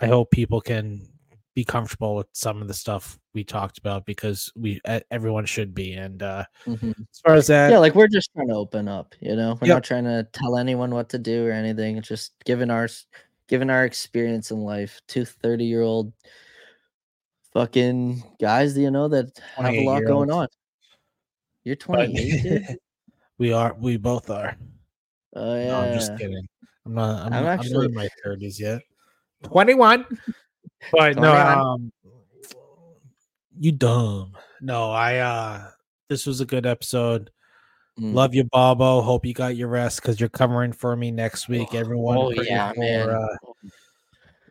[0.00, 1.06] I hope people can
[1.54, 5.94] be comfortable with some of the stuff we talked about because we everyone should be.
[5.94, 6.90] And uh, Mhm.
[7.10, 9.54] as far as that, Yeah, like we're just trying to open up, you know.
[9.60, 9.76] We're Yep.
[9.76, 11.96] not trying to tell anyone what to do or anything.
[11.98, 12.88] It's just giving our
[13.48, 15.00] giving our experience in life.
[15.08, 16.12] Two 30 year old
[17.52, 20.48] fucking guys, do you know, that have a lot going on.
[21.64, 22.78] You're but 28, dude.
[23.38, 24.56] we are, we both are.
[25.34, 25.66] Oh yeah.
[25.66, 26.46] No, I'm just kidding.
[26.84, 27.26] I'm not.
[27.26, 28.80] I'm, I'm I'm actually- not in my thirties yet.
[29.42, 30.06] Twenty-one.
[30.92, 31.92] But no, um,
[33.58, 34.36] you dumb.
[34.60, 35.18] No, I.
[35.18, 35.70] uh
[36.08, 37.30] This was a good episode.
[38.00, 38.14] Mm.
[38.14, 39.00] Love you, Bobo.
[39.00, 41.74] Hope you got your rest because you're covering for me next week.
[41.74, 43.08] Everyone, Oh, yeah, for, man.
[43.08, 43.36] Uh,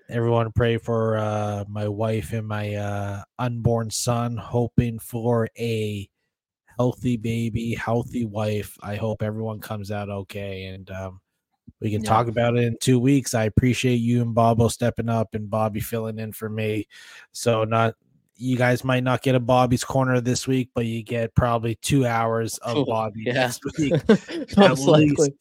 [0.10, 4.36] everyone, pray for uh my wife and my uh unborn son.
[4.36, 6.10] Hoping for a
[6.78, 8.78] healthy baby, healthy wife.
[8.82, 11.22] I hope everyone comes out okay and um
[11.82, 12.10] we can Yeah.
[12.10, 13.34] talk about it in two weeks.
[13.34, 16.88] I appreciate you and Bobo stepping up and Bobbie filling in for me.
[17.32, 17.96] So not
[18.38, 22.06] you guys might not get a Bobbie's corner this week, but you get probably two
[22.06, 23.34] hours of Oh, Bobbie yeah.
[23.34, 23.94] next week.
[24.58, 25.08] Most at likely.
[25.18, 25.32] least.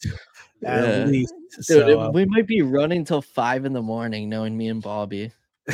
[0.64, 1.04] At Yeah.
[1.06, 1.34] least.
[1.56, 4.68] Dude, so, it- uh, we might be running till five in the morning, knowing me
[4.68, 5.32] and Bobbie.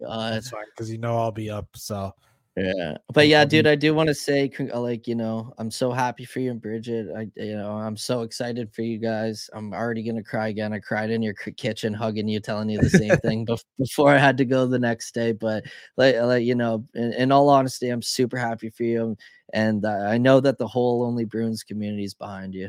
[0.00, 0.32] God.
[0.34, 1.68] that's fine because you know I'll be up.
[1.74, 2.12] So
[2.54, 5.90] Yeah, but yeah, dude, I do want to say, uh, like, you know, I'm so
[5.90, 7.06] happy for you and Bridget.
[7.16, 9.48] I, you know, I'm so excited for you guys.
[9.54, 10.74] I'm already gonna cry again.
[10.74, 13.46] I cried in your kitchen, hugging you, telling you the same thing
[13.78, 15.32] before I had to go the next day.
[15.32, 15.64] But
[15.96, 19.16] like, like you know, in, in all honesty, I'm super happy for you,
[19.54, 22.68] and uh, I know that the whole Only Bruins community is behind you.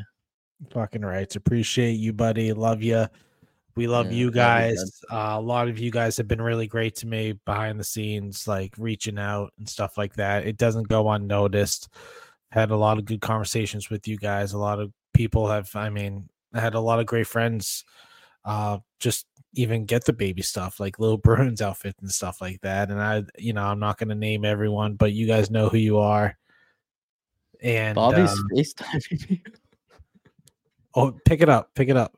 [0.70, 1.36] fucking rights.
[1.36, 2.52] Appreciate you, buddy.
[2.52, 3.06] Love you.
[3.76, 5.02] We love Yeah, you guys.
[5.10, 8.46] uh, a lot of you guys have been really great to me behind the scenes,
[8.46, 10.46] like reaching out and stuff like that.
[10.46, 11.88] It doesn't go unnoticed.
[12.50, 14.52] Had a lot of good conversations with you guys.
[14.52, 17.84] A lot of people have, I mean, I had a lot of great friends.
[18.44, 22.90] Uh, just even get the baby stuff like Lil Bruins outfit and stuff like that.
[22.90, 25.78] And I, you know, I'm not going to name everyone, but you guys know who
[25.78, 26.36] you are.
[27.60, 29.40] And Bobbie's um, FaceTiming
[30.94, 32.14] oh, pick it up, pick it up.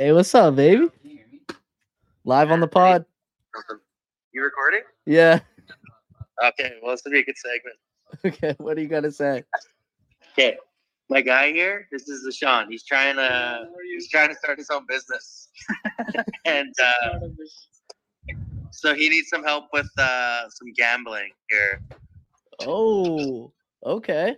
[0.00, 0.88] Hey, what's up, baby?
[2.24, 3.04] Live on the pod.
[4.32, 4.80] You recording?
[5.04, 5.40] Yeah.
[6.42, 7.76] Okay, well, this will be a good segment.
[8.24, 8.54] Okay.
[8.56, 9.44] What do you got to say?
[10.32, 10.56] Okay,
[11.10, 12.70] my guy here, this is the Sean.
[12.70, 15.50] He's trying to he's trying to start his own business,
[16.46, 17.18] and uh,
[18.70, 21.82] so he needs some help with uh, some gambling here.
[22.66, 23.52] Oh,
[23.84, 24.34] okay.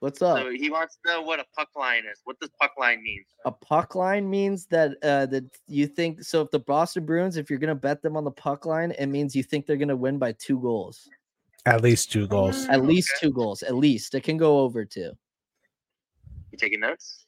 [0.00, 0.38] What's up?
[0.38, 2.20] So he wants to know what a puck line is.
[2.24, 3.22] What does puck line mean?
[3.44, 7.50] A puck line means that uh that you think so if the Boston Bruins, if
[7.50, 10.18] you're gonna bet them on the puck line, it means you think they're gonna win
[10.18, 11.08] by two goals.
[11.66, 12.66] At least two goals.
[12.70, 13.26] At least Okay.
[13.26, 13.62] two goals.
[13.62, 14.14] At least.
[14.14, 15.12] It can go over two.
[16.50, 17.26] You taking notes?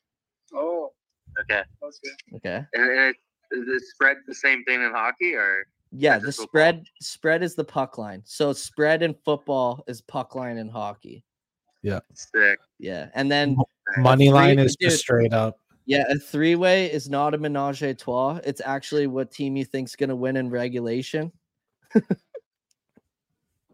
[0.54, 0.92] Oh,
[1.40, 1.62] okay.
[1.82, 2.36] That's good.
[2.36, 2.64] Okay.
[2.72, 3.16] And, and it,
[3.50, 6.48] is the spread the same thing in hockey, or Yeah, the just football.
[6.48, 8.22] spread spread is the puck line.
[8.24, 11.22] So spread in football is puck line in hockey.
[12.14, 12.58] Sick?
[12.78, 13.08] Yeah.
[13.14, 13.56] And then
[13.98, 14.90] Money three- line is dude.
[14.90, 15.58] just straight up.
[15.84, 18.38] Yeah, a three way is not a menage a trois.
[18.44, 21.32] It's actually what team you think's gonna win in regulation.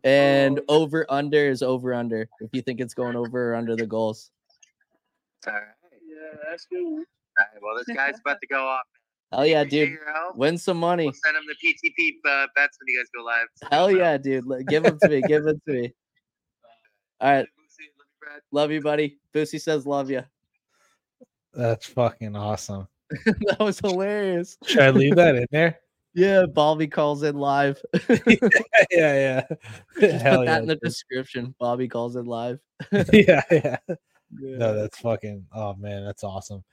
[0.04, 3.86] and over under is over under if you think it's going over or under the
[3.86, 4.30] goals.
[5.46, 5.62] All right.
[6.08, 6.82] Yeah, that's good.
[6.82, 6.94] All
[7.38, 7.62] right.
[7.62, 8.82] Well, this guy's about to go off.
[9.32, 9.98] Hell yeah, dude.
[10.34, 11.04] Win some money.
[11.04, 13.48] We'll send him the PTP uh, bets when you guys go live.
[13.70, 14.46] Hell yeah, dude.
[14.68, 15.20] Give them to me.
[15.28, 15.92] Give them to me.
[17.20, 17.46] All right.
[18.28, 18.42] Love you, Brad.
[18.52, 19.18] Love you, buddy.
[19.34, 20.22] Boosy says love you.
[21.52, 22.88] That's fucking awesome.
[23.10, 24.58] that was hilarious.
[24.64, 25.80] Should I leave that in there?
[26.14, 27.80] Yeah, Bobbie calls in live.
[28.18, 29.42] Yeah, yeah.
[30.00, 30.58] put Hell that yeah.
[30.58, 31.54] in the description.
[31.60, 32.58] Bobbie calls in live.
[32.90, 33.76] yeah, yeah.
[33.86, 34.56] Yeah.
[34.56, 36.64] No, that's fucking oh man, that's awesome.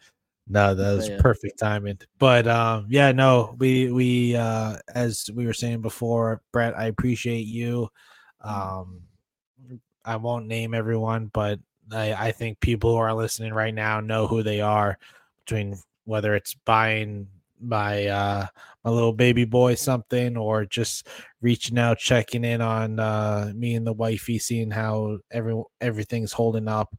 [0.47, 1.21] No, that was yeah.
[1.21, 1.99] perfect timing.
[2.17, 7.45] But um yeah, no, we we uh as we were saying before, Brett, I appreciate
[7.45, 7.89] you.
[8.41, 9.01] Um
[10.05, 11.59] I won't name everyone, but
[11.91, 14.97] I, I think people who are listening right now know who they are
[15.45, 17.27] between whether it's buying
[17.61, 18.45] my uh
[18.83, 21.07] my little baby boy something or just
[21.41, 26.67] reaching out checking in on uh me and the wifey seeing how every everything's holding
[26.67, 26.95] up.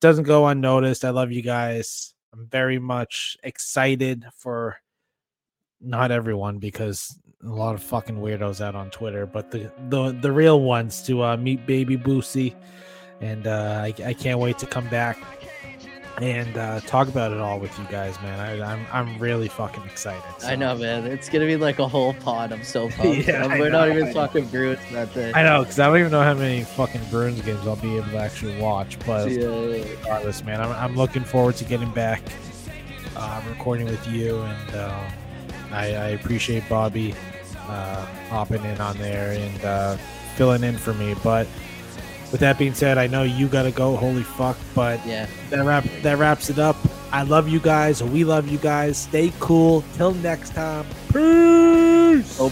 [0.00, 1.04] Doesn't go unnoticed.
[1.04, 2.14] I love you guys.
[2.32, 4.76] I'm very much excited for
[5.80, 10.30] not everyone because a lot of fucking weirdos out on twitter but the the, the
[10.30, 12.54] real ones to uh meet baby Boosy
[13.20, 15.18] and uh I, I can't wait to come back
[16.20, 18.38] and uh, talk about it all with you guys, man.
[18.38, 20.22] I, I'm I'm really fucking excited.
[20.44, 21.06] I know, man.
[21.06, 22.52] It's gonna be like a whole pod.
[22.52, 23.26] I'm so pumped.
[23.26, 24.12] Yeah, We're not know, even I know.
[24.12, 25.32] talking Bruins that day.
[25.34, 28.08] I know, because I don't even know how many fucking Bruins games I'll be able
[28.10, 28.98] to actually watch.
[29.06, 29.46] But Yeah.
[29.46, 32.22] regardless, man, I'm, I'm looking forward to getting back,
[33.16, 35.04] uh, recording with you, and um,
[35.72, 37.14] I, I appreciate Bobbie
[37.70, 39.96] uh, hopping in on there and uh,
[40.36, 41.14] filling in for me.
[41.22, 41.46] But
[42.32, 43.96] with that being said, I know you gotta go.
[43.96, 44.56] Holy fuck!
[44.74, 45.26] But Yeah.
[45.50, 46.76] that wrap that wraps it up.
[47.12, 48.02] I love you guys.
[48.04, 48.96] We love you guys.
[48.98, 49.82] Stay cool.
[49.96, 50.86] Till next time.
[51.12, 52.36] Peace.
[52.40, 52.50] Oh,